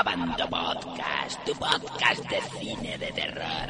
[0.00, 3.44] Abando Podcast, tu podcast de cine de terror.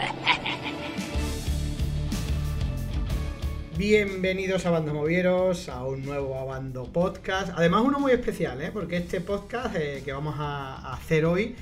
[3.76, 7.50] Bienvenidos a Bando Movieros, a un nuevo Abando Podcast.
[7.56, 8.70] Además uno muy especial, ¿eh?
[8.72, 11.56] porque este podcast eh, que vamos a hacer hoy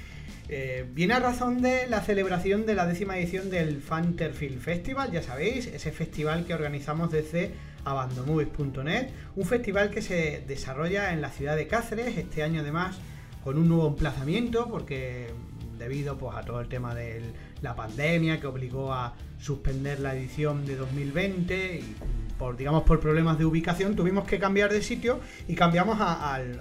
[0.51, 5.23] eh, viene a razón de la celebración de la décima edición del Fanterfield Festival, ya
[5.23, 7.55] sabéis, ese festival que organizamos desde
[7.87, 12.99] abandomovies.net, un festival que se desarrolla en la ciudad de Cáceres, este año además
[13.45, 15.33] con un nuevo emplazamiento, porque
[15.79, 17.23] debido pues, a todo el tema de
[17.63, 21.97] la pandemia que obligó a suspender la edición de 2020 y
[22.39, 26.61] por digamos por problemas de ubicación tuvimos que cambiar de sitio y cambiamos al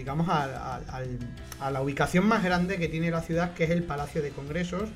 [0.00, 0.80] digamos, a,
[1.70, 4.88] la ubicación más grande que tiene la ciudad, que es el Palacio de Congresos,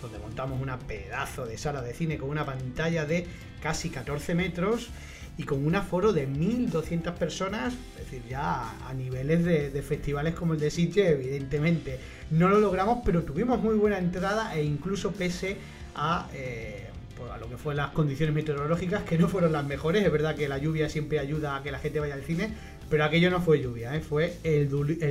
[0.00, 3.26] donde montamos una pedazo de sala de cine con una pantalla de
[3.60, 4.90] casi 14 metros
[5.36, 10.54] y con un aforo de 1.200 personas, es decir, ya a niveles de, festivales como
[10.54, 11.98] el de Sitges, evidentemente.
[12.30, 15.56] No lo logramos, pero tuvimos muy buena entrada e incluso pese
[15.94, 16.28] a...
[16.32, 16.80] Eh,
[17.16, 20.04] pues a lo que fue las condiciones meteorológicas que no fueron las mejores.
[20.04, 22.50] Es verdad que la lluvia siempre ayuda a que la gente vaya al cine,
[22.90, 24.00] pero aquello no fue lluvia, ¿eh?
[24.00, 24.68] fue el,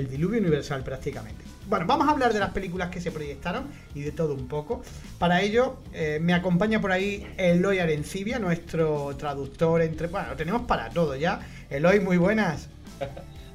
[0.09, 1.43] diluvio universal prácticamente.
[1.67, 4.83] Bueno, vamos a hablar de las películas que se proyectaron y de todo un poco.
[5.17, 10.07] Para ello, eh, me acompaña por ahí Eloy Arencibia, nuestro traductor entre.
[10.07, 11.39] Bueno, lo tenemos para todo ya.
[11.69, 12.69] Eloy, muy buenas.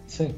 [0.07, 0.35] Sí,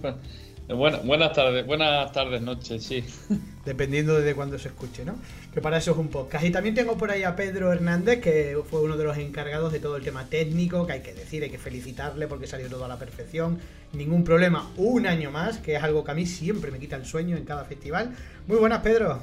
[0.76, 3.04] buenas tardes, buenas tardes, noches, sí.
[3.64, 5.16] Dependiendo de cuándo se escuche, ¿no?
[5.52, 6.44] Que para eso es un podcast.
[6.44, 9.80] Y también tengo por ahí a Pedro Hernández, que fue uno de los encargados de
[9.80, 12.88] todo el tema técnico, que hay que decir, hay que felicitarle porque salió todo a
[12.88, 13.58] la perfección.
[13.92, 17.05] Ningún problema, un año más, que es algo que a mí siempre me quita el
[17.05, 18.14] sueño en cada festival.
[18.46, 19.20] Muy buenas, Pedro.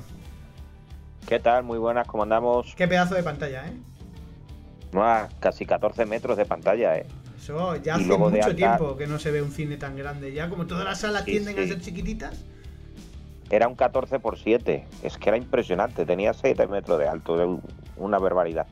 [1.28, 1.64] ¿Qué tal?
[1.64, 2.74] Muy buenas, ¿cómo andamos?
[2.76, 3.74] Qué pedazo de pantalla, ¿eh?
[5.40, 7.06] casi 14 metros de pantalla, ¿eh?
[7.84, 10.34] Ya hace mucho tiempo que no se ve un cine tan grande.
[10.34, 12.44] Ya como todas las salas tienden a ser chiquititas.
[13.50, 14.86] Era un 14 por 7.
[15.04, 16.06] Es que era impresionante.
[16.06, 17.62] Tenía 7 metros de alto.
[17.96, 18.68] Una barbaridad.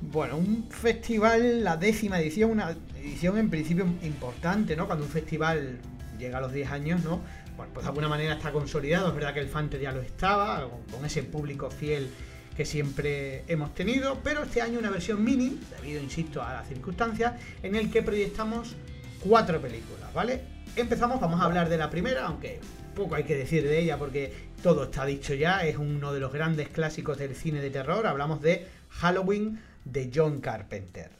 [0.00, 4.86] Bueno, un festival, la décima edición, una edición en principio importante, ¿no?
[4.86, 5.78] Cuando un festival
[6.18, 7.20] llega a los 10 años, ¿no?
[7.56, 9.08] Bueno, pues de alguna manera está consolidado.
[9.08, 12.10] Es verdad que el Fante ya lo estaba, con ese público fiel
[12.58, 17.34] que siempre hemos tenido, pero este año una versión mini, debido, insisto, a las circunstancias,
[17.62, 18.74] en el que proyectamos
[19.20, 20.40] cuatro películas, ¿vale?
[20.74, 22.58] Empezamos, vamos a hablar de la primera, aunque
[22.96, 26.32] poco hay que decir de ella porque todo está dicho ya, es uno de los
[26.32, 31.12] grandes clásicos del cine de terror, hablamos de Halloween de John Carpenter.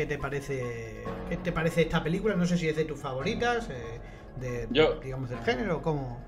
[0.00, 2.34] ¿Qué te parece qué te parece esta película?
[2.34, 4.00] No sé si es de tus favoritas, eh,
[4.40, 4.66] de,
[5.02, 6.18] digamos, del género, ¿cómo?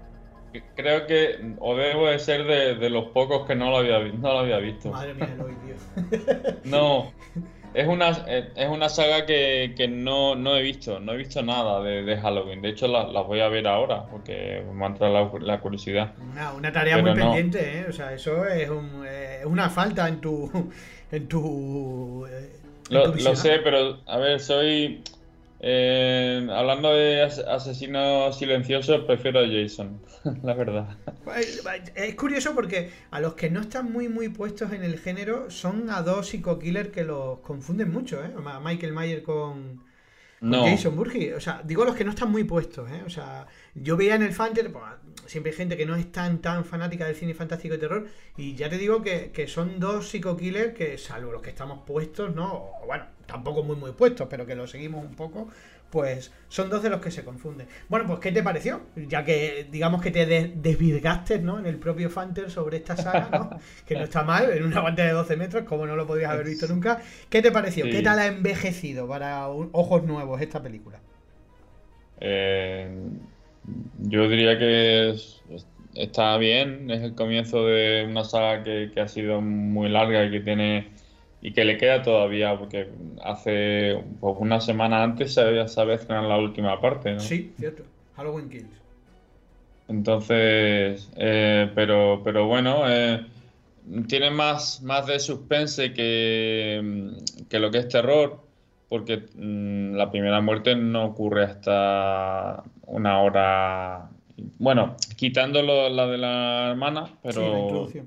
[0.76, 4.38] Creo que, o debo de ser de, los pocos que no lo había, no lo
[4.40, 4.90] había visto.
[4.90, 6.54] Madre mía, Eloy, tío.
[6.64, 7.12] no,
[7.72, 12.18] es una, es una saga que, no, no, he visto, no he visto nada de,
[12.18, 12.60] Halloween.
[12.60, 16.12] De hecho, las la voy a ver ahora porque me ha entrado la, curiosidad.
[16.58, 17.86] Una, tarea muy pendiente, ¿eh?
[17.88, 20.50] O sea, eso es, un, es una falta en tu,
[21.10, 25.02] en tu eh, lo, sé, pero a ver, soy.
[25.64, 30.00] Eh, hablando de asesinos silenciosos, prefiero a Jason,
[30.42, 30.96] la verdad.
[31.94, 35.88] Es curioso porque a los que no están muy muy puestos en el género son
[35.90, 38.32] a dos psico-killers que los confunden mucho, ¿eh?
[38.60, 39.84] Michael Mayer con,
[40.42, 41.32] Jason Burgi.
[41.32, 43.02] O sea, digo los que no están muy puestos, ¿eh?
[43.06, 44.84] O sea, yo veía en el Fanter, pues,
[45.26, 48.54] siempre hay gente que no es tan tan fanática del cine fantástico y terror, y
[48.54, 52.52] ya te digo que, son dos psico-killers que, salvo los que estamos puestos, ¿no?
[52.52, 55.48] O, bueno, tampoco muy muy puestos, pero que lo seguimos un poco,
[55.92, 57.68] pues son dos de los que se confunden.
[57.90, 58.80] Bueno, pues ¿qué te pareció?
[58.96, 61.58] Ya que digamos que te desvirgaste, ¿no?
[61.58, 63.50] En el propio Fanter sobre esta saga, ¿no?
[63.86, 66.46] que no está mal, en una pantalla de 12 metros, como no lo podías haber
[66.46, 67.02] visto nunca.
[67.28, 67.84] ¿Qué te pareció?
[67.84, 70.98] ¿Qué tal ha envejecido para ojos nuevos esta película?
[72.20, 72.88] Eh,
[73.98, 75.14] yo diría que
[75.94, 80.40] está bien, es el comienzo de una saga que, ha sido muy larga y que
[80.40, 80.88] tiene
[81.42, 82.88] y que le queda todavía, porque
[83.22, 87.20] hace pues, una semana antes se había en la última parte, ¿no?
[87.20, 87.82] Sí, cierto.
[88.16, 88.80] Halloween Kills.
[89.88, 93.26] Entonces, eh, pero, pero bueno, eh,
[94.06, 97.10] tiene más, más de suspense que,
[97.50, 98.40] que lo que es terror
[98.92, 104.10] porque mm, la primera muerte no ocurre hasta una hora.
[104.58, 107.88] Bueno, quitando la de la hermana, pero.
[107.90, 108.04] Sí, la,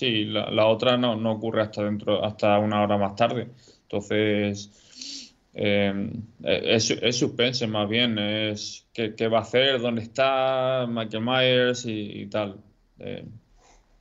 [0.00, 3.48] la, otra no, no, ocurre hasta dentro, hasta una hora más tarde.
[3.82, 5.30] Entonces.
[5.56, 6.10] Eh,
[6.42, 12.26] es, es, suspense más bien, es qué, va a hacer, dónde está Michael Myers y,
[12.26, 12.60] tal.
[12.98, 13.24] Eh,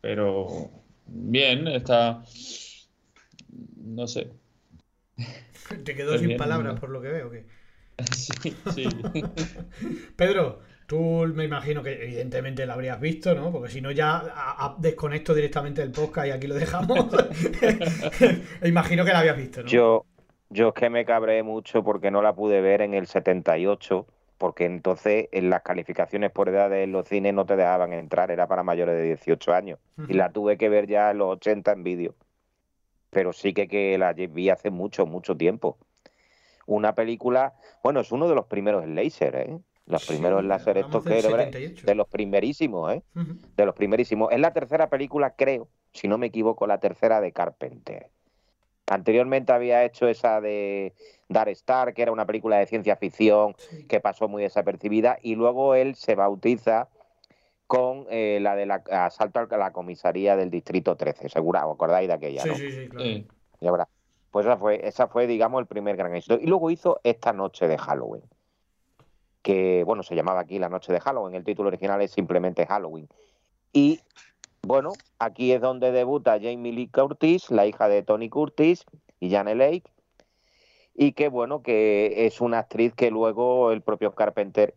[0.02, 0.72] pero
[1.06, 2.24] bien, está...
[3.78, 4.32] No sé.
[5.84, 7.30] Te quedó sin palabras por lo que veo.
[7.30, 7.46] ¿qué?
[8.12, 8.88] sí, sí.
[10.16, 10.62] Pedro,
[10.94, 13.52] Tú me imagino que evidentemente la habrías visto, ¿no?
[13.52, 17.08] Porque si no ya desconecto directamente el podcast y aquí lo dejamos.
[18.64, 19.70] imagino que la habías visto, ¿no?
[19.70, 20.06] Yo,
[20.52, 24.06] yo es que me cabré mucho porque no la pude ver en el 78,
[24.38, 28.46] porque entonces en las calificaciones por edad de los cines no te dejaban entrar, era
[28.46, 29.80] para mayores de 18 años.
[30.08, 32.16] Y la tuve que ver ya en los 80 en vídeo.
[33.10, 35.80] Pero sí que, que la vi hace mucho, mucho tiempo.
[36.68, 39.58] Una película, bueno, es uno de los primeros en laser, ¿eh?
[39.86, 41.22] Los primeros láser estos que
[41.84, 43.04] de los primerísimos, ¿eh?
[43.58, 44.32] De los primerísimos.
[44.32, 48.10] Es la tercera película, creo, si no me equivoco, la tercera de Carpenter.
[48.88, 50.94] Anteriormente había hecho esa de
[51.28, 53.56] Dar Star, que era una película de ciencia ficción
[53.88, 56.90] que pasó muy desapercibida, y luego él se bautiza
[57.68, 62.14] con eh, la del asalto a la comisaría del Distrito 13, seguro, ¿os acordáis de
[62.14, 62.44] aquella?
[62.44, 63.88] Sí, sí, sí, claro.
[64.32, 66.40] Pues esa fue, esa fue, digamos, el primer gran éxito.
[66.42, 68.24] Y luego hizo Esta Noche de Halloween
[69.44, 73.08] que bueno, se llamaba aquí La Noche de Halloween, el título original es simplemente Halloween.
[73.74, 74.00] Y
[74.64, 78.86] bueno, aquí es donde debuta Jamie Lee Curtis, la hija de Tony Curtis
[79.20, 79.84] y Jane Lake,
[80.96, 84.74] y que bueno, que es una actriz que luego el propio Carpenter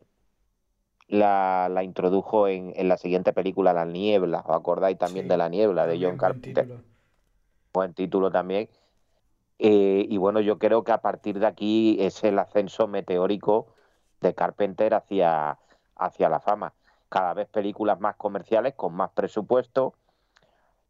[1.09, 6.05] la, introdujo en, la siguiente película, La Niebla, ¿os acordáis también de La Niebla de
[6.05, 6.69] John Carpenter?
[7.73, 8.69] Buen título también.
[9.59, 13.69] Eh, y bueno, yo creo que a partir de aquí es el ascenso meteórico
[14.27, 15.59] de Carpenter hacia,
[15.97, 16.73] hacia la fama.
[17.09, 19.95] Cada vez películas más comerciales, con más presupuesto.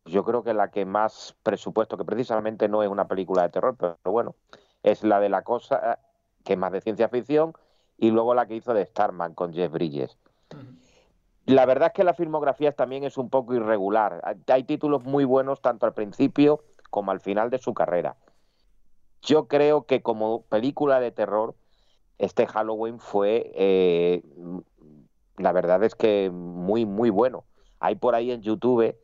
[0.04, 3.76] Yo creo que la que más presupuesto, que precisamente no es una película de terror,
[3.76, 4.34] pero, bueno,
[4.82, 5.98] es la de la cosa,
[6.44, 7.52] que es más de ciencia ficción,
[7.98, 10.16] y luego la que hizo de Starman con Jeff Bridges.
[11.44, 14.36] La verdad es que la filmografía también es un poco irregular.
[14.48, 18.16] Hay títulos muy buenos tanto al principio como al final de su carrera.
[19.22, 21.54] Yo creo que como película de terror
[22.18, 24.22] este Halloween fue, eh,
[25.36, 27.44] la verdad es que muy, muy bueno.
[27.78, 28.96] Hay por ahí en YouTube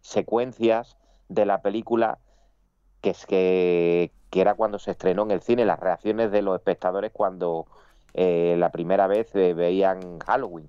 [0.00, 0.96] secuencias
[1.28, 2.18] de la película
[3.00, 7.10] que es que, era cuando se estrenó en el cine, las reacciones de los espectadores
[7.10, 7.66] cuando
[8.12, 10.68] eh, la primera vez eh, veían Halloween.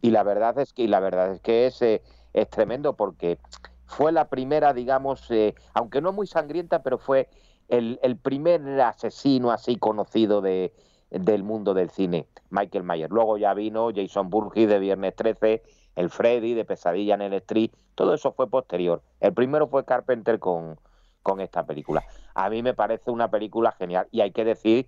[0.00, 3.38] Y la verdad es que, la verdad es que es, es tremendo porque
[3.86, 5.28] fue la primera, digamos,
[5.74, 7.28] aunque no muy sangrienta, pero fue
[7.66, 10.72] el, el primer asesino así conocido de,
[11.12, 13.10] del mundo del cine, Michael Myers.
[13.10, 15.62] Luego ya vino Jason Burgess de Viernes 13,
[15.96, 19.02] el Freddy de Pesadilla en el Street, todo eso fue posterior.
[19.20, 20.78] El primero fue Carpenter con,
[21.22, 22.02] con esta película.
[22.34, 24.86] A mí me parece una película genial y hay que decir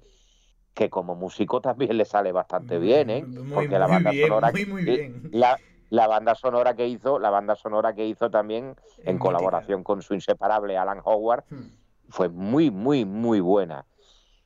[0.73, 3.25] que como músico también le sale bastante bien, ¿eh?
[3.53, 4.53] Porque la banda sonora
[5.31, 5.59] La,
[5.91, 8.75] la, banda sonora que hizo, la banda sonora que hizo también
[9.05, 11.69] en colaboración con su inseparable Alan Howard hmm.
[12.09, 13.85] fue muy muy muy buena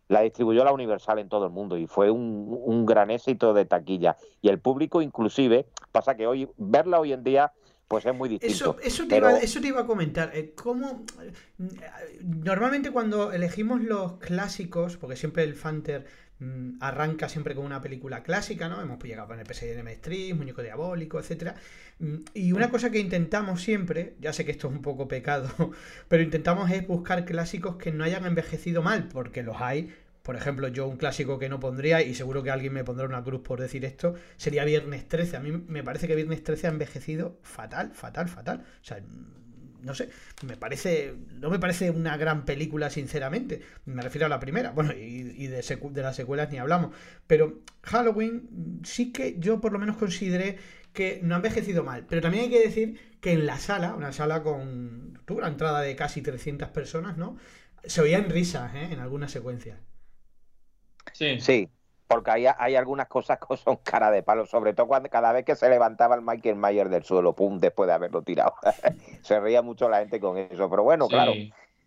[0.08, 4.16] la distribuyó la Universal en todo el mundo y fue un, gran éxito de taquilla.
[4.40, 7.52] Y el público inclusive, pasa que hoy verla hoy en día
[7.87, 8.76] pues es muy distinto.
[8.82, 10.31] Eso, te, iba, eso te, iba, a comentar.
[10.34, 11.05] Eh, ¿Cómo,
[12.22, 16.06] normalmente cuando elegimos los clásicos, porque siempre el Fanter
[16.38, 18.82] mm, arranca siempre con una película clásica, ¿no?
[18.82, 21.54] Hemos llegado con el PSDM Street, Muñeco Diabólico, etcétera.
[21.99, 25.49] Mm, y una cosa que intentamos siempre, ya sé que esto es un poco pecado,
[26.09, 29.94] pero intentamos es buscar clásicos que no hayan envejecido mal, porque los hay.
[30.28, 33.25] Por ejemplo, yo un clásico que no pondría, y seguro que alguien me pondrá una
[33.25, 35.38] cruz por decir esto, sería Viernes 13.
[35.38, 38.58] A mí me parece que Viernes 13 ha envejecido fatal, fatal, fatal.
[38.61, 39.00] O sea,
[39.80, 40.11] no sé,
[40.47, 43.62] me parece, no me parece una gran película, sinceramente.
[43.87, 45.64] Me refiero a la primera, bueno, y, de,
[46.02, 46.94] las secuelas ni hablamos.
[47.26, 50.58] Pero Halloween sí que yo por lo menos consideré
[50.92, 52.04] que no ha envejecido mal.
[52.06, 55.80] Pero también hay que decir que en la sala, una sala con tuvo una entrada
[55.80, 57.38] de casi 300 personas, ¿no?
[57.82, 58.88] Se oían risas ¿eh?
[58.92, 59.78] en algunas secuencias.
[61.18, 61.40] Sí.
[61.40, 61.68] Sí,
[62.06, 65.44] porque hay, hay algunas cosas que son cara de palo, sobre todo cuando cada vez
[65.44, 68.54] que se levantaba el Michael Mayer del suelo, pum, después de haberlo tirado.
[69.22, 71.32] se reía mucho la gente con eso, pero bueno, claro.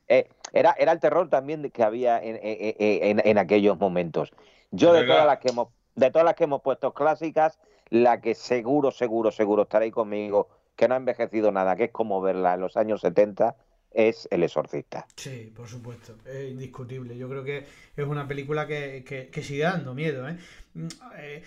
[0.09, 4.33] Eh, era, era el terror también que había en, en, en, aquellos momentos.
[4.71, 7.57] Yo de todas las que hemos de todas las que hemos puesto clásicas,
[7.89, 12.21] la que seguro, seguro, seguro estaréis conmigo, que no ha envejecido nada, que es como
[12.21, 13.55] verla en los años 70,
[13.93, 15.05] es El Exorcista.
[15.15, 17.17] Sí, por supuesto, es indiscutible.
[17.17, 20.27] Yo creo que es una película que, que, sigue dando miedo.
[20.27, 20.37] ¿eh?
[20.73, 21.43] Mm, eh,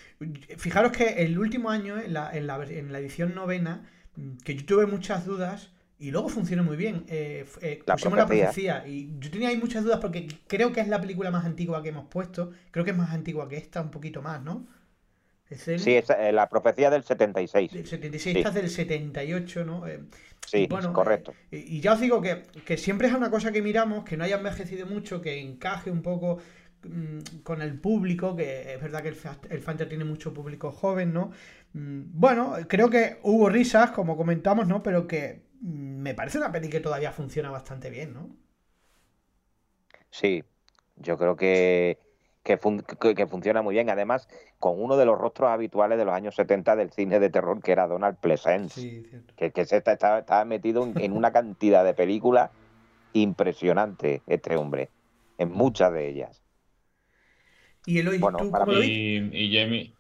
[0.57, 4.55] fijaros que el último año, en la, en la, en la edición novena, mm, que
[4.55, 7.05] yo tuve muchas dudas y luego funciona muy bien.
[7.09, 8.83] Eh, eh, La pusimos la profecía.
[8.83, 11.83] profecía y yo tenía ahí muchas dudas porque creo que es la película más antigua
[11.83, 12.53] que hemos puesto.
[12.71, 14.67] Creo que es más antigua que esta, un poquito más, ¿no?
[15.51, 17.71] Es el, Sí, esa, eh, la profecía del 76.
[17.71, 18.39] del 76, sí.
[18.39, 19.87] esta es del 78, ¿no?
[19.87, 20.01] Eh,
[20.47, 21.37] Sí, bueno, correcto.
[21.51, 24.25] eh, y ya os digo que, que siempre es una cosa que miramos, que no
[24.25, 26.39] haya envejecido mucho, que encaje un poco
[26.83, 29.17] mm, con el público, que es verdad que el,
[29.51, 31.31] el Fanter tiene mucho público joven, ¿no?
[31.73, 34.83] Mm, Bueno, creo que hubo risas, como comentamos, ¿no?
[34.83, 38.37] Pero que mm, me parece una peli que todavía funciona bastante bien, ¿no?
[40.11, 40.43] Sí,
[40.97, 41.99] yo creo que,
[42.45, 43.91] que, fun- que- que funciona muy bien.
[43.91, 44.29] Además,
[44.61, 47.73] con uno de los rostros habituales de los años 70 del cine de terror, que
[47.73, 49.03] era Donald Pleasence, Sí,
[49.37, 52.53] que, que se está, está- está metido en, en una cantidad de películas
[53.13, 54.93] impresionante, este hombre,
[55.39, 56.43] en muchas de ellas.
[57.87, 58.99] Y Eloy, Bueno, ¿tú para cómo lo viste?
[58.99, 59.95] Y, y Jamie,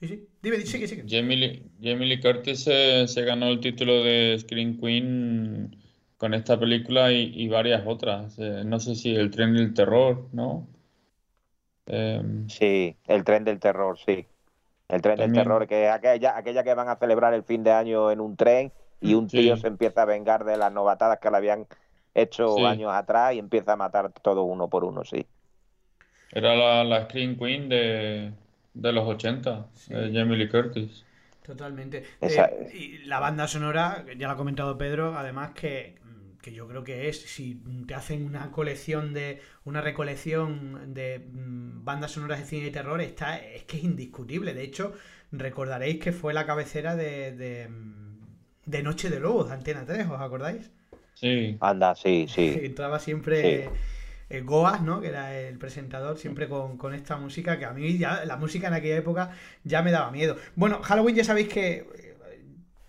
[0.00, 0.28] Sí, sí.
[0.42, 0.78] Dime, sí.
[0.80, 5.76] que- Jamie, Lee- Jamie Lee Curtis se, se ganó el título de Screen Queen
[6.16, 8.38] con esta película y, y varias otras.
[8.38, 10.68] Eh, no sé si El tren del terror, ¿no?
[11.86, 14.26] Em, Sí, el tren del terror, sí.
[14.88, 17.72] El tren del terror, que es aquella, aquella que van a celebrar el fin de
[17.72, 19.38] año en un tren y un Sí.
[19.38, 21.66] tío se empieza a vengar de las novatadas que le habían
[22.14, 22.64] hecho Sí.
[22.64, 25.26] años atrás y empieza a matar todo uno por uno, sí.
[26.34, 28.32] era la, la Screen Queen de,
[28.74, 29.92] de los 80, Sí.
[29.94, 31.04] eh, Jamie Lee Curtis.
[31.42, 32.04] Totalmente.
[32.20, 35.96] Esa- Eh, y la banda sonora, ya lo ha comentado Pedro, además que,
[36.42, 41.84] que yo creo que es, si te hacen una colección de, una recolección de mm,
[41.84, 44.52] bandas sonoras de cine de terror, está, es que es indiscutible.
[44.52, 44.92] De hecho,
[45.30, 48.26] recordaréis que fue la cabecera de, de, mm,
[48.66, 50.70] de Noche de Lobos, de Antena 3, ¿os acordáis?
[51.14, 52.58] Sí, Anda, sí, sí.
[52.64, 53.70] Entraba siempre
[54.28, 55.00] eh, Goas, ¿no?
[55.00, 58.66] Que era el presentador, siempre con, con esta música que a mí ya, la música
[58.66, 59.30] en aquella época
[59.62, 60.36] ya me daba miedo.
[60.56, 61.86] Bueno, Halloween ya sabéis que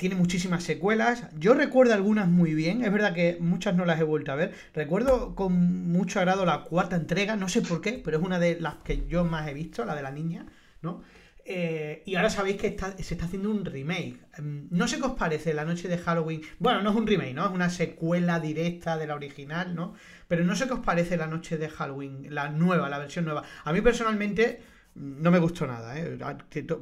[0.04, 1.30] tiene muchísimas secuelas.
[1.40, 4.54] Yo recuerdo algunas muy bien, es verdad que muchas no las he vuelto a ver.
[4.74, 5.54] Recuerdo con
[5.94, 9.08] mucho agrado la cuarta entrega, no sé por qué, pero es una de las que
[9.08, 10.46] yo más he visto, la de la niña,
[10.82, 11.04] ¿no?
[11.46, 14.20] Eh, y ahora sabéis que se está haciendo un remake.
[14.38, 16.42] Em, No sé qué os parece la noche de Halloween.
[16.60, 17.46] Bueno, no es un remake, ¿no?
[17.46, 19.94] Es una secuela directa de la original, ¿no?
[20.28, 23.44] Pero no sé qué os parece la noche de Halloween, la nueva, la versión nueva.
[23.64, 24.60] A mí personalmente
[24.96, 26.18] no me gustó nada, ¿eh?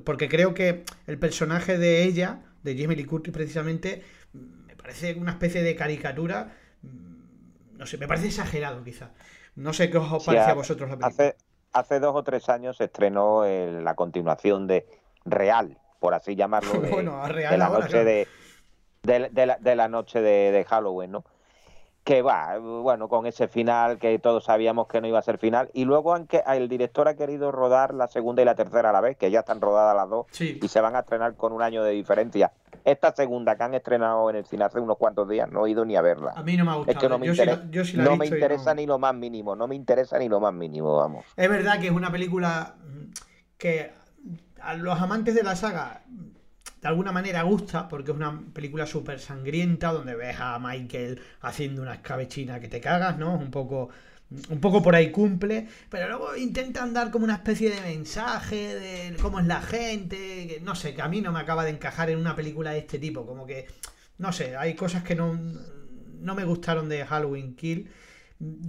[0.03, 4.03] Porque creo que el personaje de ella, de Jamie Lee Curtis precisamente,
[4.33, 6.55] me parece una especie de caricatura.
[6.83, 9.11] mm, No sé, me parece exagerado quizá.
[9.55, 11.07] No sé qué os Sí, parece a vosotros la película.
[11.29, 11.35] Hace,
[11.73, 14.85] hace dos o tres años se estrenó el- la continuación de
[15.25, 18.05] Real, por así llamarlo, de, Bueno, a real de la ahora, noche claro.
[18.05, 18.27] de,
[19.03, 21.25] de, de la, de la noche de, de Halloween, ¿no?
[22.03, 25.69] Que va, bueno, con ese final que todos sabíamos que no iba a ser final.
[25.73, 28.91] Y luego han que- el director ha querido rodar la segunda y la tercera a
[28.91, 30.57] la vez, que ya están rodadas las dos, Sí.
[30.59, 32.51] y se van a estrenar con un año de diferencia.
[32.83, 35.85] Esta segunda que han estrenado en el cine hace unos cuantos días, no he ido
[35.85, 36.33] ni a verla.
[36.35, 36.97] A mí no me ha gustado.
[36.97, 38.71] Es que no me yo, sí interesa, la, yo sí la he no me interesa
[38.73, 41.23] no- ni lo más mínimo, no me interesa ni lo más mínimo, vamos.
[41.37, 42.73] Es verdad que es una película
[43.59, 43.91] que
[44.59, 46.01] a los amantes de la saga
[46.81, 51.81] de alguna manera gusta, porque es una película súper sangrienta, donde ves a Michael haciendo
[51.81, 53.35] una escabechina que te cagas, ¿no?
[53.35, 53.89] Un poco,
[54.49, 59.15] un poco por ahí cumple, pero luego intentan dar como una especie de mensaje de
[59.21, 62.09] cómo es la gente, que no sé, que a mí no me acaba de encajar
[62.09, 63.67] en una película de este tipo, como que,
[64.17, 65.37] no sé, hay cosas que no,
[66.19, 67.91] no me gustaron de Halloween Kill.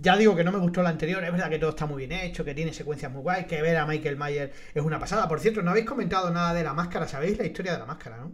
[0.03, 2.13] Ya digo que no me gustó la anterior, es verdad que todo está muy bien
[2.13, 5.29] hecho, que tiene secuencias muy guays, que ver a Michael Myers es una pasada.
[5.29, 8.19] Por cierto, no habéis comentado nada de la máscara, ¿sabéis la historia de la máscara,
[8.19, 8.33] no?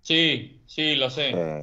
[0.00, 1.30] sí, sí, lo sé.
[1.30, 1.60] Eh,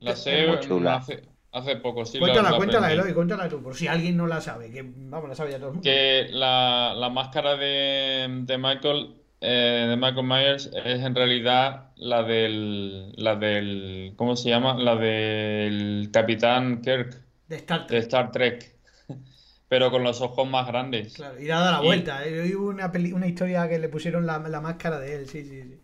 [0.00, 0.96] La sé muy chula.
[0.96, 1.22] hace,
[1.52, 2.94] hace poco, sí, la- Cuéntala, la cuéntala, aprendí.
[3.02, 5.68] Eloy, cuéntala tú, por si alguien no la sabe, que vamos, la sabe ya todo
[5.68, 5.90] el mundo.
[5.90, 12.22] Que la, la máscara de, de Michael, eh, de Michael Myers es en realidad la
[12.22, 14.74] del, la del, ¿cómo se llama?
[14.78, 17.21] La del Capitán Kirk
[17.52, 18.02] De Star de Trek.
[18.02, 18.76] Star Trek,
[19.68, 21.14] pero con los ojos más grandes.
[21.14, 22.54] Claro, y dada la Y- vuelta, ¿eh?
[22.56, 25.62] Hubo una, peli- una historia que le pusieron la, la máscara de él, sí, sí,
[25.62, 25.80] sí.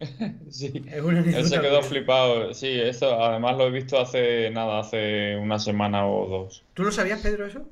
[0.50, 2.52] Sí, Es una él se quedó flipado.
[2.54, 6.64] Sí, eso además lo he visto hace nada, hace una semana o dos.
[6.74, 7.68] ¿Tú lo sabías, Pedro, eso?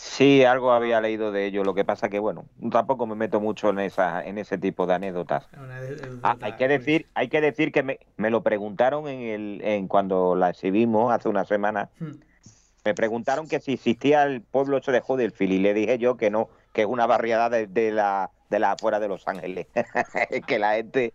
[0.00, 1.64] Sí, algo había leído de ello.
[1.64, 4.94] Lo que pasa que, bueno, tampoco me meto mucho en esa, en ese tipo de
[4.94, 5.48] anécdotas.
[6.22, 9.88] Ah, hay que decir, hay que decir que me, me lo preguntaron en el, en
[9.88, 11.90] cuando la exhibimos hace una semana.
[11.98, 12.12] Hmm.
[12.84, 16.30] Me preguntaron que si existía el pueblo ese de Huddersfield y le dije yo que
[16.30, 19.66] no, que es una barriada de, de la de la afuera de Los Ángeles.
[20.46, 21.12] que la gente,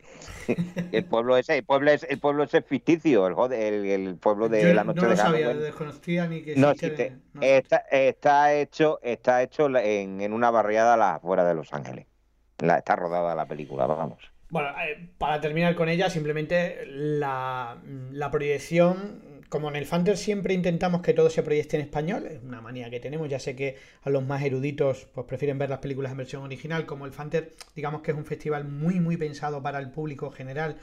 [0.92, 4.50] el pueblo ese, el pueblo es, el pueblo ese es ficticio, el, el, el pueblo
[4.50, 5.63] de Yo la noche no lo de sabía, Halloween.
[5.63, 7.42] desconocía ni que No existe- no.
[7.42, 12.06] Está, está hecho, está hecho en, en una barriada a las afueras de Los Ángeles.
[12.60, 14.20] La, está rodada la película, vamos.
[14.50, 20.55] Bueno, eh, para terminar con ella, simplemente la, la proyección como en el Fanter siempre
[20.55, 23.77] intentamos que todo se proyecte en español, es una manía que tenemos, ya sé que
[24.01, 27.53] a los más eruditos pues prefieren ver las películas en versión original, como el Fanter
[27.75, 30.77] digamos que es un festival muy muy pensado para el público general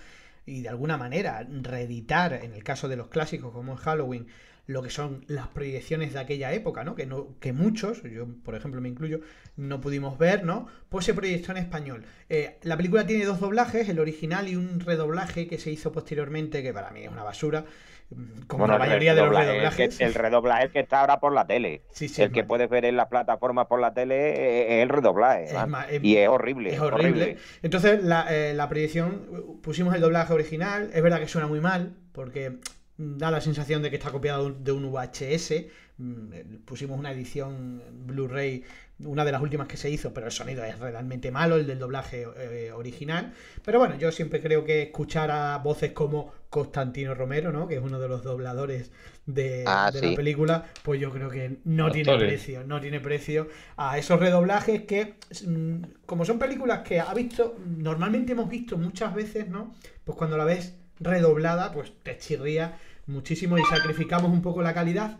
[0.46, 4.28] y de alguna manera reeditar, en el caso de los clásicos como es Halloween,
[4.68, 6.94] lo que son las proyecciones de aquella época, ¿no?
[6.94, 9.20] Que, no, que muchos, yo por ejemplo me incluyo,
[9.56, 10.68] no pudimos ver, ¿no?
[10.88, 12.04] Pues se proyectó en español.
[12.28, 16.62] Eh, la película tiene dos doblajes, el original y un redoblaje que se hizo posteriormente,
[16.62, 17.64] que para mí es una basura
[18.46, 20.00] como la mayoría de los redoblajes.
[20.00, 21.82] El, redoblaje es que está ahora por la tele.
[22.18, 25.48] el que puedes ver en las plataformas por la tele es el redoblaje.
[26.02, 26.74] y es horrible.
[26.74, 27.36] Es horrible.
[27.62, 30.90] Entonces, la, eh, la proyección, pusimos el doblaje original.
[30.92, 32.58] Es verdad que suena muy mal, porque
[32.96, 35.66] da la sensación de que está copiado de un VHS.
[35.98, 38.64] Mm, pusimos una edición Blu-ray
[39.04, 41.78] una de las últimas que se hizo, pero el sonido es realmente malo, el del
[41.78, 43.32] doblaje eh, original.
[43.64, 47.66] Pero bueno, yo siempre creo que escuchar a voces como Constantino Romero, ¿no?
[47.66, 48.90] Que es uno de los dobladores
[49.26, 53.98] de, ah, la película, pues yo creo que no tiene precio, no tiene precio a
[53.98, 55.14] esos redoblajes que,
[55.46, 59.74] mm, como son películas que ha visto, normalmente hemos visto muchas veces, ¿no?
[60.04, 65.18] Pues cuando la ves redoblada, pues te chirría muchísimo y sacrificamos un poco la calidad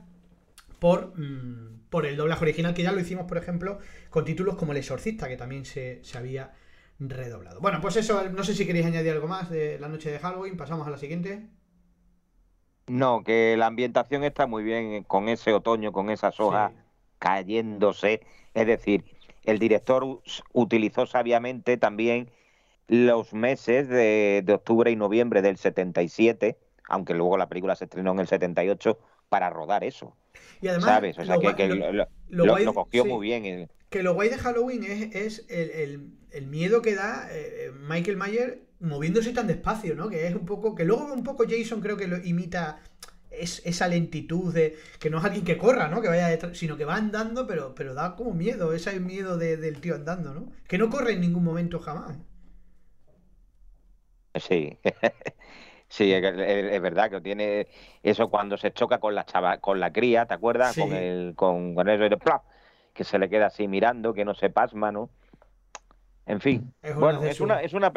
[0.79, 1.19] por...
[1.19, 3.79] Mm, por el doblaje original, que ya lo hicimos, por ejemplo,
[4.09, 6.53] con títulos como El Exorcista, que también se, había
[6.99, 7.61] redoblado.
[7.61, 10.57] Bueno, pues eso, no sé si queréis añadir algo más de la noche de Halloween,
[10.57, 11.49] pasamos a la siguiente.
[12.87, 16.73] No, que la ambientación está muy bien con ese otoño, con esas hojas
[17.19, 18.21] cayéndose.
[18.55, 19.05] Es decir,
[19.45, 22.31] el director utilizó sabiamente también
[22.87, 28.13] los meses de, de, octubre y noviembre del 77, aunque luego la película se estrenó
[28.13, 30.17] en el 78, para rodar eso.
[30.61, 31.19] Y además, ¿sabes?
[31.19, 31.69] O sea, que,
[32.29, 33.69] lo, cogió muy bien.
[33.89, 39.33] Que lo guay de Halloween es, el, miedo que da eh, eh, Michael Mayer moviéndose
[39.33, 40.09] tan despacio, ¿no?
[40.09, 40.75] Que es un poco.
[40.75, 42.81] Que luego un poco Jason creo que lo imita
[43.31, 46.03] es, esa lentitud de que no es alguien que corra, ¿no?
[46.03, 49.81] Que vaya detrás, sino que va andando, pero, pero da como miedo, ese miedo del
[49.81, 50.53] tío andando, ¿no?
[50.69, 52.17] Que no corre en ningún momento jamás.
[54.35, 54.78] Sí.
[55.91, 57.67] Sí, es, verdad que tiene
[58.05, 60.76] eso cuando se choca con la chava, con la cría, ¿te acuerdas?
[60.79, 62.19] Con el con, eso de
[62.95, 65.11] que se le queda así mirando, que no se pasma, ¿no?
[66.26, 67.93] En fin, bueno, es una, es una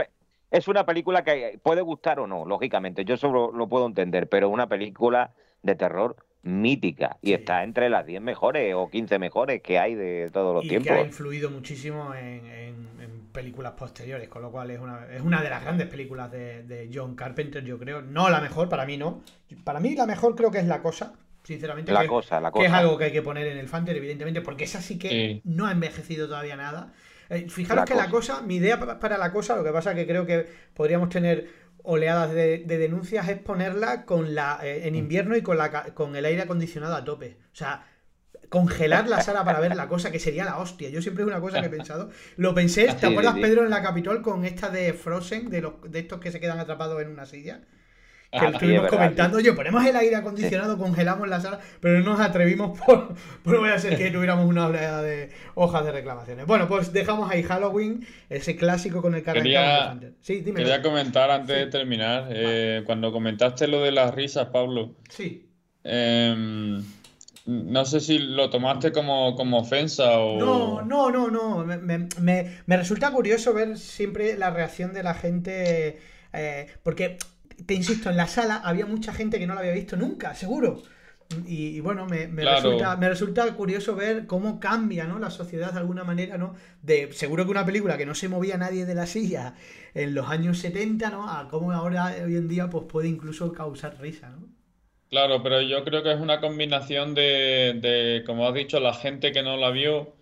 [0.49, 4.49] es una película que puede gustar o no, lógicamente, yo solo lo puedo entender, pero
[4.49, 9.79] una película de terror mítica y está entre las 10 mejores o 15 mejores que
[9.79, 10.91] hay de todos los y tiempos.
[10.91, 12.91] Que ha influido muchísimo en,
[13.31, 17.15] películas posteriores, con lo cual es una, es una de las grandes películas de, John
[17.15, 18.03] Carpenter, yo creo.
[18.03, 19.23] No la mejor, para mí no.
[19.63, 21.91] Para mí la mejor creo que es La Cosa, sinceramente.
[21.91, 22.61] La Cosa, La Cosa.
[22.61, 25.41] Que es algo que hay que poner en el Fanter, evidentemente, porque esa sí que
[25.45, 26.93] no ha envejecido todavía nada.
[27.29, 30.27] Eh, fijaros que La Cosa, mi idea para La Cosa, lo que pasa que creo
[30.27, 35.57] que podríamos tener oleadas de, denuncias es ponerla con la eh, en invierno y con,
[35.57, 37.37] la, con el aire acondicionado a tope.
[37.51, 37.85] O sea,
[38.49, 40.89] congelar la sala para ver la cosa, que sería la hostia.
[40.89, 42.09] Yo siempre es una cosa que he pensado.
[42.37, 45.99] Lo pensé, ¿te acuerdas, Pedro, en la Capitol con esta de Frozen, de, los, de
[45.99, 47.61] estos que se quedan atrapados en una silla?
[48.33, 49.39] Que lo estuvimos comentando.
[49.39, 53.15] Yo, ponemos el aire acondicionado, congelamos la sala, pero no nos atrevimos por.
[53.45, 56.45] no voy a ser que tuviéramos una oleada de hojas de reclamaciones.
[56.45, 61.29] Bueno, pues dejamos ahí Halloween, ese clásico con el que quería, sí, dime, quería comentar
[61.31, 64.95] antes de terminar, eh, cuando comentaste lo de las risas, Pablo.
[65.09, 65.49] Sí.
[65.83, 66.81] Eh,
[67.45, 70.39] no sé si lo tomaste como, como ofensa o...
[70.39, 71.65] No, no, no, no.
[71.65, 72.07] Me, me,
[72.65, 75.99] me, resulta curioso ver siempre la reacción de la gente.
[76.31, 77.17] Eh, porque,
[77.65, 80.83] te insisto, en la sala había mucha gente que no la había visto nunca, seguro.
[81.47, 85.17] Y, bueno, me, resulta, me resulta curioso ver cómo cambia ¿no?
[85.17, 86.53] la sociedad de alguna manera, ¿no?
[86.81, 89.55] De, seguro que una película que no se movía nadie de la silla
[89.95, 91.29] en los años 70, ¿no?
[91.29, 94.47] A cómo ahora, hoy en día, pues puede incluso causar risa, ¿no?
[95.09, 99.31] Claro, pero yo creo que es una combinación de, de, como has dicho, la gente
[99.31, 100.15] que no la vio,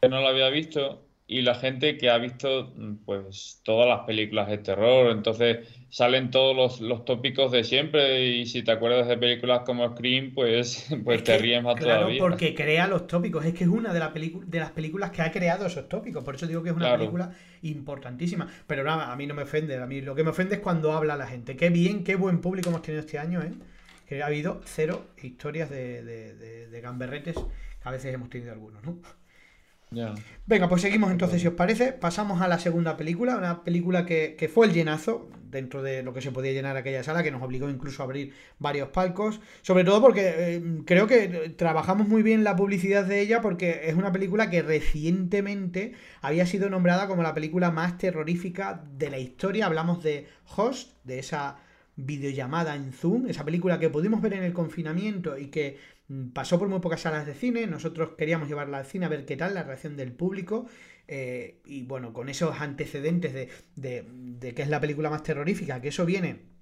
[0.00, 2.72] que no la había visto, y la gente que ha visto
[3.04, 5.10] pues todas las películas de terror.
[5.10, 10.32] Entonces salen todos los, tópicos de siempre, y si te acuerdas de películas como Scream,
[10.34, 13.44] pues, pues te ríes más claro, porque crea los tópicos.
[13.44, 16.24] Es que es una de, la de las películas que ha creado esos tópicos.
[16.24, 18.48] Por eso digo que es una película importantísima.
[18.66, 19.76] Pero nada, a mí no me ofende.
[19.76, 21.56] A mí lo que me ofende es cuando habla la gente.
[21.56, 23.52] Qué bien, qué buen público hemos tenido este año, ¿eh?
[24.08, 28.98] que ha habido cero historias de, de, gamberretes, que a veces hemos tenido algunos, ¿no?
[30.46, 31.92] Venga, pues seguimos entonces, si os parece.
[31.92, 35.28] Pasamos a la segunda película, una película que, fue el llenazo.
[35.50, 38.32] dentro de lo que se podía llenar aquella sala, que nos obligó incluso a abrir
[38.58, 39.40] varios palcos.
[39.60, 43.94] Sobre todo porque eh, creo que trabajamos muy bien la publicidad de ella, porque es
[43.94, 49.66] una película que recientemente había sido nombrada como la película más terrorífica de la historia.
[49.66, 50.26] Hablamos de
[50.56, 51.58] Host, de esa
[51.96, 55.78] videollamada en Zoom, esa película que pudimos ver en el confinamiento y que
[56.32, 57.66] pasó por muy pocas salas de cine.
[57.66, 60.66] Nosotros queríamos llevarla al cine a ver qué tal la reacción del público.
[61.08, 65.88] Eh, y bueno, con esos antecedentes de, de, que es la película más terrorífica, que
[65.88, 66.52] eso viene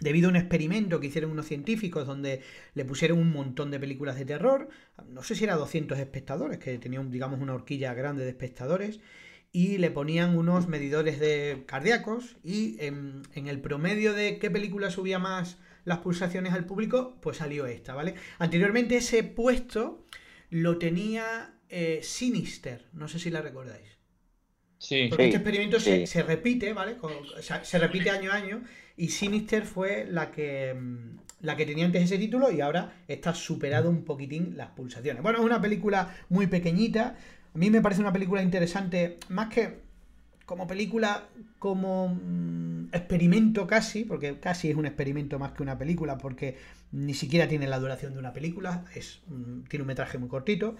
[0.00, 2.42] debido a un experimento que hicieron unos científicos donde
[2.74, 4.68] le pusieron un montón de películas de terror,
[5.08, 9.00] no sé si era 200 espectadores, que tenían digamos una horquilla grande de espectadores,
[9.50, 14.90] y le ponían unos medidores de cardíacos y en, en el promedio de qué película
[14.90, 18.14] subía más las pulsaciones al público, pues salió esta, ¿vale?
[18.38, 20.06] Anteriormente ese puesto
[20.50, 23.96] lo tenía eh, Sinister, no sé si la recordáis.
[24.76, 26.96] Sí, Porque este experimento se, repite, ¿vale?
[27.40, 28.62] se repite año a año
[28.96, 33.34] y Sinister fue la que, mm, la que tenía antes ese título y ahora está
[33.34, 35.22] superado un poquitín las pulsaciones.
[35.22, 37.16] Bueno, es una película muy pequeñita.
[37.54, 39.87] A mí me parece una película interesante, más que
[40.48, 46.16] como película, como mm, experimento casi, porque casi es un experimento más que una película,
[46.16, 46.56] porque
[46.90, 49.20] ni siquiera tiene la duración de una película, es,
[49.68, 50.74] tiene un metraje muy cortito.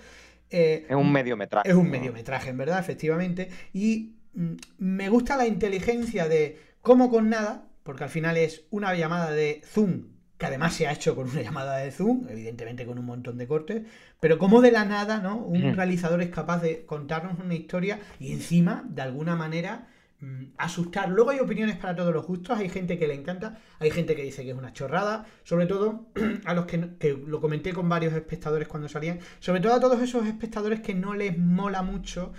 [0.48, 1.68] Eh, es un mediometraje.
[1.68, 3.50] Es un mediometraje, en verdad, efectivamente.
[3.74, 8.94] Y mm, me gusta la inteligencia de cómo con nada, porque al final es una
[8.94, 10.04] llamada de Zoom,
[10.38, 13.46] que además se ha hecho con una llamada de Zoom, evidentemente con un montón de
[13.46, 13.82] cortes,
[14.20, 15.36] pero como de la nada, ¿no?
[15.36, 19.88] Un realizador es capaz de contarnos una historia y encima, de alguna manera,
[20.20, 21.08] Mm, asustar.
[21.10, 24.24] Luego hay opiniones para todos los gustos, hay gente que le encanta, hay gente que
[24.24, 26.08] dice que es una chorrada, sobre todo
[26.44, 30.26] a los que, lo comenté con varios espectadores cuando salían, sobre todo a todos esos
[30.26, 32.32] espectadores que no les mola mucho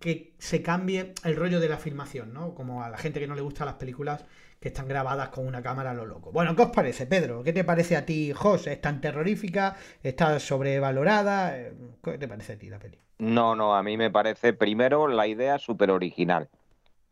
[0.00, 2.54] que se cambie el rollo de la filmación, ¿no?
[2.54, 4.24] Como a la gente que no le gustan las películas
[4.60, 6.32] que están grabadas con una cámara a lo loco.
[6.32, 7.42] Bueno, ¿qué os parece, Pedro?
[7.42, 8.72] ¿Qué te parece a ti, José?
[8.72, 9.76] ¿Es tan terrorífica?
[10.02, 11.56] ¿Está sobrevalorada?
[12.02, 12.98] ¿Qué te parece a ti la peli?
[13.18, 16.48] No, no, a mí me parece primero la idea súper original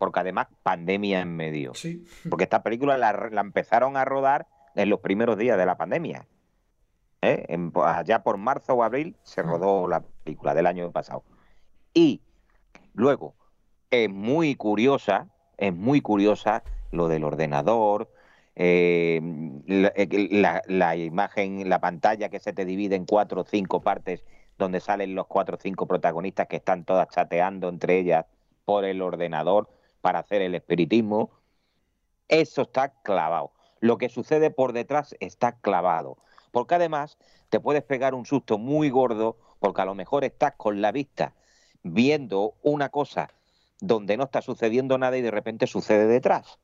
[0.04, 1.72] porque además pandemia en medio.
[2.28, 6.26] Porque esta película la, empezaron a rodar en los primeros días de la pandemia.
[7.22, 7.46] ¿eh?
[7.82, 9.44] allá por marzo o abril se ah.
[9.44, 11.24] rodó la película del año pasado.
[11.94, 12.20] Y
[12.92, 13.34] luego,
[13.90, 16.62] es muy curiosa, es muy curiosa
[16.94, 18.10] lo del ordenador,
[18.56, 19.20] eh,
[19.66, 24.24] la, la, imagen, la pantalla que se te divide en cuatro o cinco partes,
[24.58, 28.26] donde salen los cuatro o cinco protagonistas que están todas chateando entre ellas
[28.64, 29.68] por el ordenador
[30.00, 31.30] para hacer el espiritismo,
[32.28, 33.52] eso está clavado.
[33.80, 36.18] Lo que sucede por detrás está clavado.
[36.52, 40.80] Porque además te puedes pegar un susto muy gordo porque a lo mejor estás con
[40.80, 41.34] la vista
[41.82, 43.30] viendo una cosa
[43.80, 46.58] donde no está sucediendo nada y de repente sucede detrás.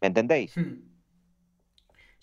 [0.00, 0.56] ¿Me entendéis?
[0.56, 0.88] Hmm.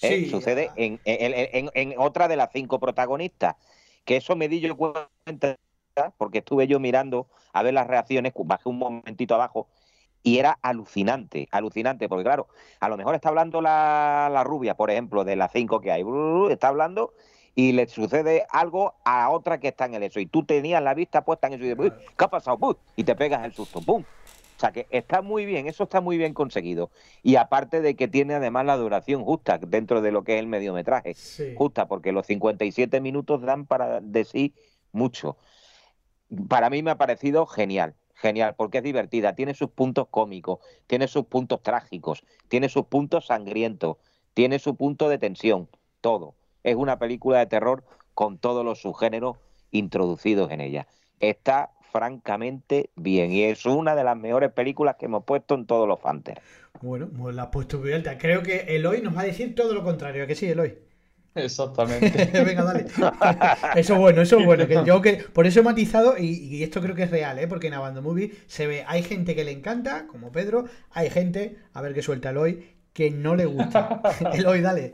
[0.01, 0.25] ¿Eh?
[0.25, 3.55] Sí, Sucede en, en, otra de las cinco protagonistas.
[4.03, 5.57] Que eso me di yo cuenta
[6.17, 9.67] porque estuve yo mirando a ver las reacciones, bajé un momentito abajo
[10.23, 12.47] y era alucinante, alucinante, porque claro,
[12.79, 16.03] a lo mejor está hablando la, rubia, por ejemplo, de las cinco que hay,
[16.49, 17.13] está hablando
[17.53, 20.93] y le sucede algo a otra que está en el eso, y tú tenías la
[20.93, 22.77] vista puesta en eso y dices, ¿qué ha pasado?
[22.95, 24.03] Y te pegas el susto, ¡pum!
[24.55, 26.89] O sea que está muy bien, eso está muy bien conseguido.
[27.23, 30.47] Y aparte de que tiene además la duración justa dentro de lo que es el
[30.47, 31.15] mediometraje.
[31.57, 34.53] Justa, porque los 57 minutos dan para de sí
[34.91, 35.37] mucho.
[36.47, 41.07] Para mí me ha parecido genial genial, porque es divertida, tiene sus puntos cómicos, tiene
[41.07, 43.97] sus puntos trágicos, tiene sus puntos sangrientos,
[44.33, 45.69] tiene su punto de tensión,
[46.01, 46.35] todo.
[46.63, 49.37] Es una película de terror con todos los subgéneros
[49.71, 50.87] introducidos en ella.
[51.19, 55.87] Está francamente bien y es una de las mejores películas que hemos puesto en todos
[55.87, 56.41] los Fanter.
[56.81, 58.17] Bueno, pues la has puesto muy alta.
[58.17, 60.77] Creo que Eloy nos va a decir todo lo contrario, que sí, Eloy?
[61.35, 62.25] Exactamente.
[62.43, 62.87] Venga, dale.
[63.77, 64.67] Eso es bueno, eso es bueno.
[64.67, 67.47] Que yo que, por eso he matizado, y, esto creo que es real, ¿eh?
[67.47, 71.59] porque en Abando Movie se ve, hay gente que le encanta, como Pedro, hay gente,
[71.71, 74.01] a ver qué suelta Eloy, que no le gusta.
[74.33, 74.91] Eloy, dale.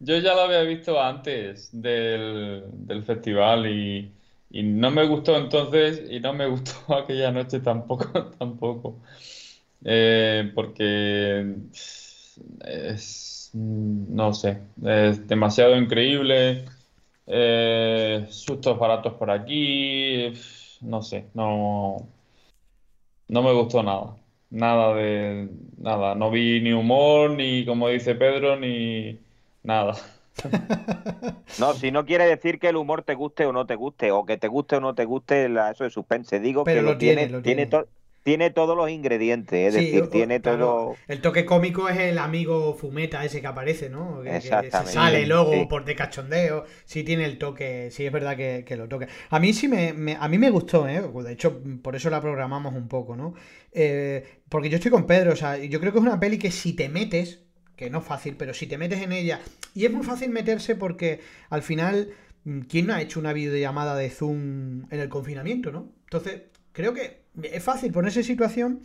[0.00, 4.12] Yo ya lo había visto antes del, festival y,
[4.50, 8.06] no me gustó entonces y no me gustó aquella noche tampoco,
[8.38, 9.00] tampoco.
[9.84, 11.56] Eh, porque
[12.64, 16.64] es no sé, es demasiado increíble.
[17.26, 20.32] Eh, sustos baratos por aquí.
[20.82, 22.08] No sé, no,
[23.28, 24.16] no me gustó nada.
[24.50, 26.14] Nada de nada.
[26.14, 29.18] No vi ni humor, ni como dice Pedro, ni
[29.62, 29.94] nada.
[31.56, 34.26] No, si no quiere decir que el humor te guste o no te guste, o
[34.26, 36.38] que te guste o no te guste, eso de suspense.
[36.38, 37.66] Digo que lo, tiene, tiene,
[38.22, 41.00] tiene todos los ingredientes, es Sí, decir, o- tiene claro, todo.
[41.08, 44.20] El toque cómico es el amigo fumeta ese que aparece, ¿no?
[44.22, 45.66] Que- que se sale luego Sí.
[45.66, 46.64] por de cachondeo.
[46.84, 49.06] Sí tiene el toque, sí es verdad que, que lo toque.
[49.30, 51.00] A mí sí me, me- a mí me gustó, ¿eh?
[51.02, 53.34] De hecho, por eso la programamos un poco, ¿no?
[53.72, 56.50] Eh, porque yo estoy con Pedro, o sea, yo creo que es una peli que
[56.50, 57.45] si te metes,
[57.76, 59.40] que no es fácil, pero si te metes en ella,
[59.74, 62.10] y es muy fácil meterse porque al final,
[62.44, 65.92] mm, ¿quién no ha hecho una videollamada de Zoom en el confinamiento, no?
[66.04, 68.80] Entonces, creo que es fácil ponerse en situación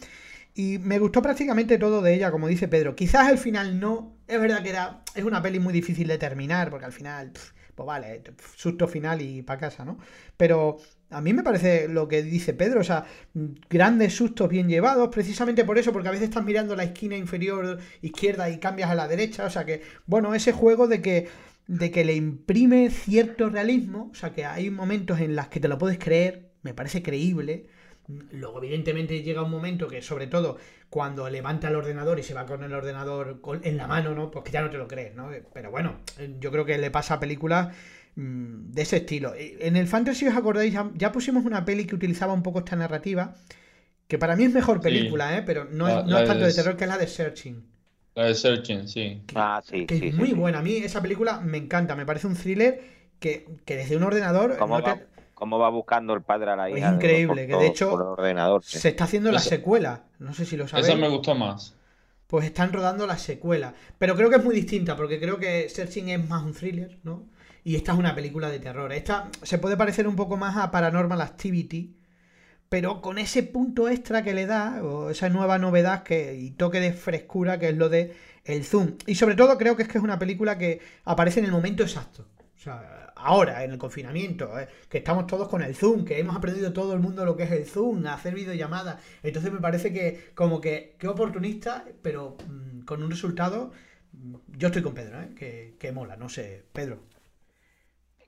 [0.53, 2.95] y me gustó prácticamente todo de ella, como dice Pedro.
[2.95, 6.69] Quizás el final no, es verdad que era, es una peli muy difícil de terminar,
[6.69, 7.31] porque al final,
[7.75, 8.23] pues vale,
[8.55, 9.97] susto final y para casa, ¿no?
[10.37, 10.77] Pero
[11.09, 13.05] a mí me parece lo que dice Pedro, o sea,
[13.69, 17.79] grandes sustos bien llevados, precisamente por eso, porque a veces estás mirando la esquina inferior
[18.01, 21.27] izquierda y cambias a la derecha, o sea que, bueno, ese juego de que
[21.67, 25.69] de que le imprime cierto realismo, o sea que hay momentos en los que te
[25.69, 27.67] lo puedes creer, me parece creíble.
[28.31, 30.57] Luego, evidentemente, llega un momento que, sobre todo,
[30.91, 34.31] cuando levanta el ordenador y se va con el ordenador con- en la mano, ¿no?
[34.31, 35.31] Pues que ya no te lo crees, ¿no?
[35.53, 37.75] Pero bueno, eh, yo creo que le pasa a películas
[38.15, 39.33] mm, de ese estilo.
[39.35, 40.73] Eh, En el Fantasy, ¿os acordáis?
[40.73, 43.35] Ya, ya pusimos una peli que utilizaba un poco esta narrativa,
[44.07, 44.83] que para mí es mejor Sí.
[44.83, 45.43] película, ¿eh?
[45.45, 47.65] Pero no, La- es, no la es tanto de- terror que es la de Searching.
[48.15, 49.21] La de Searching, sí.
[49.35, 50.33] Ah, sí, que sí, es sí, muy sí.
[50.33, 50.59] buena.
[50.59, 52.81] A mí esa película me encanta, me parece un thriller
[53.19, 55.01] que, que desde un ordenador ¿Cómo, no te- va,
[55.41, 56.93] cómo va buscando el padre a la Es hija?
[56.93, 58.63] increíble, por que de hecho por el ordenador.
[58.63, 58.77] sí.
[58.77, 60.03] se está haciendo la Esa- secuela.
[60.19, 60.87] No sé si lo sabéis.
[60.87, 61.73] Esa me gustó más.
[62.27, 63.73] Pues están rodando la secuela.
[63.97, 67.23] Pero creo que es muy distinta, porque creo que Searching es más un thriller, ¿no?
[67.63, 68.93] Y esta es una película de terror.
[68.93, 71.95] Esta se puede parecer un poco más a Paranormal Activity,
[72.69, 76.79] pero con ese punto extra que le da, o esa nueva novedad que, y toque
[76.79, 78.13] de frescura que es lo de
[78.45, 78.93] el zoom.
[79.07, 81.81] Y sobre todo creo que es que es una película que aparece en el momento
[81.83, 82.27] exacto.
[82.55, 86.35] O sea, ahora, en el confinamiento, eh, que estamos todos con el zoom, que hemos
[86.35, 89.01] aprendido todo el mundo lo que es el zoom, a hacer videollamadas.
[89.23, 93.71] Entonces me parece que como que, que oportunista, pero mm, con un resultado...
[94.13, 95.29] mm, Yo estoy con Pedro, ¿eh?
[95.35, 96.99] que, que mola, no sé, Pedro.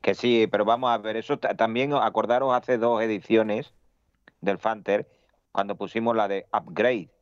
[0.02, 3.74] Que sí, pero vamos a ver, eso ta- también acordaros hace dos ediciones
[4.42, 5.10] del Fanter,
[5.54, 7.13] cuando pusimos la de Upgrade.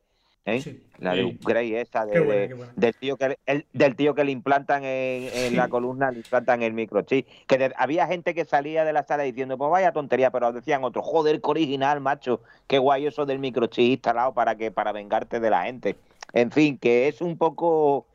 [0.44, 0.60] ¿Eh?
[0.60, 0.82] Sí.
[0.98, 1.24] La de.
[1.24, 5.50] Upgrade esa de, buena, del tío que el- del tío que le implantan en, en
[5.50, 5.54] Sí.
[5.56, 7.26] la columna, le implantan el microchip.
[7.46, 10.84] Que de- había gente que salía de la sala diciendo, pues vaya tontería, pero decían
[10.84, 15.40] otros, joder, qué original, macho, qué guay eso del microchip instalado para que, para vengarte
[15.40, 15.96] de la gente.
[16.32, 18.06] En fin, que es un poco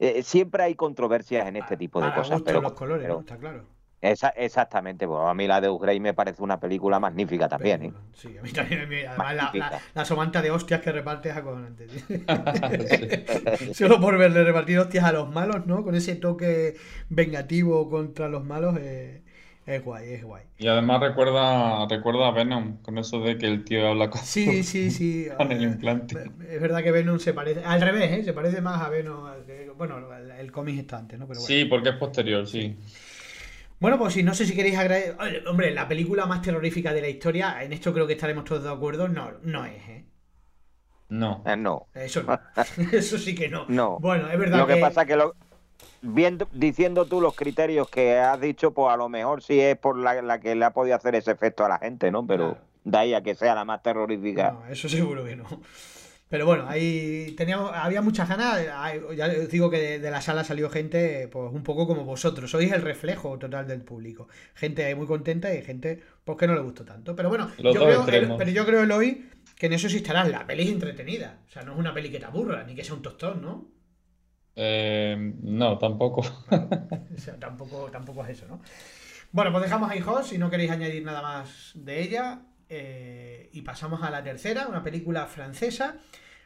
[0.00, 3.20] eh, siempre hay controversias en este tipo de cosas, pero, los colores, pero ¿no?
[3.20, 3.64] Está claro.
[4.12, 7.92] Esa- exactamente, pues a mí la de Upgrade me parece una película magnífica también, ¿eh?
[8.14, 8.82] Sí, a mí también.
[9.08, 11.86] además, la, la, la somanta de hostias que reparte es acojonante.
[13.72, 15.82] Solo por verle repartir hostias a los malos, ¿no?
[15.82, 16.76] Con ese toque
[17.08, 19.22] vengativo contra los malos, eh,
[19.66, 20.44] es guay, es guay.
[20.58, 24.62] Y además recuerda, recuerda a Venom, con eso de que el tío habla con, Sí,
[24.62, 25.28] sí, sí.
[25.36, 26.30] con el implante.
[26.48, 27.64] Es verdad que Venom se parece.
[27.64, 28.24] Al revés, ¿eh?
[28.24, 29.24] Se parece más a Venom.
[29.76, 31.26] Bueno, el, el cómic está antes, ¿no?
[31.26, 31.54] Pero bueno.
[31.56, 32.76] Sí, porque es posterior, sí.
[33.84, 35.14] Bueno, pues si no sé si queréis agradecer.
[35.46, 38.70] Hombre, la película más terrorífica de la historia, en esto creo que estaremos todos de
[38.70, 40.06] acuerdo, no, no es, ¿eh?
[41.10, 41.42] No.
[41.44, 42.40] Eh, no, Eso no.
[42.92, 43.66] Eso sí que no.
[43.68, 43.98] no.
[43.98, 45.34] Bueno, es verdad Lo que pasa que lo,
[46.00, 49.98] viendo, diciendo tú los criterios que has dicho, pues a lo mejor sí es por
[49.98, 52.26] la, la que le ha podido hacer ese efecto a la gente, ¿no?
[52.26, 52.64] Pero Claro.
[52.84, 54.52] de ahí a que sea la más terrorífica.
[54.52, 55.44] No, eso seguro que no.
[56.28, 58.60] Pero bueno, ahí teníamos, había muchas ganas.
[59.16, 62.50] Ya os digo que de, de la sala salió gente, pues un poco como vosotros.
[62.50, 64.28] Sois el reflejo total del público.
[64.54, 67.14] Gente ahí muy contenta y gente, pues que no le gustó tanto.
[67.14, 68.38] Pero bueno, Los yo creo, extremos.
[68.38, 70.28] pero yo creo, Eloy, que en eso sí estarás.
[70.28, 71.40] La peli es entretenida.
[71.46, 73.68] O sea, no es una peli que te aburra, ni que sea un tostón, ¿no?
[74.56, 76.22] Eh, no, tampoco.
[77.16, 78.60] O sea, tampoco, tampoco es eso, ¿no?
[79.32, 82.40] Bueno, pues dejamos ahí Host, si no queréis añadir nada más de ella.
[82.76, 85.98] Eh, y pasamos a la tercera, una película francesa.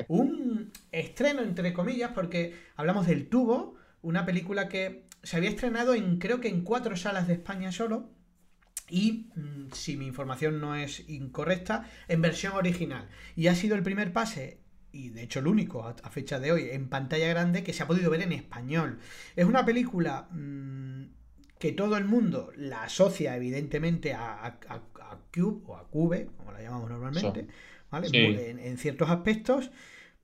[0.07, 6.19] Un estreno, entre comillas, porque hablamos del Tubo, una película que se había estrenado en,
[6.19, 8.11] creo que en cuatro salas de España solo.
[8.89, 13.09] Y, mm, si mi información no es incorrecta, en versión original.
[13.37, 14.61] Y ha sido el primer pase,
[14.93, 17.87] y de hecho el único a, fecha de hoy, en pantalla grande que se ha
[17.87, 19.01] podido ver en español.
[19.37, 21.03] Es una película mm,
[21.59, 24.59] que todo el mundo la asocia evidentemente a-
[25.13, 27.47] a- Cube o a Cube, como la llamamos normalmente, Sí.
[27.91, 28.09] ¿vale?
[28.09, 28.19] Sí.
[28.21, 29.71] Muy- En, en ciertos aspectos.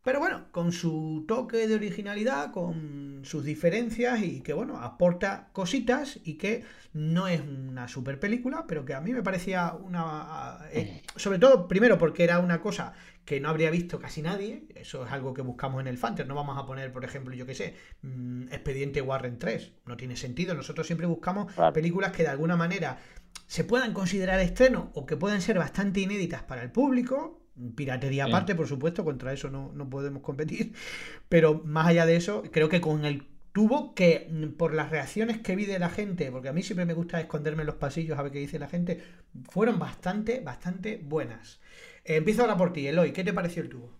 [0.02, 6.20] Pero bueno, con su toque de originalidad, con sus diferencias y que bueno, aporta cositas
[6.24, 10.58] y que no es una super película, pero que a mí me parecía una...
[10.72, 12.92] eh, sobre todo, primero porque era una cosa
[13.24, 16.34] que no habría visto casi nadie, eso es algo que buscamos en el Fanter, no
[16.34, 20.52] vamos a poner, por ejemplo, yo qué sé, mm, Expediente Warren 3, no tiene sentido,
[20.54, 22.98] nosotros siempre buscamos películas que de alguna manera
[23.46, 27.40] se puedan considerar estreno o que puedan ser bastante inéditas para el público,
[27.76, 30.72] Piratería aparte, por supuesto, contra eso no, no podemos competir.
[31.28, 35.54] Pero más allá de eso, creo que con el tuvo que, por las reacciones que
[35.54, 38.22] vi de la gente, porque a mí siempre me gusta esconderme en los pasillos a
[38.22, 39.00] ver qué dice la gente,
[39.48, 41.60] fueron bastante, bastante buenas.
[42.04, 43.92] Eh, empiezo ahora por ti, Eloy, ¿qué te pareció el tubo?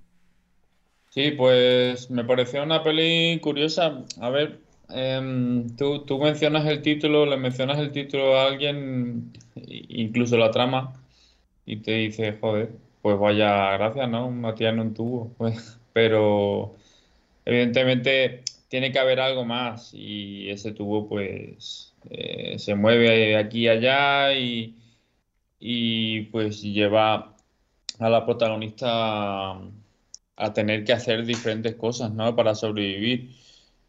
[1.11, 4.05] Sí, pues me pareció una peli curiosa.
[4.21, 10.51] A ver, em, tú, mencionas el título, le mencionas el título a alguien, incluso la
[10.51, 10.93] trama,
[11.67, 14.31] y te dice, joder, pues vaya gracias, ¿no?
[14.31, 15.35] Matías en un tubo.
[15.39, 16.75] Pues, pero
[17.45, 23.69] evidentemente tiene que haber algo más y ese tubo pues eh, se mueve aquí y
[23.69, 24.77] allá y,
[25.61, 27.37] y pues lleva
[28.01, 29.53] a la protagonista
[30.37, 32.35] a tener que hacer diferentes cosas, ¿no?
[32.37, 33.31] Para sobrevivir.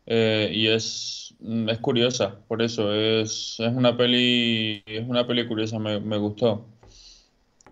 [0.08, 1.36] Eh, y es,
[1.68, 6.68] es curiosa, por eso es, es una peli es una peli curiosa, me, me gustó.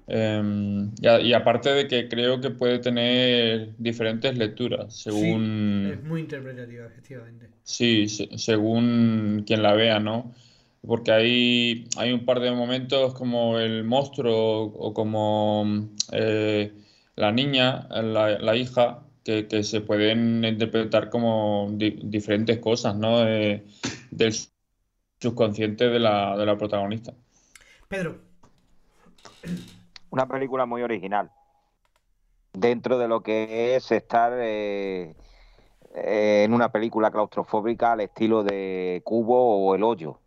[0.07, 5.91] Em, y, aparte de que creo que puede tener diferentes lecturas según...
[5.93, 7.47] es muy interpretativa, efectivamente.
[7.63, 10.33] Sí, según quien la vea, ¿no?
[10.85, 16.73] Porque hay, hay un par de momentos como el monstruo o como eh,
[17.15, 23.19] la niña, la, hija, que, se pueden interpretar como diferentes cosas, ¿no?
[23.19, 24.33] del
[25.19, 27.13] subconsciente de la, de la protagonista.
[27.87, 28.33] Pedro
[30.13, 31.31] una película muy original.
[32.53, 35.15] Dentro de lo que es estar eh,
[35.95, 40.19] eh, en una película claustrofóbica al estilo de Cubo o El Hoyo,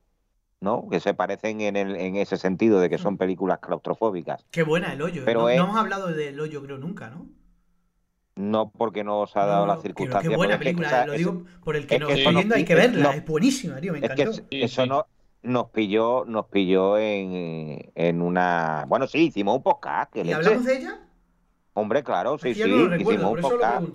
[0.60, 0.88] ¿no?
[0.90, 3.18] Que se parecen en, el, en ese sentido de que son mm.
[3.18, 4.44] películas claustrofóbicas.
[4.50, 5.22] Qué buena El Hoyo.
[5.22, 5.24] ¿eh?
[5.24, 7.28] Pero no, hemos hablado del Hoyo, creo, nunca, ¿no?
[8.36, 10.30] No porque no os ha dado la circunstancia.
[10.30, 13.24] Qué buena película, lo digo por el que nos está viendo, hay que verla, es
[13.24, 14.32] buenísima, tío, me encantó.
[14.50, 15.06] eso no,
[15.42, 18.84] nos pilló, nos pilló en, en una.
[18.88, 20.14] Bueno, sí, hicimos un podcast.
[20.16, 21.00] ¿Y hablamos de ella?
[21.72, 22.62] Hombre, claro, sí, sí.
[22.62, 23.86] hicimos un podcast.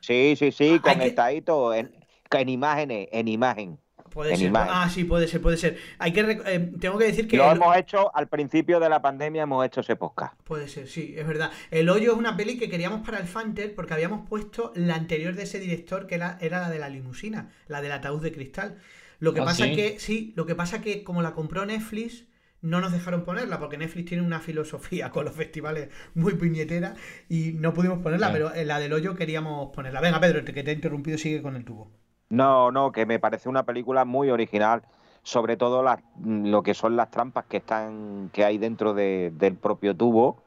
[0.00, 1.94] Sí, sí, sí, ah, conectadito en,
[2.30, 3.78] en imágenes, en imagen.
[4.10, 4.52] Puede ser.
[4.54, 5.78] Ah, sí, puede ser, puede ser.
[5.98, 7.36] Hay que eh, tengo que decir que.
[7.36, 10.34] Lo hemos hecho al principio de la pandemia, hemos hecho ese podcast.
[10.42, 11.50] Puede ser, sí, es verdad.
[11.70, 15.34] El hoyo es una peli que queríamos para el Fanter porque habíamos puesto la anterior
[15.34, 18.78] de ese director que era, era la de la limusina, la del ataúd de cristal.
[19.20, 22.24] Lo que ¿Ah, pasa que, sí, lo que pasa que como la compró Netflix,
[22.62, 26.94] no nos dejaron ponerla, porque Netflix tiene una filosofía con los festivales muy puñetera
[27.28, 30.00] y no pudimos ponerla, pero en la del hoyo queríamos ponerla.
[30.00, 31.92] Venga, Pedro, que te he interrumpido, sigue con el tubo.
[32.30, 34.82] No, no, que me parece una película muy original,
[35.22, 35.84] sobre todo
[36.24, 40.42] lo que son las trampas que están, que hay dentro del propio tubo,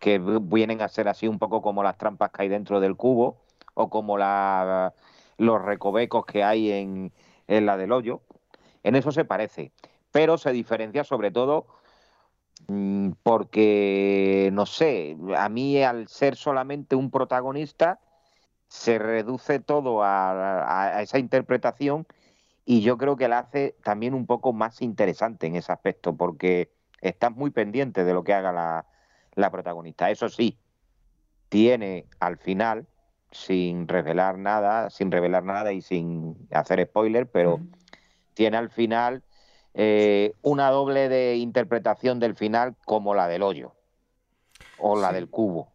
[0.00, 3.36] que vienen a ser así un poco como las trampas que hay dentro del cubo,
[3.74, 4.94] o como la,
[5.38, 7.12] los recovecos que hay en,
[7.48, 8.20] en la del hoyo.
[8.82, 9.72] En eso se parece,
[10.12, 11.66] pero se diferencia sobre todo
[12.68, 18.00] mm, porque, no sé, a mí al ser solamente un protagonista,
[18.74, 22.08] se reduce todo a, esa interpretación
[22.64, 26.72] y yo creo que la hace también un poco más interesante en ese aspecto, porque
[27.00, 28.84] estás muy pendiente de lo que haga la,
[29.36, 30.10] la protagonista.
[30.10, 30.58] Eso sí,
[31.48, 32.88] tiene al final
[33.30, 37.60] sin revelar nada, sin revelar nada y sin hacer spoiler, pero
[38.34, 39.22] tiene al final
[39.74, 43.76] eh, una doble de interpretación del final como la del hoyo
[44.78, 45.73] o la del cubo.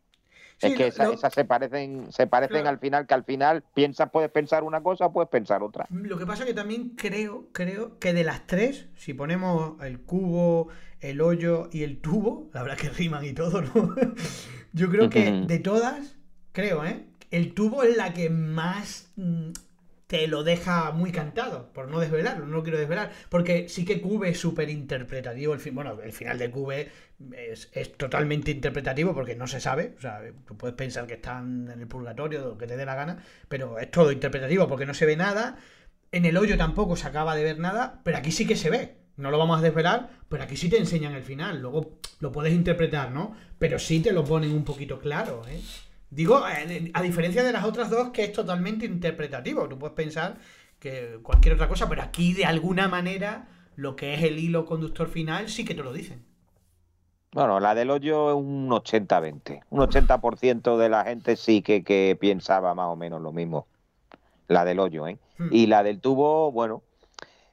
[0.61, 4.63] Es que esas se parecen, se parecen al final, que al final piensas, puedes pensar
[4.63, 5.87] una cosa, puedes pensar otra.
[5.89, 10.69] Lo que pasa que también creo, creo que de las tres, si ponemos el cubo,
[10.99, 13.95] el hoyo y el tubo, la verdad que riman y todo, ¿no?
[14.73, 16.17] Yo creo que de todas,
[16.51, 17.05] creo, ¿eh?
[17.31, 19.51] el tubo es la que más mm,
[20.09, 24.01] te lo deja muy cantado, por no desvelarlo, no lo quiero desvelar, porque sí que
[24.01, 26.89] Cube es súper interpretativo, el fin, bueno, el final de Cube
[27.37, 31.79] es, totalmente interpretativo porque no se sabe, o sea, tú puedes pensar que están en
[31.79, 35.05] el purgatorio, lo que te dé la gana, pero es todo interpretativo porque no se
[35.05, 35.59] ve nada,
[36.11, 38.95] en el hoyo tampoco se acaba de ver nada, pero aquí sí que se ve,
[39.15, 42.53] no lo vamos a desvelar, pero aquí sí te enseñan el final, luego lo puedes
[42.53, 43.35] interpretar, ¿no?
[43.59, 45.61] Pero sí te lo ponen un poquito claro, ¿eh?
[46.11, 49.67] Digo, a diferencia de las otras dos, que es totalmente interpretativo.
[49.69, 50.37] Tú puedes pensar
[50.79, 55.07] que cualquier otra cosa, pero aquí de alguna manera lo que es el hilo conductor
[55.07, 56.25] final sí que te lo dicen.
[57.31, 59.61] Bueno, la del hoyo es un 80-20.
[59.69, 63.67] Un 80% de la gente sí que, pensaba más o menos lo mismo.
[64.47, 65.19] La del hoyo, ¿eh?
[65.37, 65.49] Hmm.
[65.51, 66.81] Y la del tubo, bueno,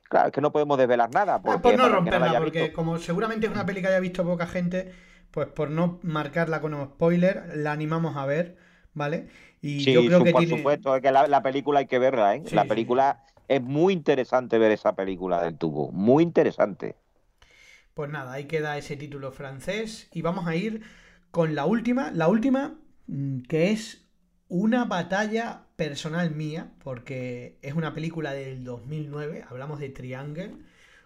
[0.08, 1.34] claro, es que no podemos desvelar nada.
[1.34, 4.46] Ah, porque, pues no romperla, porque como seguramente es una peli que haya visto poca
[4.46, 4.94] gente,
[5.36, 8.56] pues por no marcarla con un spoiler, la animamos a ver,
[8.94, 9.28] ¿vale?
[9.60, 12.42] Y yo creo que por supuesto, es que la, película hay que verla, ¿eh?
[12.52, 16.96] la película es muy interesante ver esa película del tubo, muy interesante.
[17.92, 20.80] Pues nada, ahí queda ese título francés y vamos a ir
[21.30, 24.08] con la última, la última mm, que es
[24.48, 30.54] una batalla personal mía, porque es una película del 2009, hablamos de Triangle,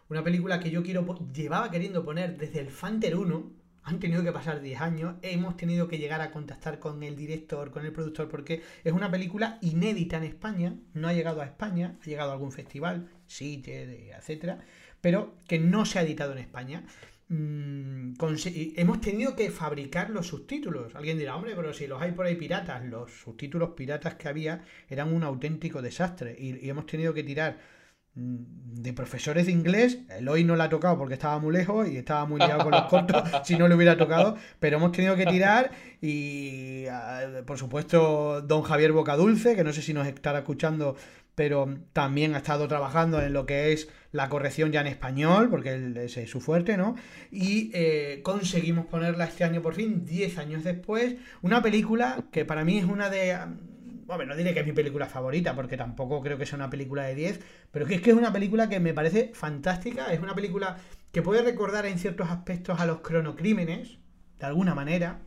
[0.08, 4.32] una película que yo quiero llevaba queriendo poner desde el Fanter 1, han tenido que
[4.32, 8.28] pasar 10 años, hemos tenido que llegar a contactar con el director, con el productor,
[8.28, 12.34] porque es una película inédita en España, no ha llegado a España, ha llegado a
[12.34, 14.60] algún festival, sí, etcétera,
[15.00, 16.84] pero que no se ha editado en España.
[17.28, 18.14] Mm,
[18.76, 20.96] hemos tenido que fabricar los subtítulos.
[20.96, 24.64] Alguien dirá, hombre, pero si los hay por ahí piratas, los subtítulos piratas que había
[24.88, 27.58] eran un auténtico desastre y, hemos tenido que tirar
[28.14, 29.98] de profesores de inglés.
[30.08, 32.72] El hoy no la ha tocado porque estaba muy lejos y estaba muy liado con
[32.72, 37.58] los cortos, si no le hubiera tocado, pero hemos tenido que tirar y, ah, por
[37.58, 40.96] supuesto, don Javier Bocadulce, que no sé si nos estará escuchando,
[41.34, 45.92] pero también ha estado trabajando en lo que es la corrección ya en español, porque
[46.04, 46.96] ese es su fuerte, ¿no?
[47.30, 52.64] Y eh, conseguimos ponerla este año por fin, 10 años después, una película que para
[52.64, 53.38] mí es una de...
[54.16, 57.04] Bueno, no diré que es mi película favorita, porque tampoco creo que sea una película
[57.04, 57.40] de 10,
[57.70, 60.78] pero que es que es una película que me parece fantástica, es una película
[61.12, 63.98] que puede recordar en ciertos aspectos a los cronocrímenes,
[64.38, 65.20] de alguna manera,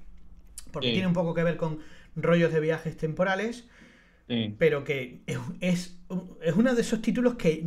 [0.71, 1.79] porque tiene un poco que ver con
[2.15, 3.67] rollos de viajes temporales,
[4.57, 5.99] pero que es, es,
[6.55, 7.63] uno de esos títulos que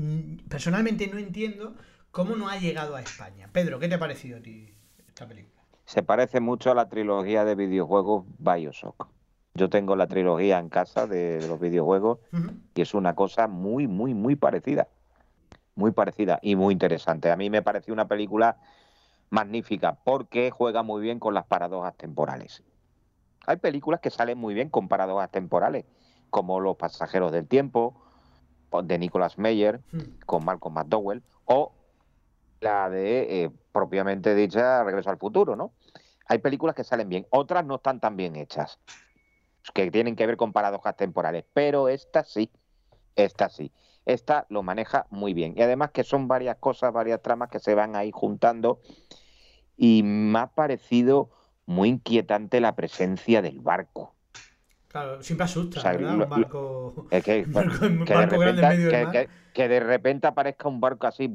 [0.48, 1.76] personalmente no entiendo
[2.10, 3.48] cómo no ha llegado a España.
[3.52, 4.74] Pedro, ¿qué te ha parecido a ti
[5.06, 5.62] esta película?
[5.84, 9.15] Se parece mucho a la trilogía de videojuegos Bioshock.
[9.56, 12.18] Yo tengo la trilogía en casa de los videojuegos
[12.74, 14.88] y es una cosa muy, muy, muy parecida.
[15.74, 17.30] Muy parecida y muy interesante.
[17.30, 18.56] A mí me pareció una película
[19.30, 22.62] magnífica porque juega muy bien con las paradojas temporales.
[23.46, 25.84] Hay películas que salen muy bien con paradojas temporales
[26.30, 27.94] como Los pasajeros del tiempo,
[28.82, 29.80] de Nicolas Meyer,
[30.26, 31.72] con Malcolm McDowell, o
[32.60, 35.72] la de, eh, propiamente dicha, Regreso al futuro, ¿no?
[36.28, 38.80] Hay películas que salen bien, otras no están tan bien hechas,
[39.72, 42.50] que tienen que ver con paradojas temporales, pero esta sí,
[43.14, 43.72] esta sí.
[44.04, 45.54] Esta lo maneja muy bien.
[45.56, 48.80] Y además que son varias cosas, varias tramas que se van ahí juntando.
[49.76, 51.30] Y me ha parecido
[51.66, 54.14] muy inquietante la presencia del barco.
[54.86, 56.14] Claro, siempre asusta, ¿verdad?
[56.14, 61.30] un barco, que, de repente, que, de repente aparezca un barco así,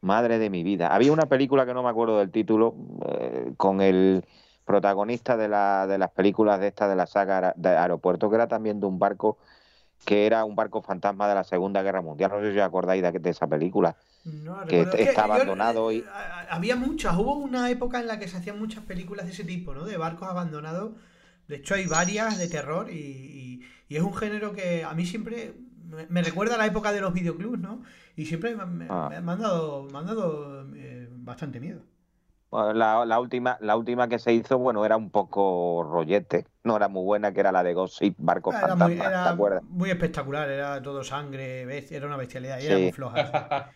[0.00, 0.94] madre de mi vida.
[0.94, 2.76] Había una película que no me acuerdo del título,
[3.08, 4.24] eh, con el
[4.68, 8.46] protagonista de, la, de las películas de esta de la saga de aeropuerto, que era
[8.46, 9.38] también de un barco
[10.04, 12.30] que era un barco fantasma de la Segunda Guerra Mundial.
[12.30, 13.96] No sé si os acordáis de, esa película.
[14.68, 15.90] que está abandonado.
[15.90, 16.04] y...
[16.48, 19.74] Había muchas, hubo una época en la que se hacían muchas películas de ese tipo,
[19.74, 19.84] ¿no?
[19.84, 20.92] De barcos abandonados
[21.48, 25.54] de hecho, hay varias de terror y, es un género que a mí siempre
[26.10, 27.82] me, recuerda a la época de los videoclubs, ¿no?
[28.16, 29.08] Y siempre me, ah.
[29.10, 29.88] han dado,
[30.76, 31.80] eh, bastante miedo.
[32.50, 37.04] La, última, la última que se hizo, bueno, era un poco rollete, no era muy
[37.04, 39.62] buena, que era la de Gossip, Barco era Fantasma, muy, era ¿te acuerdas?
[39.64, 43.70] Muy espectacular, era todo sangre, era una bestialidad, y era muy floja.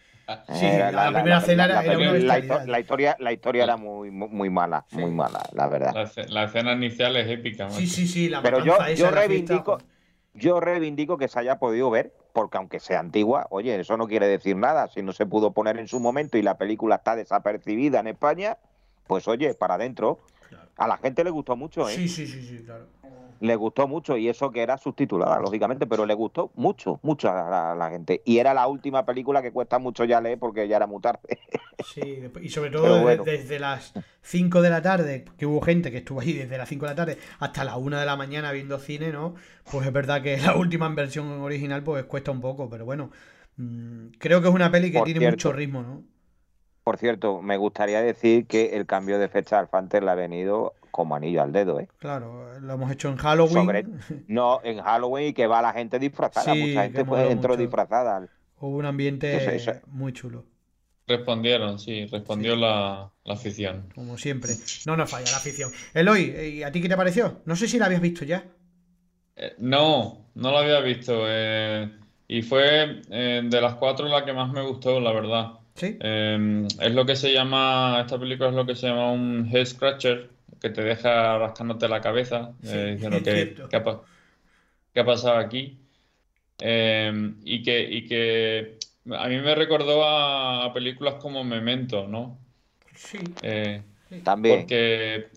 [0.55, 5.43] Sí, la, primera escena era, la, historia, la historia era muy, muy mala, muy mala,
[5.53, 6.11] la verdad.
[6.29, 7.69] La, escena inicial es épica.
[7.71, 9.79] Sí, sí, sí, la Pero yo, yo reivindico,
[10.33, 14.27] yo reivindico que se haya podido ver, porque aunque sea antigua, oye, eso no quiere
[14.27, 14.89] decir nada.
[14.89, 18.59] Si no se pudo poner en su momento y la película está desapercibida en España,
[19.07, 20.19] pues oye, para adentro.
[20.83, 21.95] A la gente le gustó mucho, ¿eh?
[21.95, 22.87] Sí, sí, sí, sí, claro
[23.43, 27.75] le gustó mucho y eso que era subtitulada, lógicamente, pero le gustó mucho, mucho a
[27.75, 28.23] la, gente.
[28.25, 31.21] Y era la última película que cuesta mucho ya leer porque ya era muy tarde.
[31.85, 36.21] Sí, y sobre todo desde, las 5 de la tarde, que hubo gente que estuvo
[36.21, 39.11] ahí desde las 5 de la tarde hasta las 1 de la mañana viendo cine,
[39.11, 39.35] ¿no?
[39.69, 43.11] Pues es verdad que la última versión original pues cuesta un poco, pero bueno,
[43.57, 46.05] mm, creo que es una peli que tiene mucho ritmo, ¿no?
[46.85, 50.75] Por cierto, me gustaría decir que el cambio de fecha al Fanter le ha venido
[50.91, 51.89] como anillo al dedo, ¿eh?
[51.99, 54.01] Claro, lo hemos hecho en Halloween.
[54.29, 56.55] no, en Halloween y que va la gente disfrazada.
[56.55, 58.29] Mucha gente pues, entró disfrazada.
[58.59, 60.45] Hubo un ambiente muy chulo.
[61.07, 63.89] Respondieron, sí, respondió la, afición.
[63.95, 64.53] Como siempre.
[64.87, 65.73] No nos falla la afición.
[65.95, 67.43] Eloy, ¿y a ti qué te pareció?
[67.45, 68.45] No sé si la habías visto ya.
[69.35, 71.25] Eh, no, no la había visto.
[71.27, 71.91] Eh,
[72.29, 75.62] y fue eh, de las cuatro la que más me gustó, la verdad.
[75.75, 75.99] Sí.
[76.01, 80.29] es lo que se llama, esta película es lo que se llama un head scratcher,
[80.61, 85.79] que te deja rascándote la cabeza, eh, diciendo que, ¿qué, ha, pasado aquí.
[86.59, 88.79] Em, y, que, y que
[89.11, 92.39] a mí me recordó a, películas como Memento, ¿no?
[92.95, 93.19] Sí.
[93.43, 93.83] Eh,
[94.23, 94.61] También.
[94.61, 95.29] Porque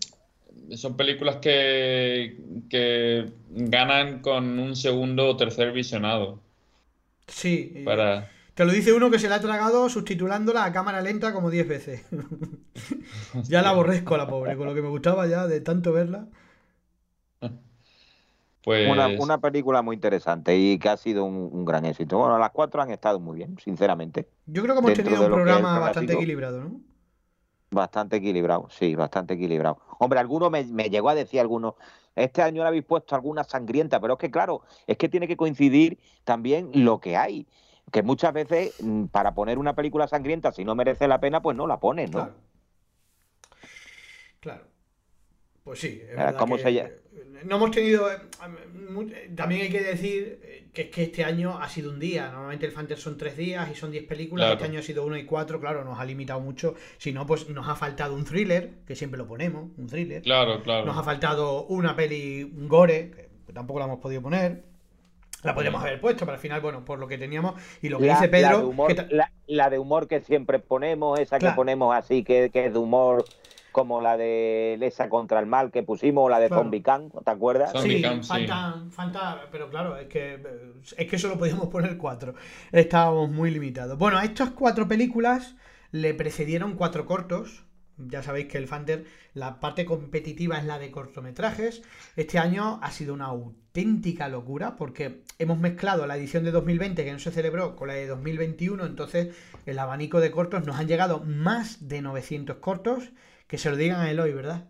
[0.76, 2.36] son películas que,
[2.70, 6.40] que ganan con un segundo o tercer visionado.
[7.26, 7.82] Sí.
[7.84, 11.50] Para Te lo dice uno que se la ha tragado subtitulándola a cámara lenta como
[11.50, 12.06] 10 veces.
[13.44, 16.26] ya la aborrezco la pobre, con lo que me gustaba ya de tanto verla.
[18.62, 22.16] Pues Una, una película muy interesante y que ha sido un, un gran éxito.
[22.16, 24.26] Bueno, las cuatro han estado muy bien, sinceramente.
[24.46, 26.80] Yo creo que hemos Dentro tenido un programa bastante equilibrado, ¿no?
[27.70, 29.80] Bastante equilibrado, sí, bastante equilibrado.
[29.98, 31.76] Hombre, alguno me, me llegó a decir alguno,
[32.14, 35.36] este año le habéis puesto alguna sangrienta, pero es que claro, es que tiene que
[35.36, 37.46] coincidir también lo que hay.
[37.90, 41.56] Que muchas veces mm, para poner una película sangrienta, si no merece la pena, pues
[41.56, 42.18] no la pones, ¿no?
[42.18, 42.34] Claro.
[44.40, 44.64] Claro.
[45.64, 46.90] Pues sí, es verdad ¿cómo que se llama?
[47.44, 48.18] no hemos tenido eh,
[49.34, 52.30] también hay que decir eh, que es que este año ha sido un día.
[52.30, 54.44] Normalmente el Fanter son tres días y son diez películas.
[54.44, 54.54] Claro.
[54.54, 56.74] Este año ha sido uno y cuatro, claro, nos ha limitado mucho.
[56.98, 60.22] Si no, pues nos ha faltado un thriller, que siempre lo ponemos, un thriller.
[60.22, 60.86] claro, claro.
[60.86, 64.64] Nos ha faltado una peli un gore, que tampoco la hemos podido poner.
[65.46, 68.06] La podríamos haber puesto, pero al final, bueno, por lo que teníamos y lo que
[68.06, 71.18] La, dice la Pedro, de humor, que ta- la, la de humor que siempre ponemos,
[71.18, 71.54] esa Claro.
[71.54, 73.24] que ponemos así, que, que es de humor,
[73.72, 76.62] como la de Lesa contra el mal que pusimos, o la de Claro.
[76.62, 77.72] Zombie Can, ¿te acuerdas?
[77.72, 78.28] Zombie Sí, Camp, sí.
[78.28, 80.42] falta, falta, pero claro, es que,
[80.96, 82.34] es que solo podíamos poner cuatro.
[82.72, 83.98] Estábamos muy limitados.
[83.98, 85.56] Bueno, a estas cuatro películas
[85.92, 87.65] le precedieron cuatro cortos.
[87.98, 91.82] Ya sabéis que el Fanter, la parte competitiva es la de cortometrajes.
[92.14, 97.12] Este año ha sido una auténtica locura porque hemos mezclado la edición de 2020 que
[97.12, 98.84] no se celebró con la de 2021.
[98.84, 99.34] Entonces,
[99.64, 103.10] el abanico de cortos nos han llegado más de 900 cortos.
[103.46, 104.64] Que se lo digan a Eloy, ¿verdad?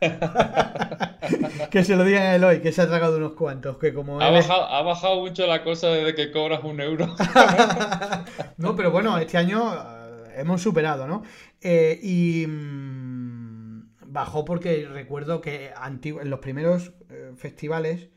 [1.70, 3.76] que se lo digan a Eloy, que se ha tragado unos cuantos.
[3.78, 7.08] Que como Ha él bajado, ha bajado mucho la cosa desde que cobras un euro.
[8.56, 11.22] no, pero bueno, este año eh, hemos superado, ¿no?
[11.60, 18.08] Eh, y mm, bajó porque recuerdo que en los primeros eh, festivales,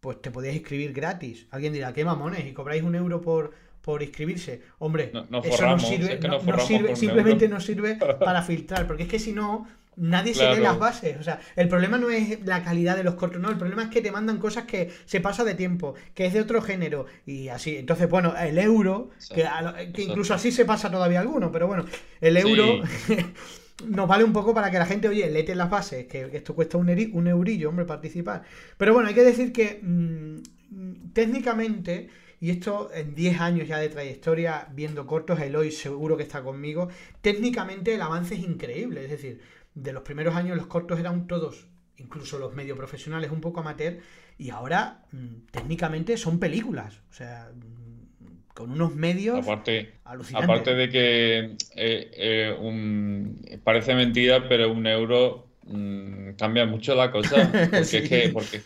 [0.00, 1.46] pues te podías inscribir gratis.
[1.50, 4.62] Alguien dirá, qué mamones, y cobráis un euro por, por inscribirse.
[4.78, 7.64] Hombre, No- nos eso forramos, no sirve, es que no- nos no sirve- simplemente nos
[7.64, 9.66] sirve para filtrar, porque es que si no,
[9.96, 11.16] nadie se lee las bases.
[11.18, 13.88] O sea, el problema no es la calidad de los cortos, no, el problema es
[13.90, 17.48] que te mandan cosas que se pasa de tiempo, que es de otro género, y
[17.48, 17.76] así.
[17.76, 21.66] Entonces, bueno, el euro, que, a lo- que incluso así se pasa todavía alguno, pero
[21.66, 21.84] bueno,
[22.20, 22.80] el euro
[23.86, 26.78] nos vale un poco para que la gente, oye, léete las bases, que, esto cuesta
[26.78, 28.42] un, eri- un eurillo, hombre, participar.
[28.78, 32.08] Pero bueno, hay que decir que mm, técnicamente,
[32.40, 36.88] y esto en 10 años ya de trayectoria viendo cortos, Eloy seguro que está conmigo,
[37.20, 39.40] técnicamente el avance es increíble, es decir,
[39.76, 41.68] de los primeros años los cortos eran todos,
[41.98, 43.98] incluso los medio profesionales, un poco amateur,
[44.38, 50.48] y ahora mm, técnicamente son películas, o sea, mm, con unos medios Aparte, alucinantes.
[50.48, 51.38] aparte de que
[51.76, 57.38] eh, eh, un- parece mentira, pero un euro mm, cambia mucho la cosa.
[57.74, 57.98] Porque Sí.
[57.98, 58.64] es que, porque,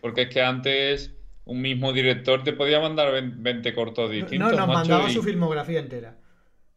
[0.00, 4.68] porque es que antes un mismo director te podía mandar 20 cortos No, distintos, nos
[4.68, 6.18] macho, mandaba y, su filmografía entera.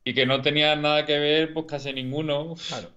[0.03, 2.55] y que no tenía nada que ver, pues casi ninguno.
[2.67, 2.91] Claro.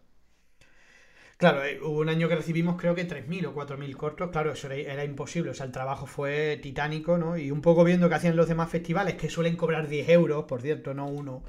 [1.36, 4.66] Claro, eh, hubo un año que recibimos creo que 3.000 o 4.000 cortos, claro, eso
[4.68, 7.36] era, era imposible, o sea, el trabajo fue titánico, ¿no?
[7.36, 10.62] Y un poco viendo que hacían los demás festivales, que suelen cobrar 10 euros, por
[10.62, 11.42] cierto, no uno.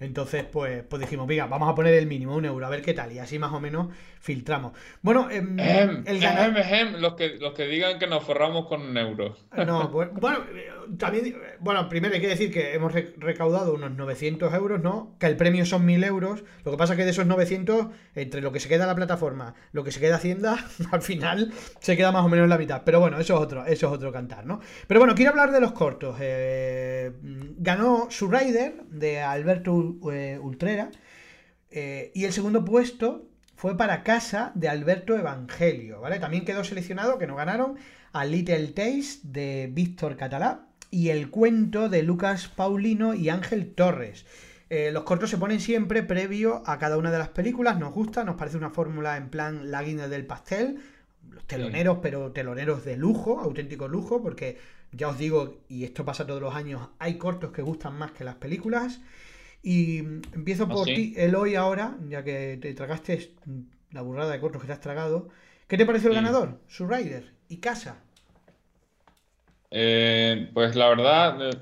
[0.00, 2.94] Entonces, pues, pues dijimos, venga, vamos a poner el mínimo, un euro, a ver qué
[2.94, 3.88] tal, y así más o menos
[4.20, 4.72] filtramos.
[5.02, 5.58] Bueno, em,
[6.06, 6.20] el
[7.00, 9.36] los que, los que digan que nos forramos con un euro.
[9.66, 10.38] No, pues, bueno,
[10.98, 15.14] también, bueno, primero hay que decir que hemos re- recaudado unos 900 euros, ¿no?
[15.18, 16.44] Que el premio son 1000 euros.
[16.64, 19.84] Lo que pasa que de esos 900, entre lo que se queda la plataforma, lo
[19.84, 20.56] que se queda Hacienda,
[20.92, 22.82] al final se queda más o menos la mitad.
[22.84, 24.60] Pero bueno, eso es otro, eso es otro cantar, ¿no?
[24.86, 26.16] Pero bueno, quiero hablar de los cortos.
[26.20, 27.12] Eh,
[27.58, 30.90] ganó su Rider de Alberto eh, Ultrera.
[31.70, 36.18] eh, y el segundo puesto fue para Casa de Alberto Evangelio, ¿vale?
[36.18, 37.76] También quedó seleccionado, que no ganaron,
[38.12, 44.26] a Little Taste de Víctor Catalá y el cuento de Lucas Paulino y Ángel Torres.
[44.70, 48.24] Eh, los cortos se ponen siempre previo a cada una de las películas, nos gusta,
[48.24, 50.80] nos parece una fórmula en plan la del pastel,
[51.30, 54.58] los teloneros, pero teloneros de lujo, auténtico lujo, porque
[54.92, 58.24] ya os digo, y esto pasa todos los años, hay cortos que gustan más que
[58.24, 59.00] las películas.
[59.64, 60.94] Y mm, empiezo ¿Ah, por sí?
[60.94, 63.34] ti, Eloy, ahora, ya que te tragaste
[63.92, 65.30] la burrada de cortos que te has tragado.
[65.68, 66.16] ¿Qué te pareció el Sí.
[66.16, 66.60] ganador?
[66.68, 68.04] Su Rider y Casa.
[69.70, 71.56] Eh, pues la verdad, eh,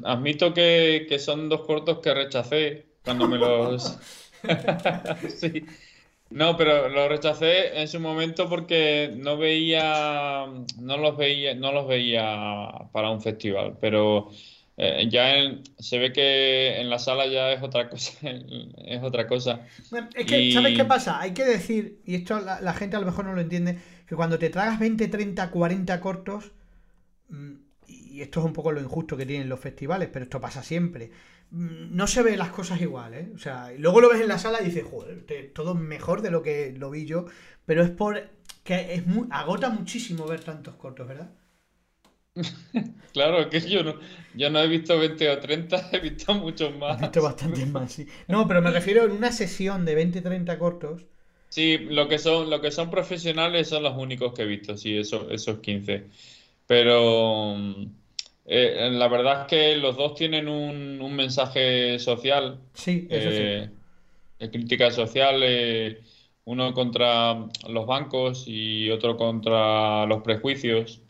[0.00, 3.98] mm, admito que, que son dos cortos que rechacé cuando me los...
[5.28, 5.66] Sí.
[6.30, 10.46] No, pero los rechacé en su momento porque no veía,
[10.80, 14.30] no los veía, no los veía para un festival, pero
[14.76, 18.12] eh, ya en- se ve que en la sala ya es otra cosa,
[18.76, 19.66] es otra cosa.
[19.90, 21.20] Bueno, Es que, Y- ¿sabes qué pasa?
[21.20, 24.16] Hay que decir, y esto la, la gente a lo mejor no lo entiende, que
[24.16, 26.52] cuando te tragas 20, 30, 40 cortos,
[27.30, 27.52] mm,
[27.88, 31.10] y esto es un poco lo injusto que tienen los festivales, pero esto pasa siempre.
[31.50, 33.32] mm, No se ven las cosas igual, ¿eh?
[33.34, 36.30] O sea, y luego lo ves en la sala y dices, joder, todo mejor de
[36.32, 37.26] lo que lo vi yo,
[37.66, 38.30] pero es por
[38.64, 41.30] que es muy, agota muchísimo ver tantos cortos, ¿verdad?
[43.12, 43.94] Claro, que yo no,
[44.34, 46.98] yo no he visto 20 o 30, he visto muchos más.
[47.00, 48.06] visto bastantes más, sí.
[48.28, 51.06] No, pero me refiero en una sesión de 20-30 cortos.
[51.48, 54.96] Sí, lo que son, lo que son profesionales son los únicos que he visto, sí,
[54.98, 56.10] esos, esos 15.
[56.66, 57.54] Pero
[58.44, 63.44] eh, la verdad es que los dos tienen un, un mensaje social, Sí, eso sí.
[63.46, 63.70] eh,
[64.40, 66.02] de crítica social, eh,
[66.46, 71.03] uno contra los bancos y otro contra los prejuicios.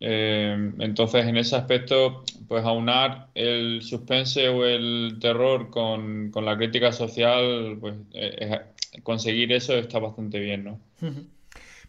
[0.00, 6.56] Eh, entonces, en ese aspecto, pues aunar el suspense o el terror con, con la
[6.56, 8.60] crítica social, pues eh,
[9.02, 10.80] conseguir eso está bastante bien, ¿no?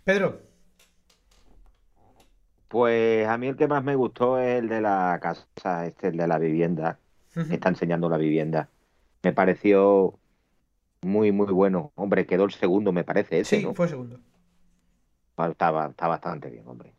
[0.03, 0.41] Pedro,
[2.67, 6.17] Pues a mí el que más me gustó es el de la casa, este, el
[6.17, 6.99] de la vivienda.
[7.35, 7.53] Ujú.
[7.53, 8.69] Está enseñando la vivienda.
[9.23, 10.19] Me pareció
[11.03, 11.93] muy, muy bueno.
[11.95, 13.73] Hombre, quedó el segundo, me parece, ese, sí, ¿no?
[13.73, 14.19] fue segundo.
[15.37, 16.94] Está, está bastante bien, hombre.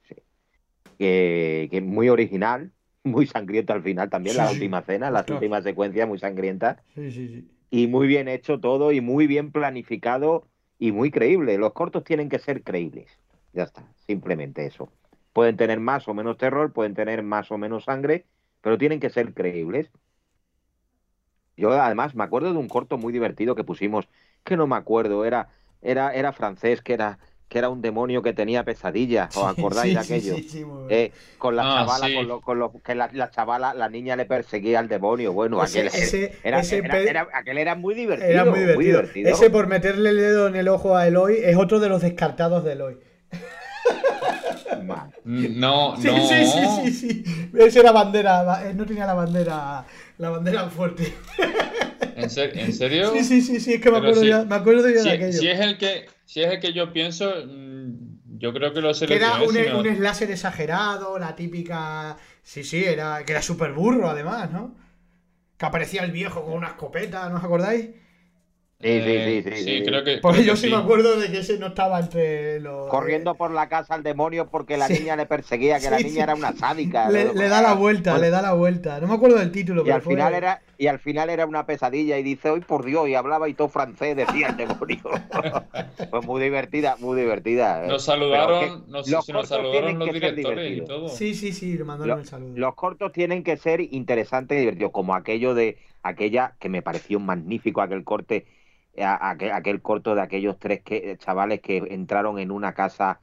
[0.98, 1.36] Sí.
[1.38, 2.72] Que, que muy original,
[3.04, 6.78] muy sangriento al final también, la Sí, última cena, las últimas secuencias muy sangrientas.
[6.94, 7.50] Sí, sí, sí.
[7.70, 11.58] Y muy bien hecho todo y muy bien planificado y muy creíble.
[11.58, 13.20] Los cortos tienen que ser creíbles.
[13.52, 14.92] Ya está, simplemente eso.
[15.32, 18.26] Pueden tener más o menos terror, pueden tener más o menos sangre,
[18.60, 19.90] pero tienen que ser creíbles.
[21.56, 24.08] Yo además me acuerdo de un corto muy divertido que pusimos,
[24.44, 25.48] que no me acuerdo, era,
[25.80, 27.18] era, era francés, que era,
[27.48, 30.34] que era un demonio que tenía pesadillas, ¿os acordáis Sí, de aquello?
[30.36, 30.86] sí, sí, muy bueno.
[30.90, 32.14] Eh, con la Ah, chavala, sí.
[32.14, 35.32] con lo, con lo- que la, la chavala, la niña le perseguía al demonio.
[35.32, 38.28] Bueno, aquel, ese- era, ese era- pe- era- aquel era muy divertido.
[38.30, 38.98] Era muy divertido.
[39.00, 39.30] divertido.
[39.30, 42.64] Ese por meterle el dedo en el ojo a Eloy es otro de los descartados
[42.64, 42.98] de Eloy.
[44.84, 46.28] Ma- No, Sí, no.
[46.28, 47.24] sí, sí, sí, sí.
[47.58, 49.84] Ese era bandera, eh, no tenía la bandera,
[50.18, 51.12] la bandera fuerte.
[52.16, 53.10] ¿En ser- en serio?
[53.14, 55.32] Sí, sí, sí, sí, es que me acuerdo si- ya, me acuerdo Si, de aquello.
[55.38, 58.92] si es el que, si es el que yo pienso, mm, yo creo que lo
[58.92, 62.18] Que era un, si no- un slasher exagerado, la típica.
[62.42, 63.24] Sí, sí, era.
[63.24, 64.74] Que era súper burro además, ¿no?
[65.56, 67.90] Que aparecía el viejo con una escopeta, ¿no os acordáis?
[68.78, 69.82] Sí, Eh, sí, sí, sí, sí.
[69.86, 70.18] creo que.
[70.18, 72.88] Pues creo yo que sí me acuerdo de que ese no estaba entre los.
[72.88, 74.98] Corriendo por la casa al demonio porque la Sí.
[75.00, 76.20] niña le perseguía, que la niña sí.
[76.20, 77.08] era una sádica.
[77.08, 77.32] Le, ¿no?
[77.32, 79.00] le da la vuelta, Pues- le da la vuelta.
[79.00, 81.46] No me acuerdo del título, Y pero al fue- final era y al final era
[81.46, 85.00] una pesadilla y dice, hoy por Dios, y hablaba y todo francés, decía el demonio.
[86.10, 87.82] pues muy divertida, muy divertida.
[87.82, 87.88] ¿eh?
[87.88, 90.58] Nos saludaron, que no sé los si nos cortos saludaron tienen los que ser directores
[90.70, 91.00] y divertidos.
[91.00, 91.08] todo.
[91.16, 92.52] Sí, sí, sí, le mandaron el saludo.
[92.58, 97.18] Los cortos tienen que ser interesantes y divertidos, como aquello de aquella que me pareció
[97.20, 98.44] magnífico, aquel corte,
[99.02, 103.22] a- aquel, aquel corto de aquellos tres que, chavales que entraron en una casa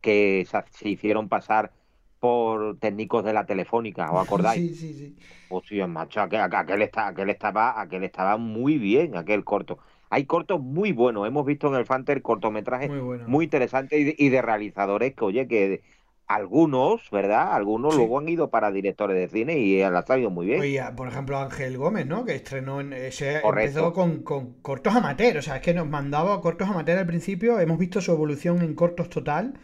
[0.00, 1.74] que se, se hicieron pasar
[2.20, 4.64] por técnicos de la telefónica, ¿os acordáis?
[4.64, 5.16] Sí, sí, sí.
[5.50, 9.78] Hostia, macho, aquel, aquel, está- aquel estaba, aquel estaba muy bien, aquel corto.
[10.10, 13.24] Hay cortos muy buenos, hemos visto en el Fanter cortometrajes Muy bueno.
[13.24, 15.82] muy interesantes y de, y de realizadores que, oye, que
[16.28, 17.54] algunos, ¿verdad?
[17.54, 17.98] Algunos Sí.
[18.00, 20.60] luego han ido para directores de cine y han salido muy bien.
[20.60, 22.24] Oye, por ejemplo, Ángel Gómez, ¿no?
[22.24, 22.92] Que estrenó en.
[22.92, 23.78] Ese Correcto.
[23.80, 25.38] empezó con, con cortos amateur.
[25.38, 27.58] O sea, es que nos mandaba cortos amateur al principio.
[27.58, 29.54] Hemos visto su evolución en cortos total.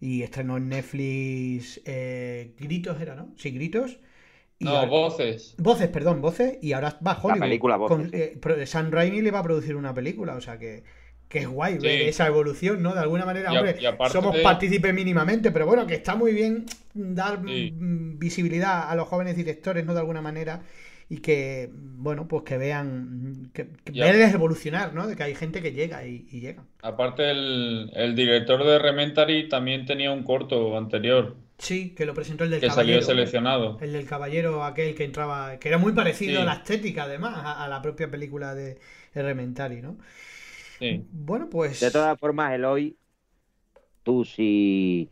[0.00, 1.80] Y estrenó en Netflix.
[1.84, 3.32] eh, Gritos era, ¿no?
[3.36, 3.98] Sí, Gritos.
[4.58, 5.54] Y No, ahora- voces.
[5.58, 6.58] Voces, perdón, voces.
[6.60, 7.40] Y ahora va a Hollywood.
[7.40, 8.16] película Voces, Con- sí.
[8.16, 10.34] eh, pro- Sam Raimi le va a producir una película.
[10.34, 10.84] O sea que.
[11.32, 12.92] Que es guay ver esa evolución, ¿no?
[12.92, 16.14] De alguna manera, Y a- hombre, y aparte somos partícipes mínimamente, pero bueno, que está
[16.14, 17.72] muy bien dar Sí.
[17.74, 19.94] mm, visibilidad a los jóvenes directores, ¿no?
[19.94, 20.60] De alguna manera,
[21.08, 25.06] y que, bueno, pues que vean, que, que verles evolucionar, ¿no?
[25.06, 26.64] De que hay gente que llega y, y llega.
[26.82, 32.44] Aparte, el, el director de Rementary también tenía un corto anterior Sí, que lo presentó
[32.44, 33.06] el del que salió caballero.
[33.06, 33.78] seleccionado.
[33.80, 36.42] El del caballero, aquel que entraba, que era muy parecido Sí.
[36.42, 38.76] a la estética, además, a, a la propia película de
[39.14, 39.96] Elementary, ¿no?
[40.82, 41.06] Sí.
[41.12, 41.78] Bueno, pues.
[41.78, 42.98] De todas formas, Eloy,
[44.02, 45.08] tú si,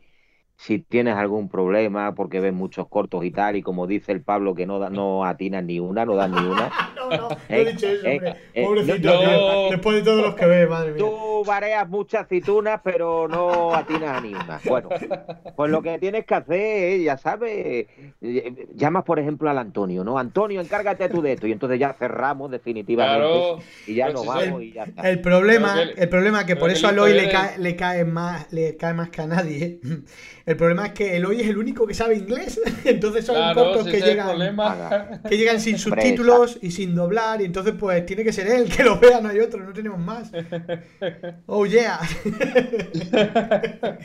[0.63, 4.55] si tienes algún problema porque ves muchos cortos y tal, y como dice el Pablo
[4.55, 7.63] que no, da- no atinas ni una, no das ni una, No, no, no Eh,
[7.63, 8.37] he dicho eso, eh, hombre.
[8.53, 9.71] eh, Pobrecito, no, tío, no.
[9.71, 10.99] después de todos los que ve, madre mía.
[10.99, 14.61] Tú bareas muchas aceitunas, pero no atinas a ni una.
[14.69, 14.91] Bueno,
[15.57, 17.87] pues lo que tienes que hacer ya sabes,
[18.21, 20.19] eh, llamas por ejemplo al Antonio, ¿no?
[20.19, 21.47] Antonio, encárgate tú de esto.
[21.47, 23.27] Y entonces ya cerramos definitivamente.
[23.27, 23.59] Claro.
[23.87, 25.09] Y ya Pero nos vamos soy- y ya está.
[25.09, 28.53] El problema, el problema que por eso a el Eloy le cae, le cae más,
[28.53, 29.81] le cae más que a nadie.
[30.51, 32.61] El problema es que Eloy es el único que sabe inglés.
[32.85, 34.37] Entonces son Claro, cortos si que llegan,
[35.29, 37.41] que llegan sin subtítulos y sin doblar.
[37.41, 40.01] Y entonces, pues tiene que ser él que lo vea, no hay otro, no tenemos
[40.01, 40.33] más.
[41.47, 42.01] Oh yeah.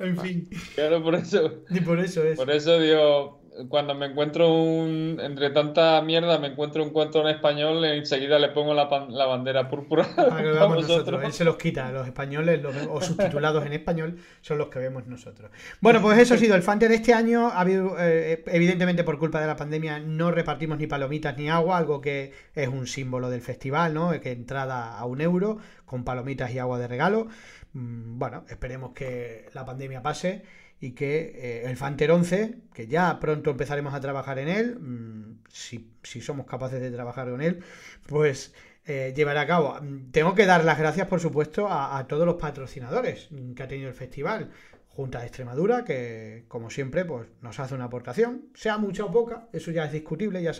[0.00, 0.48] en fin.
[0.74, 1.64] Claro, por eso.
[1.70, 2.36] Y por eso es.
[2.36, 7.34] Por eso digo, cuando me encuentro un, entre tanta mierda, me encuentro un cuento en
[7.34, 10.96] español, enseguida le pongo la, pan- la bandera púrpura Para que lo a veamos nosotros.
[10.98, 11.24] vosotros.
[11.24, 11.90] Él se los quita.
[11.90, 15.50] Los españoles los o subtitulados en español son los que vemos nosotros.
[15.80, 17.48] Bueno, pues eso ha sido el Fante de este año.
[17.48, 21.78] Ha habido, eh, evidentemente, por culpa de la pandemia, no repartimos ni palomitas ni agua,
[21.78, 24.10] algo que es un símbolo del festival, ¿no?
[24.20, 27.28] Que entrada a un euro con palomitas y agua de regalo.
[27.72, 30.42] Mm, Bueno, esperemos que la pandemia pase
[30.80, 35.42] y que eh, el Fanter 11, que ya pronto empezaremos a trabajar en él, mm,
[35.50, 37.62] si, si somos capaces de trabajar con él,
[38.06, 38.54] pues
[38.86, 39.76] eh, llevará a cabo.
[39.80, 43.62] Mm, Tengo que dar las gracias, por supuesto, a, a todos los patrocinadores mm, que
[43.62, 44.50] ha tenido el festival.
[44.88, 49.46] Junta de Extremadura, que como siempre, pues nos hace una aportación, sea mucha o poca,
[49.52, 50.52] eso ya es discutible, ya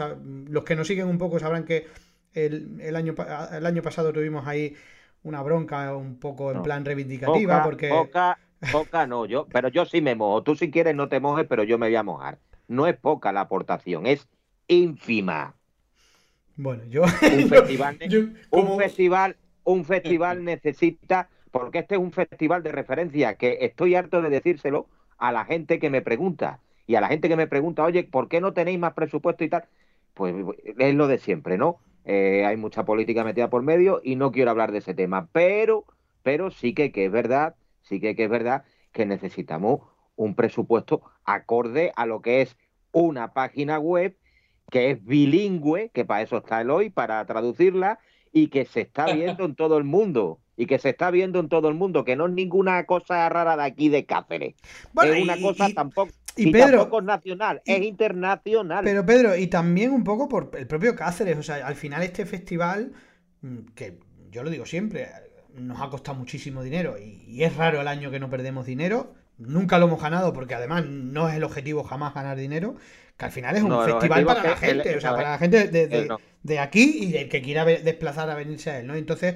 [0.49, 1.87] los que nos siguen un poco sabrán que
[2.35, 3.15] el, el año,
[3.53, 4.77] el año pasado tuvimos ahí
[5.25, 6.63] una bronca un poco en No.
[6.63, 7.89] plan reivindicativa, Poca, porque...
[7.89, 8.39] poca,
[8.71, 10.43] poca no, yo, pero yo sí me mojo.
[10.43, 12.39] Tú si quieres no te mojes, pero yo me voy a mojar.
[12.69, 14.29] No es poca la aportación, es
[14.69, 15.57] ínfima.
[16.57, 17.03] Bueno, yo...
[17.03, 17.99] Un festival,
[18.51, 23.95] como- un festival, un festival necesita, porque este es un festival de referencia, que estoy
[23.95, 24.89] harto de decírselo
[25.19, 26.61] a la gente que me pregunta.
[26.87, 29.49] Y a la gente que me pregunta, oye, ¿por qué no tenéis más presupuesto y
[29.51, 29.65] tal?
[30.15, 30.35] Pues
[30.79, 31.79] es lo de siempre, ¿no?
[32.05, 35.29] Eh, hay mucha política metida por medio y no quiero hablar de ese tema.
[35.33, 35.85] Pero,
[36.23, 37.57] pero sí que, que es verdad,
[37.89, 39.81] sí que, que es verdad que necesitamos
[40.17, 42.57] un presupuesto acorde a lo que es
[42.93, 44.17] una página web
[44.71, 47.99] que es bilingüe, que para eso está el hoy, para traducirla,
[48.33, 50.41] y que se está viendo en todo el mundo.
[50.57, 53.57] Y que se está viendo en todo el mundo, que no es ninguna cosa rara
[53.57, 54.57] de aquí de Cáceres.
[54.93, 58.85] Bueno, es una y- cosa y- tampoco, y y Pedro- tampoco es nacional, es internacional.
[58.85, 62.27] Pero Pedro, y también un poco por el propio Cáceres, o sea, al final este
[62.27, 62.93] festival,
[63.41, 65.09] mm, que yo lo digo siempre,
[65.55, 69.15] nos ha costado muchísimo dinero y, y es raro el año que no perdemos dinero,
[69.39, 72.77] nunca lo hemos ganado porque además no es el objetivo jamás ganar dinero,
[73.17, 75.31] que al final es un No, el festival para la el- gente, o sea, para
[75.33, 76.21] la gente de, de- no.
[76.43, 78.95] de aquí y del que quiera desplazar a venirse a él, ¿no?
[78.95, 79.35] Entonces,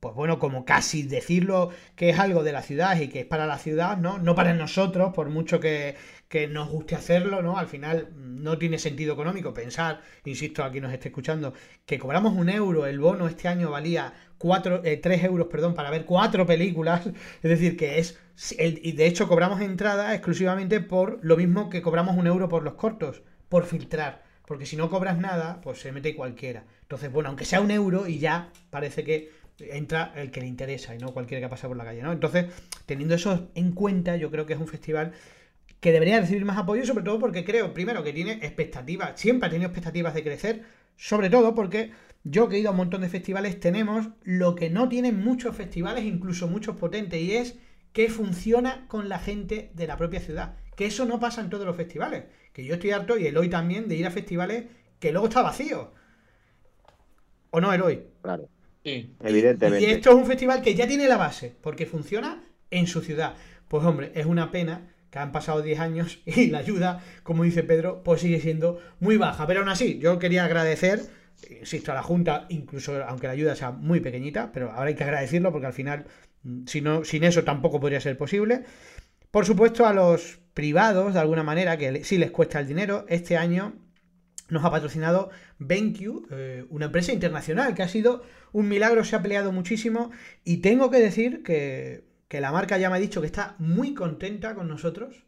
[0.00, 3.46] pues bueno, como casi decirlo que es algo de la ciudad y que es para
[3.46, 4.18] la ciudad, ¿no?
[4.18, 5.96] No para nosotros, por mucho que,
[6.28, 7.58] que nos guste hacerlo, ¿no?
[7.58, 11.52] Al final mm, no tiene sentido económico pensar, insisto, aquí nos esté escuchando,
[11.84, 15.90] que cobramos un euro, el bono este año valía cuatro, eh, 3 euros, perdón, para
[15.90, 17.06] ver cuatro películas,
[17.42, 18.18] es decir, que es,
[18.58, 22.62] el- y de hecho cobramos entrada exclusivamente por lo mismo que cobramos un euro por
[22.62, 26.64] los cortos, por filtrar, porque si no cobras nada, pues se mete cualquiera.
[26.82, 30.94] Entonces, bueno, aunque sea un euro y ya parece que entra el que le interesa
[30.94, 32.12] y no cualquiera que pasa por la calle, ¿no?
[32.12, 32.46] Entonces,
[32.86, 35.12] teniendo eso en cuenta, yo creo que es un festival
[35.80, 39.50] que debería recibir más apoyo, sobre todo porque creo, primero, que tiene expectativas, siempre ha
[39.50, 40.62] tenido expectativas de crecer,
[40.96, 41.92] sobre todo porque
[42.24, 45.54] yo que he ido a un montón de festivales, tenemos lo que no tienen muchos
[45.54, 47.56] festivales, incluso muchos potentes, y es
[47.92, 50.56] que funciona con la gente de la propia ciudad.
[50.74, 52.24] Que eso no pasa en todos los festivales.
[52.52, 54.64] Que yo estoy harto, y Eloy también, de ir a festivales
[54.98, 55.92] que luego está vacío.
[57.50, 58.02] ¿O no, Eloy?
[58.22, 58.48] Claro,
[58.86, 59.16] Sí.
[59.24, 59.84] evidentemente.
[59.84, 63.34] Y esto es un festival que ya tiene la base, porque funciona en su ciudad.
[63.66, 67.64] Pues hombre, es una pena que han pasado 10 años y la ayuda, como dice
[67.64, 69.44] Pedro, pues sigue siendo muy baja.
[69.48, 71.00] Pero aún así, yo quería agradecer,
[71.50, 75.02] insisto, a la Junta, incluso aunque la ayuda sea muy pequeñita, pero ahora hay que
[75.02, 76.06] agradecerlo porque al final,
[76.44, 78.62] mm, si no, sin eso tampoco podría ser posible.
[79.32, 83.36] Por supuesto, a los privados, de alguna manera, que sí les cuesta el dinero, este
[83.36, 83.74] año
[84.48, 88.22] nos ha patrocinado BenQ, eh, una empresa internacional que ha sido
[88.52, 90.10] un milagro, se ha peleado muchísimo
[90.44, 93.94] y tengo que decir que, que la marca ya me ha dicho que está muy
[93.94, 95.24] contenta con nosotros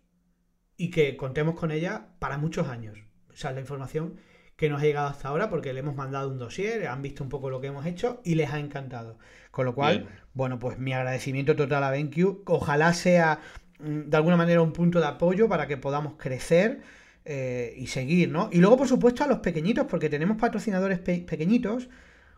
[0.76, 2.98] y que contemos con ella para muchos años.
[3.32, 4.16] Esa es la información
[4.56, 7.30] que nos ha llegado hasta ahora porque le hemos mandado un dossier, han visto un
[7.30, 9.18] poco lo que hemos hecho y les ha encantado.
[9.52, 10.10] Con lo cual, Bien.
[10.34, 12.42] bueno, pues mi agradecimiento total a BenQ.
[12.46, 13.38] Ojalá sea
[13.78, 16.80] mm, de alguna manera un punto de apoyo para que podamos crecer
[17.28, 18.48] eh, y seguir, ¿no?
[18.52, 21.88] Y luego, por supuesto, a los pequeñitos, porque tenemos patrocinadores pe- pequeñitos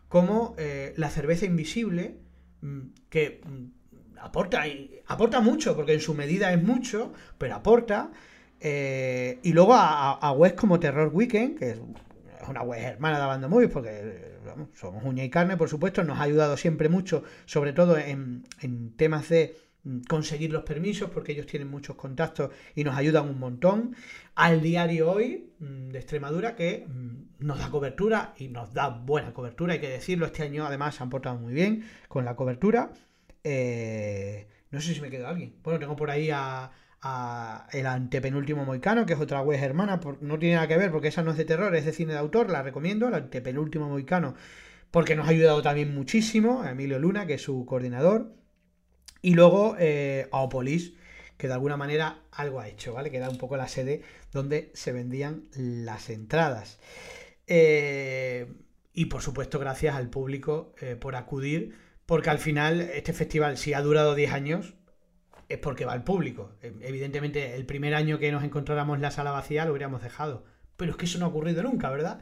[0.09, 2.17] como eh, la cerveza invisible,
[2.61, 2.79] mm,
[3.09, 8.11] que mm, aporta, y- aporta mucho, porque en su medida es mucho, pero aporta.
[8.59, 11.79] eh, y luego a, a- webs como Terror Weekend, que es
[12.49, 14.39] una web hermana de Bando Movies, porque
[14.73, 18.43] somos uña y carne, por supuesto, nos ha ayudado siempre mucho, sobre todo en,
[18.97, 19.55] temas de
[20.07, 23.95] conseguir los permisos, porque ellos tienen muchos contactos y nos ayudan un montón.
[24.35, 29.33] Al diario hoy mm, de Extremadura, que mm, nos da cobertura y nos da buena
[29.33, 32.91] cobertura, hay que decirlo, este año además se han portado muy bien con la cobertura.
[33.43, 35.55] Eh, no sé si me queda alguien.
[35.63, 36.71] Bueno, tengo por ahí a,
[37.73, 41.23] el antepenúltimo Moicano, que es otra web hermana, no tiene nada que ver porque esa
[41.23, 44.35] no es de terror, es de cine de autor, la recomiendo, el antepenúltimo Moicano,
[44.91, 48.35] porque nos ha ayudado también muchísimo, a Emilio Luna, que es su coordinador,
[49.21, 50.93] Y luego eh, Aopolis,
[51.37, 53.11] que de alguna manera algo ha hecho, ¿vale?
[53.11, 54.01] Que era un poco la sede
[54.31, 56.79] donde se vendían las entradas.
[57.47, 58.47] Eh,
[58.93, 63.73] y por supuesto, gracias al público eh, por acudir, porque al final este festival, si
[63.73, 64.75] ha durado 10 años,
[65.49, 66.51] es porque va el público.
[66.61, 70.45] Eh, Evidentemente, el primer año que nos encontráramos la sala vacía lo hubiéramos dejado.
[70.77, 72.21] Pero es que eso no ha ocurrido nunca, ¿verdad?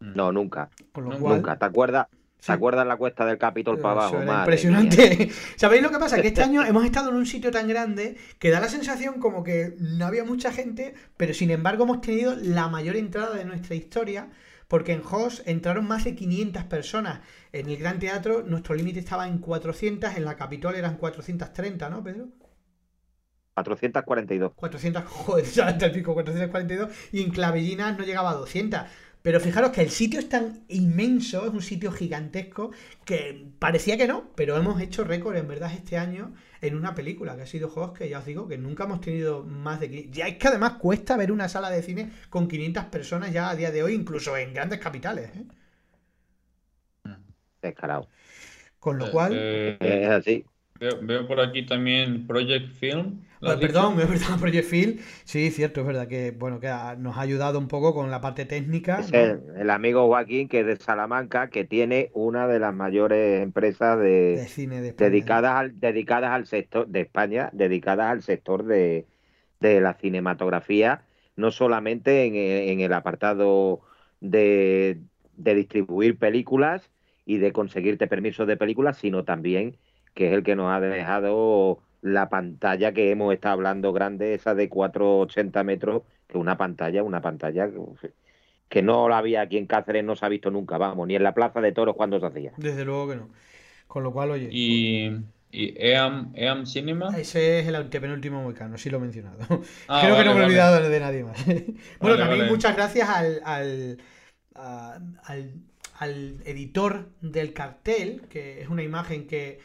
[0.00, 0.70] No, nunca.
[0.92, 1.18] Con lo Nunca.
[1.18, 1.58] cual, Nunca.
[1.58, 2.08] ¿Te acuerdas?
[2.42, 2.46] Sí.
[2.46, 4.16] ¿Te acuerdas la cuesta del Capitol para abajo?
[4.16, 5.30] Madre impresionante.
[5.56, 6.20] ¿Sabéis lo que pasa?
[6.20, 9.44] Que este año hemos estado en un sitio tan grande que da la sensación como
[9.44, 13.76] que no había mucha gente, pero sin embargo hemos tenido la mayor entrada de nuestra
[13.76, 14.28] historia,
[14.66, 17.20] porque en Hoss entraron más de 500 personas.
[17.52, 22.02] En el Gran Teatro nuestro límite estaba en 400, en la Capitol eran 430, ¿no,
[22.02, 22.26] Pedro?
[23.54, 24.54] 442.
[24.56, 28.80] 400, joder, hasta el pico, 442, y en Clavellinas no llegaba a 200.
[29.22, 32.72] Pero fijaros que el sitio es tan inmenso, es un sitio gigantesco,
[33.04, 37.36] que parecía que no, pero hemos hecho récord en verdad este año en una película
[37.36, 40.16] que ha sido Host, que ya os digo que nunca hemos tenido más de 500.
[40.16, 43.56] Ya es que además cuesta ver una sala de cine con 500 personas ya a
[43.56, 45.30] día de hoy, incluso en grandes capitales.
[45.36, 45.44] ¿eh?
[47.60, 48.08] Descarado.
[48.78, 50.44] Con lo cual, Eh, Es así.
[50.82, 53.24] Veo, veo por aquí también Project Film.
[53.40, 55.00] ¿lo Ah, perdón, es verdad, Project Phil.
[55.24, 58.20] Sí, cierto, es verdad que bueno que ha- nos ha ayudado un poco con la
[58.20, 59.06] parte técnica.
[59.06, 59.36] Es ¿no?
[59.36, 63.98] el, el amigo Joaquín, que es de Salamanca, que tiene una de las mayores empresas
[63.98, 65.32] de, de cine de España.
[65.38, 69.06] dedicadas al, dedicadas al sector de España, dedicadas al sector de,
[69.60, 71.04] de la cinematografía,
[71.36, 73.80] no solamente en el, en el apartado
[74.20, 75.00] de,
[75.36, 76.90] de distribuir películas
[77.24, 79.78] y de conseguirte permisos de películas, sino también
[80.14, 84.54] que es el que nos ha dejado la pantalla que hemos estado hablando grande, esa
[84.54, 87.70] de 480 metros, que una pantalla, una pantalla
[88.68, 91.22] que- no la había aquí en Cáceres, no se ha visto nunca, vamos, ni en
[91.22, 92.52] la Plaza de Toros cuando se hacía.
[92.56, 93.28] Desde luego que no.
[93.86, 95.10] Con lo cual, oye, Y,
[95.50, 97.10] y EAM, EAM Cinema.
[97.18, 99.38] ese es el antepenúltimo moicano, sí lo he mencionado.
[99.88, 100.46] Ah, Creo que vale, no me he vale.
[100.46, 101.44] olvidado de nadie más.
[101.46, 101.66] bueno,
[102.00, 102.50] Vale, también vale.
[102.50, 103.98] muchas gracias al, al,
[104.54, 105.52] a- al,
[105.98, 109.60] al editor del cartel, que es una imagen que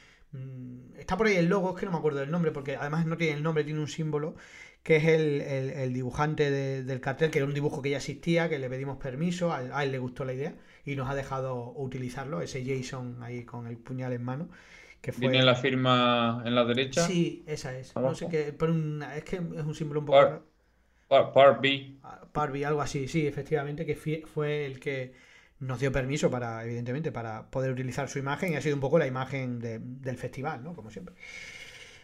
[0.97, 3.17] está por ahí el logo, es que no me acuerdo del nombre, porque además no
[3.17, 4.35] tiene el nombre, tiene un símbolo,
[4.83, 7.97] que es el, el- el dibujante de- del cartel, que era un dibujo que ya
[7.97, 10.55] existía, que le pedimos permiso, a, a él le gustó la idea
[10.85, 14.49] y nos ha dejado utilizarlo, ese Jason ahí con el puñal en mano,
[15.01, 15.29] que fue...
[15.29, 17.07] Tiene la firma en la derecha.
[17.07, 17.95] Sí, esa es.
[17.95, 20.41] No sé qué, pero un- es que es un símbolo un poco Par-.
[21.07, 21.95] Par- Part B.
[22.03, 25.13] Ah, Parby, algo así, sí, efectivamente, que fue el que
[25.59, 28.99] nos dio permiso para, evidentemente, para poder utilizar su imagen y ha sido un poco
[28.99, 30.75] la imagen de- del festival, ¿no?
[30.75, 31.15] Como siempre.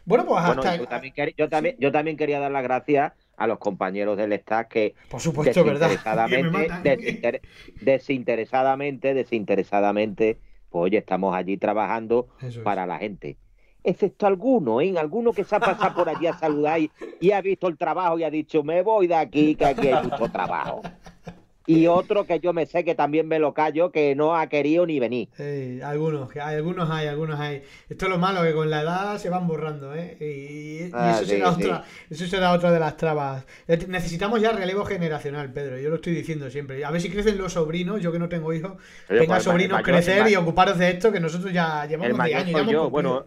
[0.06, 0.76] Bueno, pues Bueno, hasta...
[0.78, 4.34] yo también, quer- yo, también, yo también quería dar las gracias a los compañeros del
[4.34, 5.88] staff que Por supuesto, ¿verdad?
[5.90, 6.84] Desinteresadamente, matan.
[6.84, 7.42] desinter-
[7.80, 10.40] desinteresadamente, desinteresadamente,
[10.70, 12.58] pues oye, estamos allí trabajando es.
[12.58, 13.38] para la gente.
[13.86, 14.94] Excepto alguno, ¿eh?
[14.98, 18.18] Alguno que se ha pasado por allí a saludar y, y ha visto el trabajo
[18.20, 20.88] y ha dicho, me voy de aquí, que aquí hay mucho trabajo.
[21.66, 24.86] Y otro que yo me sé que también me lo callo, que no ha querido
[24.86, 25.30] ni venir.
[25.40, 27.64] Eh, algunos, hay, algunos hay, algunos hay.
[27.90, 30.18] Esto es lo malo, que con la edad se van borrando, ¿eh?
[30.20, 30.24] Y,
[30.88, 31.64] y Ah, eso, sí, será sí.
[31.64, 33.46] otra, eso será otra de las trabas.
[33.88, 35.78] Necesitamos ya relevo generacional, Pedro.
[35.80, 36.84] Yo lo estoy diciendo siempre.
[36.84, 38.74] A ver si crecen los sobrinos, yo que no tengo hijos.
[39.10, 42.18] Oye, Venga, pues, sobrinos, mayor- crecer y ocuparos de esto, que nosotros ya llevamos 10
[42.18, 42.66] mayor años.
[42.66, 43.26] ya yo, bueno,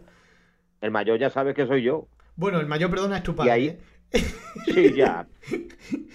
[0.81, 2.07] el mayor ya sabes que soy yo.
[2.35, 3.51] Bueno, el mayor, perdona, es tu padre.
[3.51, 3.77] ahí- ¿eh?
[4.65, 5.27] Sí, ya.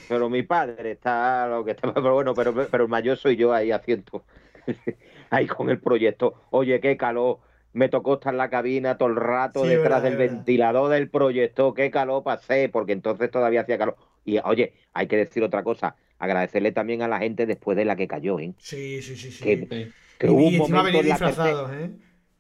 [0.09, 3.53] Pero mi padre está lo que está, pero bueno, pero, pero el mayor soy yo
[3.53, 4.25] ahí haciendo,
[5.31, 6.35] ahí con el proyecto.
[6.51, 7.39] Oye, qué calor.
[7.75, 10.35] Me tocó estar en la cabina todo el rato Sí, detrás verdad, del verdad.
[10.37, 11.73] ventilador del proyecto.
[11.73, 13.97] Qué calor pasé, porque entonces todavía hacía calor.
[14.27, 15.97] Y oye, hay que decir otra cosa.
[16.19, 18.53] Agradecerle también a la gente después de la que cayó, ¿eh?
[18.59, 19.43] Sí, sí, sí, sí.
[19.43, 21.91] Que- Sí, Que y, hubo y un momento en la ¿eh?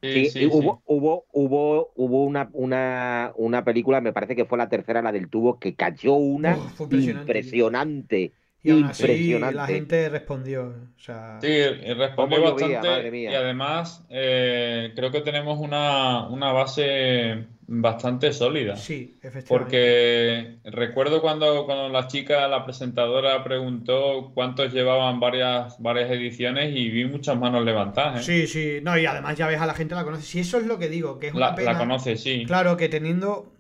[0.02, 5.02] Sí, hubo, hubo, hubo, hubo una, una, una película, me parece que fue la tercera,
[5.02, 7.48] la del tubo, que cayó una Uf, fue impresionante.
[7.48, 8.34] impresionante.
[8.62, 9.50] Y aún así impresionante.
[9.50, 10.68] la gente respondió.
[10.96, 11.48] O sea, Sí,
[11.94, 13.32] respondió bastante madre mía.
[13.32, 18.76] y además eh, creo que tenemos una, una base bastante sólida.
[18.76, 19.48] sí, efectivamente.
[19.48, 26.90] Porque recuerdo cuando, cuando la chica, la presentadora, preguntó cuántos llevaban varias, varias ediciones y
[26.90, 28.46] vi muchas manos levantadas, ¿eh?
[28.46, 28.80] Sí, sí.
[28.82, 30.22] No, y además ya ves a la gente la conoce.
[30.22, 31.72] Si eso es lo que digo, que es una La, pena.
[31.72, 32.44] la conoce, sí.
[32.46, 33.54] Claro, que teniendo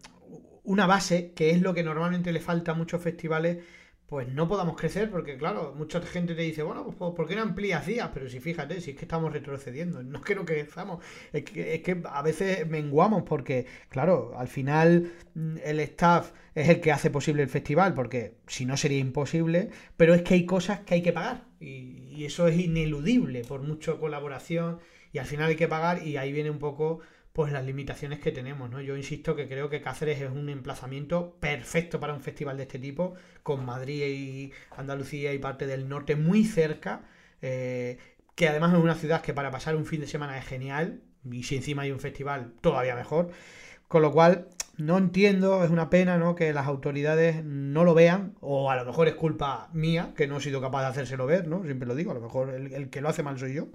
[0.64, 3.64] una base, que es lo que normalmente le falta a muchos festivales,
[4.12, 7.40] pues no podamos crecer, porque claro, mucha gente te dice, bueno, pues ¿por qué no
[7.40, 8.10] amplías días?
[8.12, 10.60] Pero si fíjate, si es que estamos retrocediendo, no es que no que,
[11.32, 16.92] es que a veces menguamos, porque claro, al final mm, el staff es el que
[16.92, 20.92] hace posible el festival, porque si no sería imposible, pero es que hay cosas que
[20.92, 24.78] hay que pagar, y, y eso es ineludible por mucha colaboración,
[25.10, 27.00] y al final hay que pagar, y ahí viene un poco
[27.32, 28.80] pues las limitaciones que tenemos, ¿no?
[28.80, 32.78] Yo insisto que creo que Cáceres es un emplazamiento perfecto para un festival de este
[32.78, 37.02] tipo, con Madrid y Andalucía y parte del norte muy cerca,
[37.40, 37.98] eh,
[38.34, 41.44] que además es una ciudad que para pasar un fin de semana es genial, y
[41.44, 43.30] si encima hay un festival, todavía mejor.
[43.88, 46.34] Con lo cual, no entiendo, es una pena, ¿no?
[46.34, 50.38] Que las autoridades no lo vean, o a lo mejor es culpa mía, que no
[50.38, 51.62] he sido capaz de hacérselo ver, ¿no?
[51.64, 53.68] Siempre lo digo, a lo mejor el, el que lo hace mal soy yo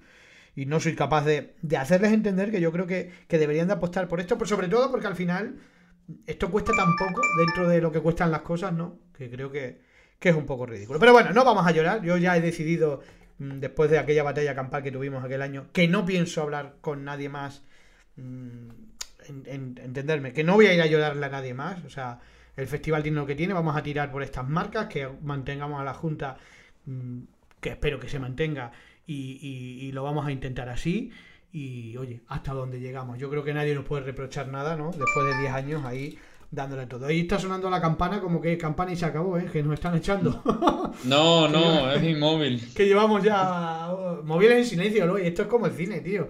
[0.58, 4.20] y no soy capaz de, hacerles entender que yo creo que, deberían de apostar por
[4.20, 5.60] esto, pero sobre todo porque al final
[6.26, 8.98] esto cuesta tan poco dentro de lo que cuestan las cosas, ¿no?
[9.16, 9.80] Que creo que,
[10.20, 11.00] es un poco ridículo.
[11.00, 12.02] Pero bueno, no vamos a llorar.
[12.02, 13.02] Yo ya he decidido,
[13.38, 17.06] mm, después de aquella batalla campal que tuvimos aquel año, que no pienso hablar con
[17.06, 17.62] nadie más.
[18.16, 18.70] Mm,
[19.28, 21.86] en, entenderme, que no voy a ir a llorarle a nadie más.
[21.86, 22.20] O sea,
[22.56, 23.54] el festival tiene lo que tiene.
[23.54, 26.36] Vamos a tirar por estas marcas, que mantengamos a la Junta,
[26.86, 27.20] mm,
[27.62, 28.72] que espero que se mantenga
[29.08, 31.12] y, lo vamos a intentar así.
[31.52, 33.18] Y oye, hasta dónde llegamos.
[33.18, 34.92] Yo creo que nadie nos puede reprochar nada, ¿no?
[34.92, 36.18] Después de 10 años ahí
[36.52, 37.06] dándole todo.
[37.08, 39.46] Ahí está sonando la campana como que campana y se acabó, ¿eh?
[39.52, 40.44] Que nos están echando.
[41.04, 42.62] No, no, es mi móvil.
[42.76, 43.90] Que llevamos ya
[44.24, 45.20] móviles en silencio, ¿no?
[45.20, 46.28] Y esto es como el cine, tío.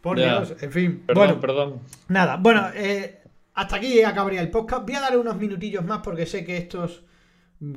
[0.00, 1.02] Por Dios, en fin.
[1.06, 1.80] Perdón, bueno, perdón.
[2.08, 3.20] Nada, bueno, eh,
[3.54, 4.86] hasta aquí acabaría el podcast.
[4.86, 7.04] Voy a dar unos minutillos más porque sé que estos,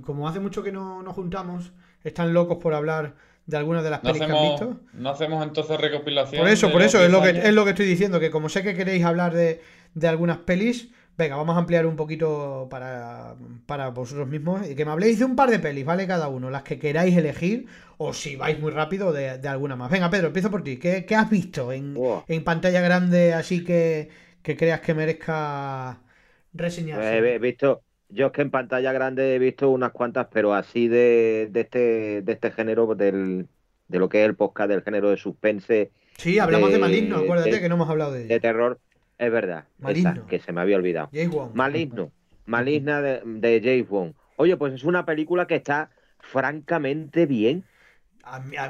[0.05, 1.73] como hace mucho que no nos juntamos,
[2.03, 3.15] están locos por hablar
[3.45, 4.79] de algunas de las películas que han visto.
[4.93, 6.41] No hacemos entonces recopilación.
[6.41, 8.63] Por eso, por eso, es lo, que, es lo que estoy diciendo, que como sé
[8.63, 9.59] que queréis hablar de,
[10.07, 13.35] algunas pelis, venga, vamos a ampliar un poquito para,
[13.65, 16.07] para vosotros mismos y que me habléis de un par de pelis, ¿vale?
[16.07, 17.67] Cada uno, las que queráis elegir,
[17.97, 19.91] o si vais muy rápido, de, alguna más.
[19.91, 20.77] Venga, Pedro, empiezo por ti.
[20.77, 24.09] ¿Qué, has visto en, en, pantalla grande así que,
[24.41, 25.99] que creas que merezca
[26.53, 27.03] reseñar?
[27.03, 27.81] He visto
[28.14, 32.22] yo es que en pantalla grande he visto unas cuantas, pero así de, de este,
[32.22, 33.47] de este género, del,
[33.88, 35.91] de lo que es el podcast del género de suspense.
[36.18, 38.26] Sí, hablamos de, Maligno, acuérdate que no hemos hablado de.
[38.26, 38.80] De terror,
[39.18, 39.66] es verdad.
[39.80, 40.28] Maligno.
[40.28, 41.09] que se me había olvidado.
[41.53, 42.11] Maligno.
[42.45, 44.14] Maligna de, de James Bond.
[44.36, 45.89] Oye, pues es una película que está
[46.20, 47.64] francamente bien.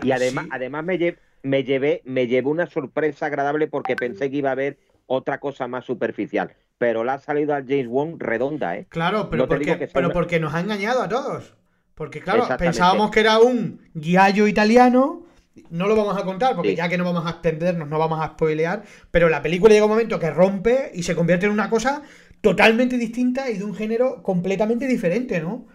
[0.01, 4.49] y además, además me, me llevé, me llevé una sorpresa agradable porque pensé que iba
[4.49, 8.87] a haber otra cosa más superficial pero la ha salido al James Wong redonda, ¿eh?
[8.89, 11.55] Claro, pero, porque, pero porque nos ha engañado a todos.
[11.95, 15.23] Porque, claro, pensábamos que era un guiallo italiano.
[15.69, 18.31] No lo vamos a contar, porque ya que no vamos a extendernos, no vamos a
[18.31, 18.83] spoilear.
[19.11, 22.03] Pero la película llega un momento que rompe y se convierte en una cosa
[22.41, 25.65] totalmente distinta y de un género completamente diferente, ¿no?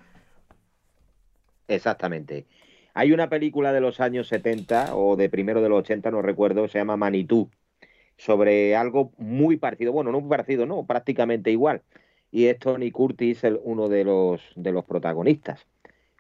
[1.68, 2.44] Exactamente.
[2.92, 6.68] Hay una película de los años 70 o de primero de los 80, no recuerdo,
[6.68, 7.48] se llama Manitú
[8.18, 11.82] sobre algo muy parecido, bueno, no muy parecido, no, prácticamente igual.
[12.30, 15.66] Y es Tony Curtis, el, uno de los, de los protagonistas.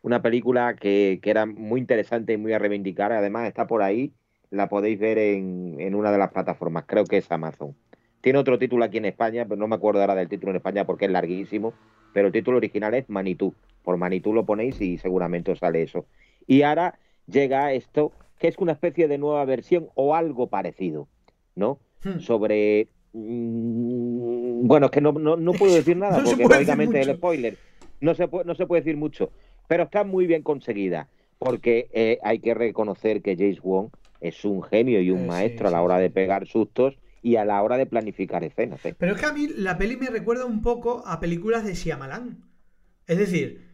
[0.02, 3.12] Una película que, que, era muy interesante y muy a reivindicar.
[3.12, 4.14] Además, está por ahí,
[4.50, 7.76] la podéis ver en, en una de las plataformas, creo que es Amazon.
[8.20, 10.86] Tiene otro título aquí en España, pero no me acuerdo ahora del título en España
[10.86, 11.74] porque es larguísimo.
[12.12, 13.54] Pero el título original es Manitú.
[13.82, 16.06] Por Manitú lo ponéis y seguramente os sale eso.
[16.46, 21.08] Y ahora llega esto, que es una especie de nueva versión o algo parecido,
[21.54, 21.78] ¿no?
[22.02, 22.20] Hmm.
[22.20, 22.88] sobre...
[23.12, 27.56] Mm, bueno, es que no, no, puedo decir nada, porque lógicamente el spoiler
[28.00, 29.30] no se, puede, no se puede decir mucho,
[29.66, 33.88] pero está muy bien conseguida, porque eh, hay que reconocer que James Wong
[34.20, 37.44] es un genio y un eh, maestro a la hora de pegar sustos y a
[37.44, 38.84] la hora de planificar escenas.
[38.84, 38.94] ¿eh?
[38.96, 42.44] Pero es que a mí la peli me recuerda un poco a películas de Shyamalan.
[43.06, 43.67] Es decir,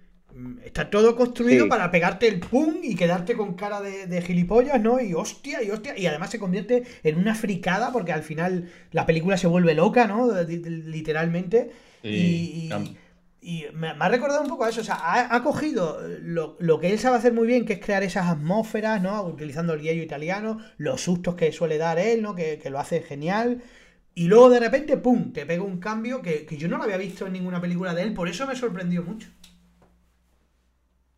[0.64, 5.00] está todo construido para pegarte el pum y quedarte con cara de, gilipollas, ¿no?
[5.00, 5.96] Y hostia, y hostia.
[5.96, 10.06] Y además se convierte en una fricada porque al final la película se vuelve loca,
[10.06, 10.30] ¿no?
[10.42, 11.70] Literalmente.
[12.02, 12.70] y,
[13.74, 14.80] me, ha recordado un poco a eso.
[14.80, 14.98] O sea,
[15.34, 19.22] ha, cogido lo, que él sabe hacer muy bien, que es crear esas atmósferas, ¿no?
[19.22, 22.34] Utilizando el guillo italiano, los sustos que suele dar él, ¿no?
[22.34, 23.62] Que, lo hace genial.
[24.16, 25.32] Y luego de repente, ¡pum!
[25.32, 28.02] Te pega un cambio que, que yo no lo había visto en ninguna película de
[28.02, 29.28] él, por eso me sorprendió mucho.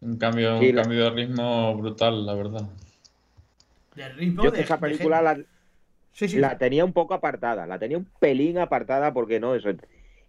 [0.00, 2.68] Un cambio, un cambio de ritmo brutal, la verdad.
[3.94, 5.38] De ritmo Yo esa película la,
[6.34, 9.70] la, tenía un poco apartada, la tenía un pelín apartada porque no, eso.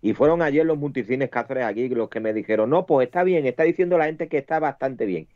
[0.02, 3.46] Y fueron ayer los multicines Cáceres aquí los que me dijeron, no, pues está bien,
[3.46, 5.28] está diciendo la gente que está bastante bien.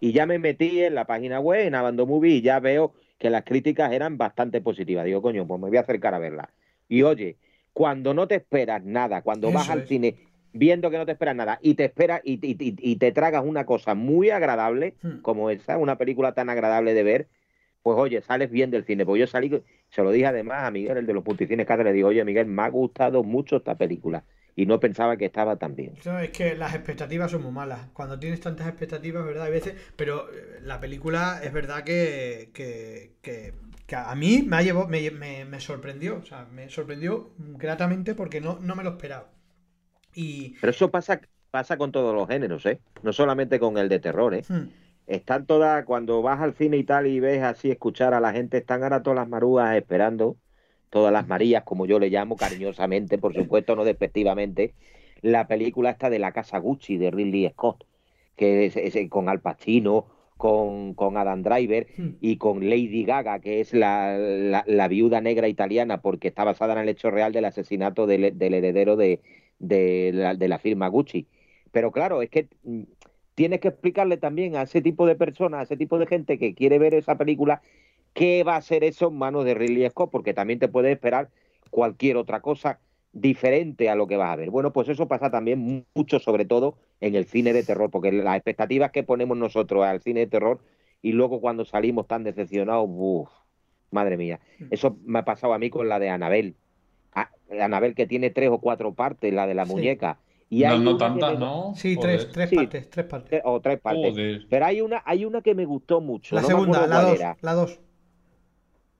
[0.00, 3.30] Y ya me metí en la página web, en Abando Movie, y ya veo que
[3.30, 5.04] las críticas eran bastante positivas.
[5.04, 6.50] Digo, coño, pues me voy a acercar a verla.
[6.88, 7.36] Y oye,
[7.72, 10.16] cuando no te esperas nada, cuando vas al cine
[10.54, 13.94] viendo que no te esperas nada y te esperas y, y, te tragas una cosa
[13.94, 15.22] muy agradable hmm.
[15.22, 17.28] como esa, una película tan agradable de ver,
[17.82, 19.04] pues oye, sales bien del cine.
[19.06, 21.96] Pues yo salí, se lo dije además a Miguel, el de los Multicines Cáceres, le
[21.96, 24.24] digo, oye Miguel, me ha gustado mucho esta película
[24.56, 25.94] y no pensaba que estaba tan bien.
[26.22, 27.88] es que las expectativas son muy malas.
[27.92, 29.44] Cuando tienes tantas expectativas, ¿verdad?
[29.46, 33.54] Hay veces, pero eh, la película es verdad que, que, que
[33.96, 38.40] a mí me, ha llevado, me, me- me sorprendió, o sea, me sorprendió gratamente porque
[38.40, 39.33] no, no me lo esperaba.
[40.14, 42.78] Y Pero eso pasa, pasa con todos los géneros, ¿eh?
[43.02, 44.42] No solamente con el de terror, ¿eh?
[44.48, 44.68] hmm,
[45.06, 48.58] Están todas, cuando vas al cine y tal y ves así escuchar a la gente,
[48.58, 50.36] están ahora todas las marúas esperando,
[50.90, 54.74] todas las Marías, como yo le llamo cariñosamente, por supuesto, no despectivamente,
[55.22, 57.84] la película esta de la casa Gucci de Ridley Scott,
[58.36, 60.06] que es, es con Al Pacino,
[60.36, 62.08] con, con Adam Driver hmm.
[62.20, 66.72] y con Lady Gaga, que es la, la- la viuda negra italiana, porque está basada
[66.74, 69.20] en el hecho real del asesinato del, del heredero de,
[69.58, 71.26] de la, de la firma Gucci.
[71.72, 72.82] Pero claro, es que mm,
[73.34, 76.54] tienes que explicarle también a ese tipo de personas, a ese tipo de gente que
[76.54, 77.62] quiere ver esa película,
[78.12, 81.30] qué va a ser eso en manos de Ridley Scott, porque también te puedes esperar
[81.70, 82.80] cualquier otra cosa
[83.12, 84.50] diferente a lo que vas a ver.
[84.50, 88.36] Bueno, pues eso pasa también mucho, sobre todo en el cine de terror, porque las
[88.36, 90.60] expectativas que ponemos nosotros al cine de terror
[91.00, 93.30] y luego cuando salimos tan decepcionados, uff,
[93.90, 94.40] madre mía.
[94.70, 96.56] Eso me ha pasado a mí con la de Anabel.
[97.60, 99.72] Anabel que tiene tres o cuatro partes, la de la Sí.
[99.72, 100.18] muñeca.
[100.50, 101.72] Y No, hay no tantas, me- ¿no?
[101.74, 102.56] Sí, tres, tres Sí.
[102.56, 103.40] partes, tres partes.
[103.44, 104.10] O tres partes.
[104.12, 104.46] Joder.
[104.48, 106.34] Pero hay una, hay una que me gustó mucho.
[106.36, 107.36] La no segunda, la dos, era.
[107.40, 107.80] la dos.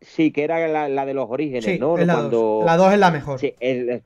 [0.01, 1.97] Sí, que era la, la de los orígenes, Sí, ¿no?
[1.99, 2.39] es la Cuando...
[2.39, 2.65] dos.
[2.65, 3.39] La dos es la mejor.
[3.39, 4.03] Sí, el-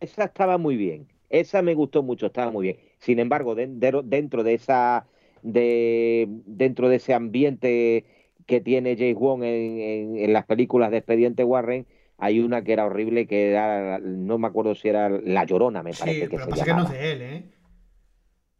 [0.00, 1.06] esa estaba muy bien.
[1.30, 2.76] Esa me gustó mucho, estaba muy bien.
[2.98, 5.06] Sin embargo, den- de- dentro de esa
[5.42, 8.04] de dentro de ese ambiente
[8.46, 11.86] que tiene James Wong en, en- en las películas de Expediente Warren,
[12.18, 15.94] hay una que era horrible, que era, no me acuerdo si era La Llorona, me
[15.94, 16.94] parece Sí, que pero se pasa que no llamaba.
[16.94, 17.50] es de él, ¿eh?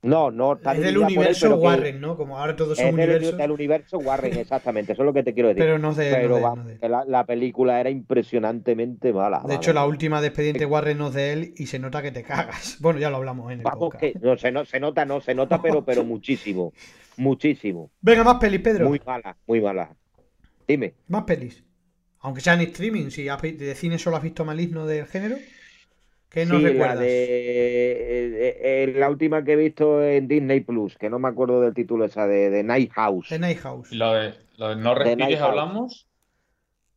[0.01, 2.17] No, no, está Es del él, universo Warren, ¿no?
[2.17, 3.37] Como ahora todos son Es del, universos.
[3.37, 5.65] del universo Warren, exactamente, eso es lo que te quiero decir.
[5.65, 6.79] Pero no es de él, no Pero de no de él.
[6.81, 9.43] que la, la película era impresionantemente mala.
[9.45, 12.13] De hecho, la última de Expediente Warren no es de él y se nota que
[12.13, 12.79] te cagas.
[12.81, 14.01] Bueno, ya lo hablamos en el Vamos, podcast.
[14.01, 16.73] que no, se, no, se nota, no, se nota, pero, pero muchísimo.
[17.17, 17.91] Muchísimo.
[18.01, 18.89] Venga, más pelis, Pedro.
[18.89, 19.97] Muy mala, muy mala.
[20.69, 20.95] Dime.
[21.09, 21.65] Más pelis.
[22.21, 25.37] Aunque sea en streaming, si de cine solo has visto Maligno del género.
[26.29, 26.99] ¿Qué nos Sí, la recuerdas?
[26.99, 27.07] de
[27.93, 31.75] eh, eh, la última que he visto en Disney Plus, que no me acuerdo del
[31.75, 33.29] título esa de, de Night House.
[33.29, 33.93] The Night House.
[33.93, 35.49] ¿Y la de, de No The Night respires House.
[35.51, 36.09] hablamos?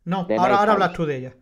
[0.06, 0.98] No, The ahora, Night ahora hablas House.
[0.98, 1.38] tú de ella.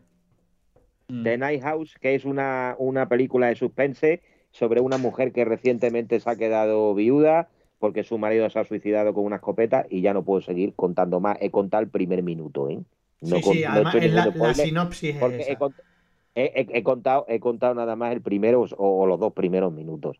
[1.07, 1.23] Mm.
[1.23, 4.21] The Night House, que es una, una película de suspense
[4.51, 7.49] sobre una mujer que recientemente se ha quedado viuda
[7.80, 11.19] porque su marido se ha suicidado con una escopeta y ya no puedo seguir contando
[11.19, 11.38] más.
[11.41, 12.80] He contado el primer minuto, ¿eh?
[13.22, 15.53] No sí, con- sí, no además es la, sinopsis es Porque esa.
[15.53, 15.82] he, cont-
[16.36, 18.67] he- he- he contado, he contado nada más el primero o,
[19.03, 20.20] o los dos primeros minutos.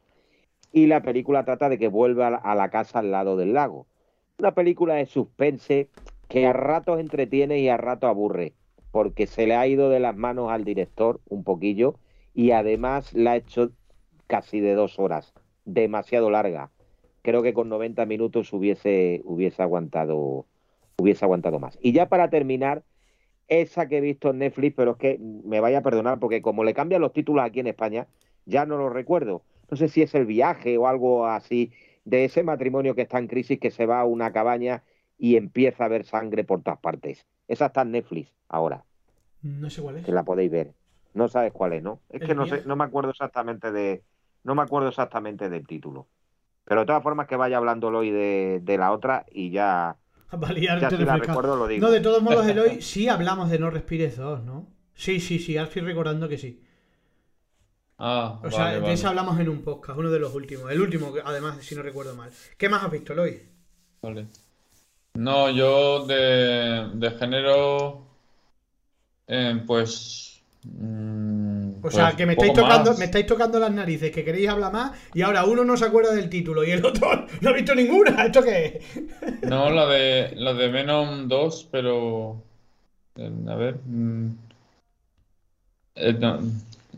[0.72, 3.54] Y la película trata de que vuelva a la, a la casa al lado del
[3.54, 3.88] lago.
[4.40, 5.90] Una película de suspense
[6.28, 8.54] que a ratos entretiene y a ratos aburre,
[8.92, 11.96] porque se le ha ido de las manos al director un poquillo
[12.34, 13.72] y además la ha hecho
[14.28, 15.34] casi de dos horas,
[15.66, 16.72] demasiado larga.
[17.22, 20.46] Creo que con 90 minutos hubiese, hubiese aguantado
[21.02, 21.78] hubiese aguantado más.
[21.82, 22.84] Y ya para terminar,
[23.48, 26.64] esa que he visto en Netflix, pero es que me vaya a perdonar porque como
[26.64, 28.08] le cambian los títulos aquí en España,
[28.46, 29.46] ya no lo recuerdo.
[29.70, 31.74] No sé si es el viaje o algo así
[32.06, 34.84] de ese matrimonio que está en crisis, que se va a una cabaña
[35.18, 37.28] y empieza a ver sangre por todas partes.
[37.48, 38.86] Esa está en Netflix ahora,
[39.42, 40.06] No sé cuál es.
[40.06, 40.76] que la podéis ver.
[41.14, 42.02] No sabes cuál es, ¿no?
[42.10, 44.04] Es que no sé, no me acuerdo exactamente de,
[44.44, 46.08] no me acuerdo exactamente del título.
[46.66, 49.98] Pero de todas formas que vaya hablándolo hoy de, de la otra y ya,
[50.44, 51.18] Va a ya liarte si la refrescado.
[51.18, 51.88] recuerdo lo digo.
[51.88, 54.68] No, de todos modos, Eloy, sí hablamos de No Respires 2, ¿no?
[54.94, 56.62] Sí, sí, sí, ahora estoy recordando que sí.
[58.00, 58.94] Ah, O sea, vale, de vale.
[58.94, 60.70] ese hablamos en un podcast, uno de los últimos.
[60.72, 62.32] El último, además, si no recuerdo mal.
[62.58, 63.42] ¿Qué más has visto, Eloy?
[64.02, 64.28] Vale.
[65.16, 68.08] No, yo de, de género,
[69.28, 71.49] eh, pues, mm,
[71.80, 73.00] O pues sea, que me estáis tocando, más.
[73.00, 76.14] me estáis tocando las narices, que queréis hablar más, y ahora uno no se acuerda
[76.14, 77.10] del título y el otro
[77.42, 78.26] no ha visto ninguna.
[78.26, 79.44] ¿Esto qué es?
[79.50, 82.44] No, la de, la de Venom 2, pero,
[83.16, 84.28] eh, a ver, mm,
[85.96, 86.40] eh, no,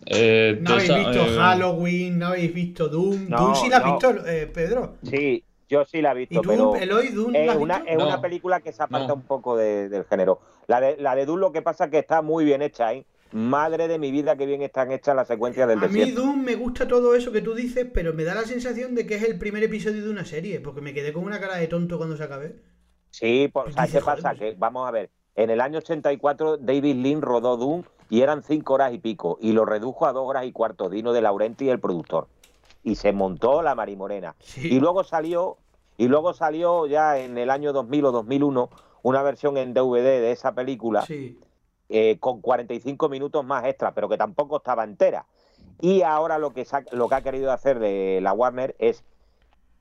[0.06, 3.30] eh, No habéis esa, visto eh, Halloween, no habéis visto Doom.
[3.30, 3.92] No, Doom sí la has no.
[3.94, 4.96] visto, eh, Pedro.
[5.04, 7.92] Sí, yo sí la he ¿Y visto, tú, pero Eloy, Doom es una, visto?
[7.92, 9.14] es una película que se aparta No.
[9.16, 10.42] un poco de- del género.
[10.68, 13.06] La de, la de Dune lo que pasa es que está muy bien hecha, ¿eh?
[13.34, 16.22] Madre de mi vida, que bien están hechas las secuencias del A mí desierto.
[16.22, 19.16] Doom me gusta todo eso que tú dices, pero me da la sensación de que
[19.16, 21.98] es el primer episodio de una serie, porque me quedé con una cara de tonto
[21.98, 22.56] cuando se acabe.
[23.10, 24.36] Sí, pues, ¿sabes qué pasa?
[24.36, 28.74] Que vamos a ver, en el año 84 David Lynn rodó Doom y eran cinco
[28.74, 31.80] horas y pico y lo redujo a dos horas y cuarto, Dino de Laurenti, el
[31.80, 32.28] productor.
[32.84, 34.36] Y se montó la Marimorena.
[34.40, 34.68] Sí.
[34.76, 35.58] Y luego salió,
[35.98, 38.70] y luego salió ya en el año 2000 o 2001
[39.04, 41.40] una versión en DVD de esa película Sí.
[41.92, 45.26] Eh, con 45 minutos más extra, pero que tampoco estaba entera.
[45.82, 49.04] Y ahora lo que, lo que ha querido hacer de la Warner es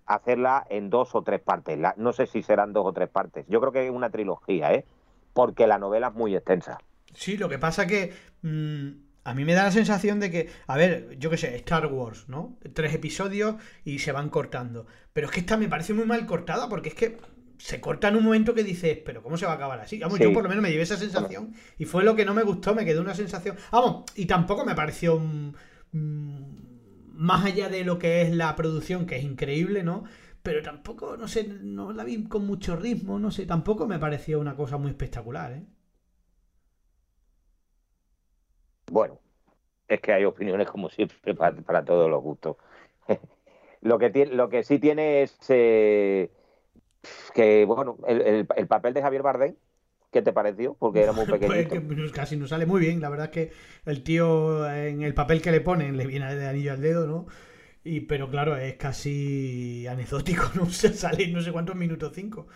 [0.07, 1.79] hacerla en dos o tres partes.
[1.97, 3.47] No sé si serán dos o tres partes.
[3.49, 4.85] Yo creo que es una trilogía, ¿eh?
[5.33, 6.79] porque la novela es muy extensa.
[7.15, 8.13] Sí, lo que pasa que
[8.43, 8.89] mm,
[9.25, 12.29] a mí me da la sensación de que, a ver, yo qué sé, Star Wars,
[12.29, 12.57] ¿no?
[12.73, 14.87] Tres episodios y se van cortando.
[15.13, 17.19] Pero es que esta me parece muy mal cortada porque es que
[17.61, 19.99] se corta en un momento que dices, pero ¿cómo se va a acabar así?
[19.99, 20.25] Vamos, Sí.
[20.25, 22.75] yo por lo menos me llevé esa sensación y fue lo que no me gustó,
[22.75, 23.57] me quedó una sensación.
[23.71, 25.53] Vamos, y tampoco me pareció mm,
[25.93, 26.57] mm,
[27.13, 30.05] más allá de lo que es la producción, que es increíble, ¿no?
[30.43, 34.41] Pero tampoco, no sé, no la vi con mucho ritmo, no sé, tampoco me pareció
[34.41, 35.67] una cosa muy espectacular, ¿eh?
[38.91, 39.19] Bueno,
[39.87, 42.57] es que hay opiniones como siempre para, para todos los gustos.
[43.83, 46.31] lo, que tiene, lo que sí tiene es eh,
[47.35, 49.57] que, bueno, el, el- el papel de Javier Bardem,
[50.13, 50.75] ¿qué te pareció?
[50.75, 51.71] Porque era muy Pues pequeñito.
[51.71, 53.01] que no- casi no sale muy bien.
[53.01, 53.53] La verdad es que
[53.87, 57.27] el tío en el papel que le ponen le viene de anillo al dedo, ¿no?
[57.85, 60.65] Y, pero claro, es casi anecdótico, ¿no?
[60.65, 62.49] O sea, sale no sé cuántos minutos, cinco.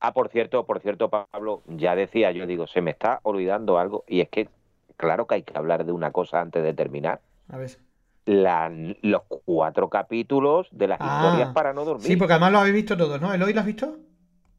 [0.00, 4.04] Ah, por cierto, por cierto, Pablo, ya decía, yo digo, se me está olvidando algo,
[4.08, 4.48] y es que,
[4.96, 7.20] claro que hay que hablar de una cosa antes de terminar.
[7.48, 7.85] A ver.
[8.26, 8.70] La-
[9.02, 12.06] los cuatro capítulos de las Ah, historias para no dormir.
[12.08, 13.32] Sí, porque además lo habéis visto todos, ¿no?
[13.32, 13.98] ¿Eloy lo has visto?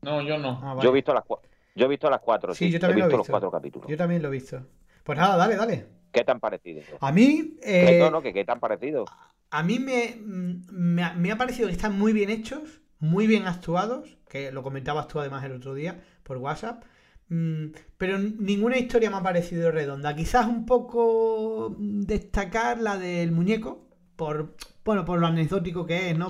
[0.01, 0.59] No, yo no.
[0.63, 0.83] Ah, vale.
[0.83, 1.39] Yo he visto las cua-
[1.75, 3.51] yo he visto las cuatro, Sí, sí, yo también he lo he visto los cuatro
[3.51, 3.89] capítulos.
[3.89, 4.61] Yo también lo he visto.
[5.03, 5.85] Pues nada, dale, dale.
[6.11, 6.81] ¿Qué te han parecido?
[7.01, 9.05] A mí, Que eh, no, no, que qué te han parecido.
[9.51, 13.27] a mí me, mm, me, ha- me ha parecido que están muy bien hechos, muy
[13.27, 16.83] bien actuados, que lo comentabas tú además el otro día por WhatsApp,
[17.29, 20.15] pero ninguna historia me ha parecido redonda.
[20.15, 24.55] Quizás un poco mm, destacar la del muñeco, por,
[24.85, 26.29] bueno, por lo anecdótico que es, ¿no?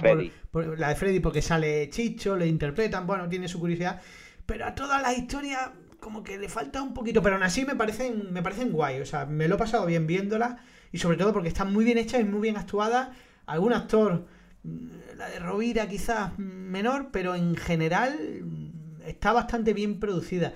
[0.51, 4.01] Por, la de Freddy, porque sale Chicho, le interpretan, bueno, tiene su curiosidad,
[4.45, 5.69] pero a todas las historias
[5.99, 9.05] como que le falta un poquito, pero aún así me parecen, me parecen guay, o
[9.05, 10.55] sea, me lo he pasado bien viéndolas
[10.91, 13.09] y sobre todo porque están muy bien hechas y muy bien actuadas.
[13.45, 14.25] Algún actor,
[14.63, 14.87] mm,
[15.17, 20.53] la de Rovira quizás mm, menor, pero en general mm, está bastante bien producida.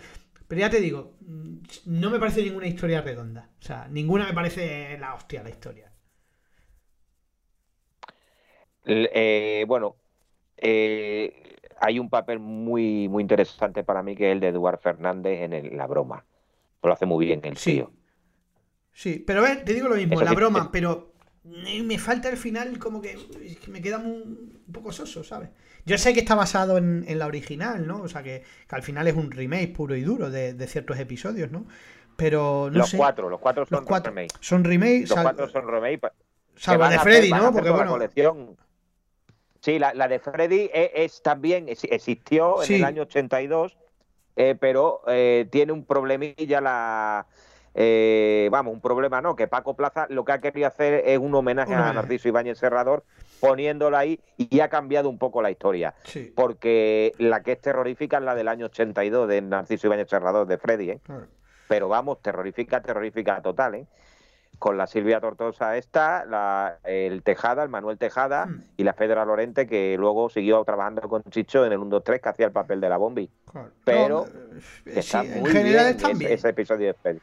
[0.51, 3.51] Pero ya te digo, mm, no me parece ninguna historia redonda.
[3.57, 5.89] O sea, ninguna me parece la hostia la historia.
[8.85, 9.95] Eh, bueno,
[10.57, 15.41] eh, hay un papel muy, muy interesante para mí que es el de Eduard Fernández
[15.41, 16.25] en el- la broma.
[16.83, 17.73] Lo hace muy bien el Sí.
[17.75, 17.91] tío.
[18.93, 21.10] Sí, pero ves, te digo lo mismo, Eso la sí, broma, pero
[21.43, 23.17] me falta el final como que,
[23.67, 25.49] me queda muy- un poco soso, ¿sabes?
[25.85, 28.01] Yo sé que está basado en, en la original, ¿no?
[28.03, 30.99] O sea, que, que al final es un remake puro y duro de, de ciertos
[30.99, 31.65] episodios, ¿no?
[32.15, 32.97] Pero no los sé.
[32.97, 34.31] cuatro, los cuatro son los cuatro remake.
[34.39, 36.01] son remake, Los sal- cuatro son remake.
[36.55, 37.51] salvo de hacer- Freddy, ¿no?
[37.51, 38.55] Porque bueno, colección.
[39.61, 42.75] Sí, la, la de Freddy es, es también, es- existió en Sí.
[42.75, 43.77] el año 82,
[44.35, 47.25] eh, pero eh, tiene un problemilla la...
[47.73, 51.33] eh, vamos, un problema no, que Paco Plaza lo que ha querido hacer es un
[51.35, 51.93] homenaje a.
[51.93, 53.03] Narciso Ibáñez Serrador,
[53.39, 55.93] poniéndola ahí y ha cambiado un poco la historia.
[56.03, 60.47] sí, Porque la que es terrorífica es la del año 82 de Narciso Ibáñez Serrador,
[60.47, 60.99] de Freddy, ¿eh?
[61.67, 63.85] pero vamos, terrorífica, terrorífica total, ¿eh?
[64.59, 68.63] Con la Silvia Tortosa esta, la, el Tejada, el Manuel Tejada Mm.
[68.77, 72.21] y la Fedra Lorente, que luego siguió trabajando con Chicho en el 1, 2, 3,
[72.21, 73.27] que hacía el papel de la Bombi.
[73.51, 73.71] claro.
[73.85, 74.25] Pero
[74.85, 77.19] No, eh, sí, en muy general bien están ese, ese episodio de Freddy.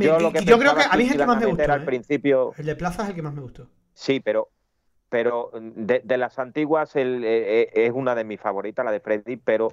[0.00, 1.72] Yo, lo que yo creo que a mí es el que más me gustó.
[1.72, 1.84] al ¿eh?
[1.86, 3.68] principio, El de Plaza es el que más me gustó.
[3.94, 4.48] sí, pero
[5.10, 9.00] pero de, de las antiguas el- eh, eh, es una de mis favoritas, la de
[9.00, 9.72] Freddy, pero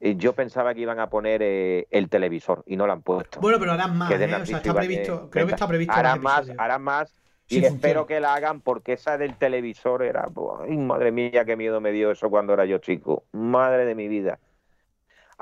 [0.00, 3.40] yo pensaba que iban a poner eh, el televisor y no lo han puesto.
[3.40, 4.34] Bueno, pero harán más, ¿eh?
[4.42, 7.14] O sea, está previsto, creo que está previsto harán más harán más
[7.48, 10.26] y Sí, espero que la hagan porque esa del televisor era,
[10.62, 14.08] ay, madre mía, qué miedo me dio eso cuando era yo chico, madre de mi
[14.08, 14.38] vida.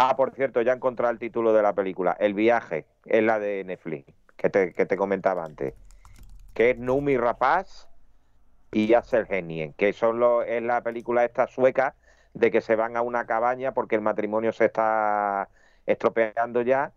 [0.03, 3.39] Ah, por cierto, ya he encontrado el título de la película, El viaje, es la
[3.39, 5.75] de Netflix, que te, que te comentaba antes,
[6.55, 7.87] que es Numi Rapaz
[8.73, 11.97] y Yasser Genien, que son los, es la película esta sueca
[12.33, 15.51] de que se van a una cabaña porque el matrimonio se está
[15.85, 16.95] estropeando ya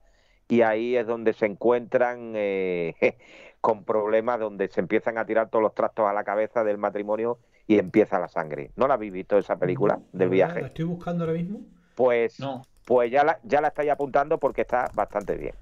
[0.48, 2.96] y ahí es donde se encuentran eh,
[3.60, 7.40] con problemas donde se empiezan a tirar todos los trastos a la cabeza del matrimonio
[7.68, 8.72] y empieza la sangre.
[8.78, 10.66] ¿No la habéis visto esa película del verdad, La viaje?
[10.68, 11.60] estoy buscando ahora mismo.
[11.96, 12.62] Pues, No.
[12.86, 15.56] Pues ya la, ya la estáis apuntando porque está bastante bien.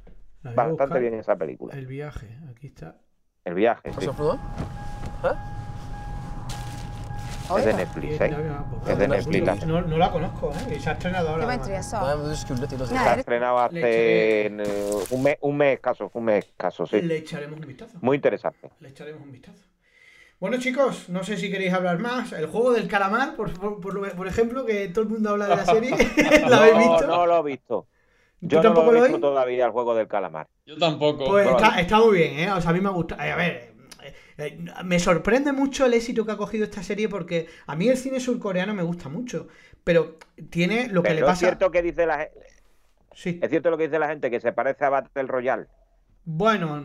[0.44, 1.76] Bastante bien esa película.
[1.76, 2.98] El viaje, aquí está.
[3.46, 4.08] El viaje, sí.
[7.58, 8.38] Es de Netflix, ¿eh?
[8.88, 9.50] Es de Netflix.
[9.50, 10.80] Pues No, no la conozco, ¿eh?
[10.80, 11.60] Se ha estrenado ahora.
[12.36, 12.90] Skulle till oss.
[12.90, 17.02] Se ha estrenado hace eh, un mes, un mes escaso, un mes escaso, sí.
[17.02, 17.98] Le echaremos un vistazo.
[18.02, 18.70] Muy interesante.
[18.80, 19.71] Le echaremos un vistazo.
[20.42, 22.34] Bueno, chicos, no sé si queréis hablar más.
[22.34, 25.56] El juego del calamar, por, por, por- por ejemplo, que todo el mundo habla de
[25.56, 25.92] la serie.
[26.48, 27.08] ¿La habéis no, visto?
[27.08, 27.88] no lo he visto.
[28.42, 29.22] Yo no tampoco lo he lo visto oís?
[29.22, 30.48] todavía el juego del calamar.
[30.66, 31.26] Yo tampoco.
[31.26, 32.52] Pues lo está, está muy bien, ¿eh?
[32.52, 33.16] O sea, a mí me gusta.
[33.28, 33.74] eh, A ver,
[34.04, 37.88] eh, eh, me sorprende mucho el éxito que ha cogido esta serie porque a mí
[37.90, 39.48] el cine surcoreano me gusta mucho.
[39.84, 40.18] Pero
[40.50, 41.40] tiene lo que Pero le es pasa.
[41.40, 42.48] cierto que dice la gente.
[43.14, 43.42] Sí.
[43.42, 45.68] Es cierto lo que dice la gente, que se parece a Battle Royale.
[46.24, 46.80] Bueno,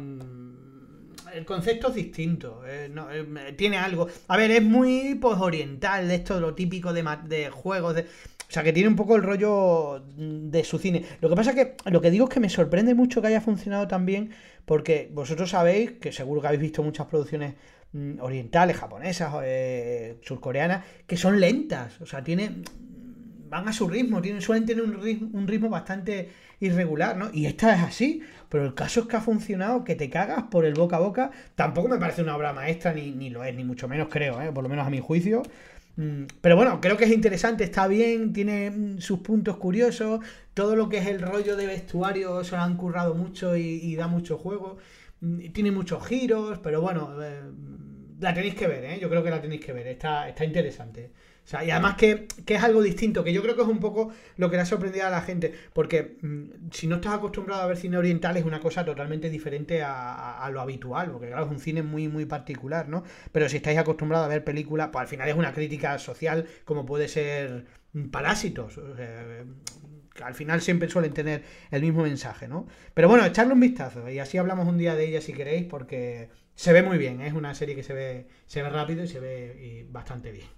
[1.37, 2.63] el concepto es distinto.
[2.67, 4.09] eh, no, eh, tiene algo.
[4.29, 7.95] A ver, es muy pues oriental, de esto, lo típico de, de juegos.
[7.95, 8.03] De...
[8.03, 11.05] O sea, que tiene un poco el rollo de su cine.
[11.21, 13.41] Lo que pasa es que lo que digo es que me sorprende mucho que haya
[13.41, 14.31] funcionado tan bien,
[14.65, 17.55] porque vosotros sabéis que seguro que habéis visto muchas producciones
[17.93, 22.01] mm, orientales, japonesas, eh, surcoreanas, que son lentas.
[22.01, 22.63] O sea, tiene,
[23.49, 26.31] van a su ritmo, tienen, suelen tener un ritmo, un ritmo bastante
[26.61, 27.31] irregular, ¿no?
[27.33, 28.23] Y esta es así,
[28.57, 31.31] pero el caso es que ha funcionado, que te cagas por el boca a boca.
[31.55, 34.51] Tampoco me parece una obra maestra, ni, ni lo es, ni mucho menos creo, ¿eh?
[34.51, 35.43] por lo menos a mi juicio.
[35.97, 40.21] Mm, Pero bueno, creo que es interesante, está bien, tiene mm, sus puntos curiosos,
[40.55, 44.07] todo lo que es el rollo de vestuario se lo han currado mucho y, da
[44.09, 44.79] mucho juego,
[45.21, 47.43] Mm, tiene muchos giros, pero bueno, eh,
[48.21, 48.99] la tenéis que ver, ¿eh?
[49.01, 51.13] yo creo que la tenéis que ver, está, está interesante.
[51.47, 53.79] O sea, y además que, que es algo distinto, que yo creo que es un
[53.79, 57.63] poco lo que le ha sorprendido a la gente, porque mm, si no estás acostumbrado
[57.63, 61.51] a ver cine oriental es una cosa totalmente diferente a, lo habitual, porque claro, es
[61.53, 63.05] un cine muy, muy particular, ¿no?
[63.31, 66.85] Pero si estáis acostumbrados a ver películas, pues al final es una crítica social como
[66.85, 68.81] puede ser mm, Parásitos.
[70.25, 72.67] al final siempre suelen tener el mismo mensaje, ¿no?
[72.93, 76.29] Pero bueno, echarle un vistazo y así hablamos un día de ella si queréis, porque
[76.57, 77.29] se ve muy bien, ¿eh?
[77.29, 80.56] es una serie que se ve, se ve rápido y se ve y bastante bien.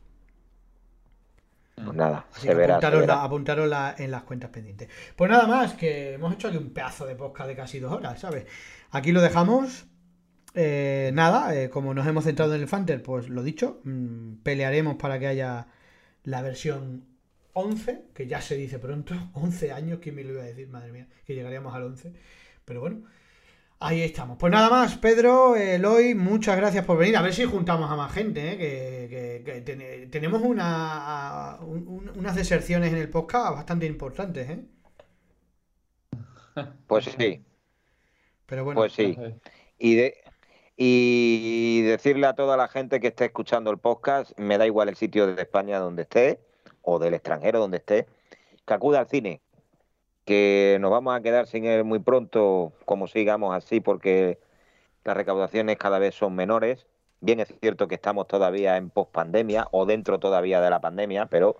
[1.84, 2.80] Pues nada, Así se que verá.
[2.80, 3.06] se verá.
[3.06, 4.88] la- apuntaros la- en las cuentas pendientes.
[5.16, 8.20] Pues nada más, que hemos hecho aquí un pedazo de podcast de casi dos horas,
[8.20, 8.46] ¿sabes?
[8.90, 9.86] Aquí lo dejamos.
[10.54, 14.96] Eh, nada, eh, como nos hemos centrado en el Fanter, pues lo dicho, mm, pelearemos
[14.96, 15.68] para que haya
[16.24, 17.04] la versión
[17.52, 20.68] 11, que ya se dice pronto, 11 años, ¿quién me lo iba a decir?
[20.68, 22.12] Madre mía, que llegaríamos al 11.
[22.64, 23.02] Pero bueno,
[23.80, 24.36] ahí estamos.
[24.38, 27.16] Pues nada más, Pedro, Eloy, muchas gracias por venir.
[27.16, 28.58] A ver si juntamos a más gente, ¿eh?
[28.58, 34.50] que, que- que ten- tenemos una, un- un- unas deserciones en el podcast bastante importantes,
[34.50, 34.64] ¿eh?
[36.86, 37.44] Pues sí,
[38.46, 39.16] Pero bueno, pues sí.
[39.78, 40.14] Y, de,
[40.76, 44.96] y decirle a toda la gente que esté escuchando el podcast, me da igual el
[44.96, 46.40] sitio de España donde esté,
[46.82, 48.06] o del extranjero donde esté,
[48.66, 49.40] que acuda al cine,
[50.28, 54.38] que nos vamos a quedar sin él muy pronto, como sigamos así, porque
[55.02, 56.86] las recaudaciones cada vez son menores.
[57.22, 61.56] Bien es cierto que estamos todavía en pospandemia o dentro todavía de la pandemia, pero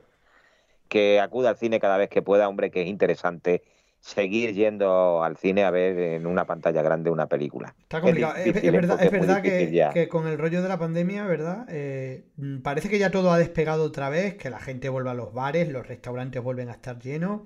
[0.89, 3.63] que acuda al cine cada vez que pueda, hombre, que es interesante
[4.01, 7.75] seguir yendo al cine a ver en una pantalla grande una película.
[7.81, 8.37] Está complicado.
[8.37, 11.65] Es, difícil, es verdad, es que, con el rollo de la pandemia, ¿verdad?
[11.71, 12.27] Eh,
[12.63, 15.71] parece que ya todo ha despegado otra vez, que la gente vuelve a los bares,
[15.71, 17.41] los restaurantes vuelven a estar llenos,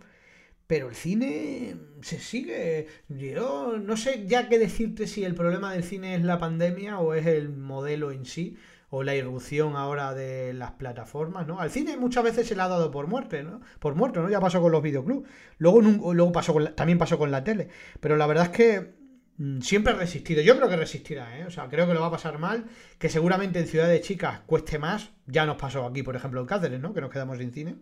[0.73, 2.87] pero el cine se sigue.
[3.11, 7.13] Yo no sé ya qué decirte si el problema del cine es la pandemia o
[7.13, 8.57] es el modelo en sí.
[8.89, 11.61] O la irrupción ahora de las plataformas, ¿no?
[11.61, 13.61] Al cine muchas veces se le ha dado por muerte, ¿no?
[13.81, 14.31] Por muerto, ¿no?
[14.31, 15.29] Ya pasó con los videoclubs.
[15.59, 17.69] Luego, luego pasó con la- también pasó con la tele.
[18.01, 18.95] Pero la verdad es que
[19.37, 20.41] mm, siempre ha resistido.
[20.41, 21.45] Yo creo que resistirá, ¿eh?
[21.45, 22.65] O sea, creo que lo va a pasar mal.
[22.99, 25.11] Que seguramente en ciudades chicas cueste más.
[25.27, 26.95] Ya nos pasó aquí, por ejemplo, en Cáceres, ¿no?
[26.95, 27.77] Que nos quedamos sin cine.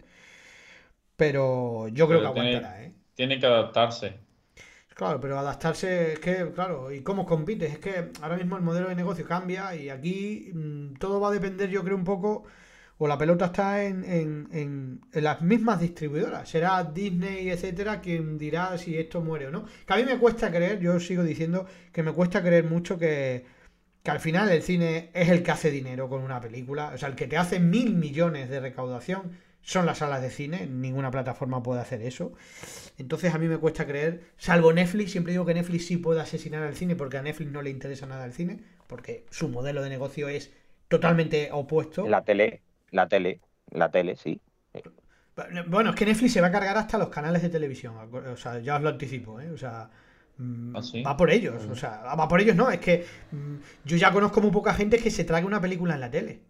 [1.20, 2.92] Pero yo creo Pero que tiene- aguantará, ¿eh?
[3.14, 4.14] Tiene que adaptarse.
[4.94, 7.72] Claro, pero adaptarse es que, claro, ¿y cómo compites?
[7.74, 11.32] Es que ahora mismo el modelo de negocio cambia y aquí mm, todo va a
[11.32, 12.44] depender, yo creo, un poco,
[12.96, 16.48] o la pelota está en, en- en- en las mismas distribuidoras.
[16.48, 19.66] Será Disney, etcétera, quien dirá si esto muere o no.
[19.86, 23.44] Que a mí me cuesta creer, yo sigo diciendo que me cuesta creer mucho que,
[24.02, 26.92] que al final el cine es el que hace dinero con una película.
[26.94, 29.32] O sea, el que te hace mil millones de recaudación
[29.62, 32.32] son las salas de cine, ninguna plataforma puede hacer eso.
[32.98, 36.62] Entonces a mí me cuesta creer, salvo Netflix, siempre digo que Netflix sí puede asesinar
[36.62, 39.90] al cine porque a Netflix no le interesa nada el cine, porque su modelo de
[39.90, 40.52] negocio es
[40.88, 42.06] totalmente opuesto.
[42.08, 44.40] La tele, la tele, la tele, sí.
[45.68, 48.58] Bueno, es que Netflix se va a cargar hasta los canales de televisión, o sea,
[48.58, 49.50] ya os lo anticipo, ¿eh?
[49.50, 49.88] O sea,
[50.36, 51.02] mm, ¿Ah, sí?
[51.02, 53.54] va por ellos, o sea, va por ellos no, es que mm,
[53.84, 56.42] yo ya conozco muy poca gente que se trague una película en la tele.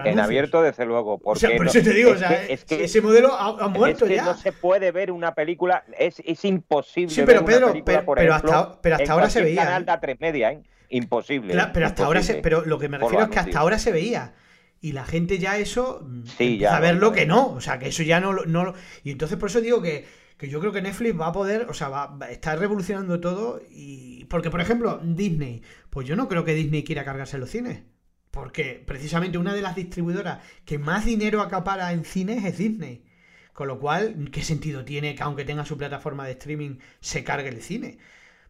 [0.00, 0.26] En anuncios.
[0.26, 1.14] abierto, desde luego.
[1.14, 3.00] O Porque sea, por no- eso te digo, es o sea, que- es que- ese
[3.00, 4.24] modelo ha, ha muerto es que ya.
[4.24, 7.84] no se puede ver una película, es, es imposible Sí, pero ver una Pedro, película,
[7.94, 9.84] pero- por pero ejemplo, hasta- pero hasta en ahora se veía, canal ¿eh?
[9.86, 10.62] de A3 media, ¿eh?
[10.90, 11.52] Imposible.
[11.54, 13.90] Claro, pero hasta ahora se, pero lo que me refiero es que hasta ahora se
[13.92, 14.34] veía.
[14.80, 17.12] Y la gente ya eso mm, Sí, ya a no, verlo no.
[17.12, 17.48] que no.
[17.52, 20.04] O sea, que eso ya no, lo- no lo- Y entonces por eso digo que,
[20.36, 23.60] que yo creo que Netflix va a poder, o sea, va, va- está revolucionando todo.
[23.70, 24.26] Y.
[24.26, 25.62] Porque, por ejemplo, Disney.
[25.90, 27.82] Pues yo no creo que Disney quiera cargarse los cines.
[28.34, 33.04] Porque precisamente una de las distribuidoras que más dinero acapara en cines es Disney.
[33.52, 37.48] Con lo cual, ¿qué sentido tiene que aunque tenga su plataforma de streaming se cargue
[37.48, 37.98] el cine?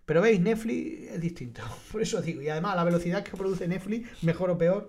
[0.06, 1.62] Pero veis, Netflix es distinto.
[1.92, 2.40] Por eso digo.
[2.40, 4.88] Y además, la velocidad que produce Netflix, mejor o peor,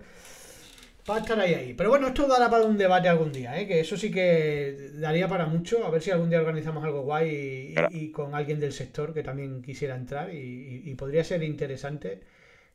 [1.08, 1.74] Va a estar ahí, ahí.
[1.74, 3.68] Pero bueno, esto dará para un debate algún día, ¿eh?
[3.68, 5.86] que eso sí que daría para mucho.
[5.86, 9.14] A ver si algún día organizamos algo guay y, y- y con alguien del sector
[9.14, 10.34] que también quisiera entrar.
[10.34, 12.20] Y, y- y podría ser interesante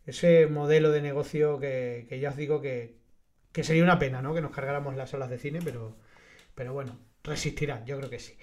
[0.06, 2.98] ese modelo de negocio que, que ya os digo que,
[3.52, 4.34] que sería una pena, ¿no?
[4.34, 5.98] Que nos cargáramos las salas de cine, pero,
[6.56, 8.36] pero bueno, resistirán, yo creo que sí.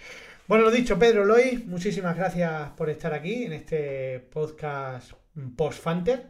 [0.46, 5.12] Bueno, lo dicho, Pedro Loy, muchísimas gracias por estar aquí en este podcast
[5.56, 6.26] post-Fanter.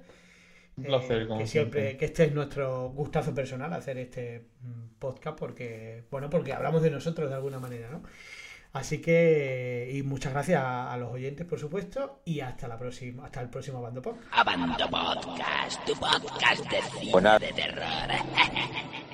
[0.77, 1.97] Un placer, Eh, como que siempre, siempre.
[1.97, 6.91] que este es nuestro gustazo personal hacer este mm, podcast porque, bueno, porque hablamos de
[6.91, 8.03] nosotros de alguna manera, ¿no?
[8.73, 13.25] Así que, y muchas gracias a, a los oyentes, por supuesto, y hasta la próxima,
[13.25, 14.19] hasta el próximo Bando Pop.
[14.31, 17.85] Abando Podcast, tu podcast de cine Pues de terror.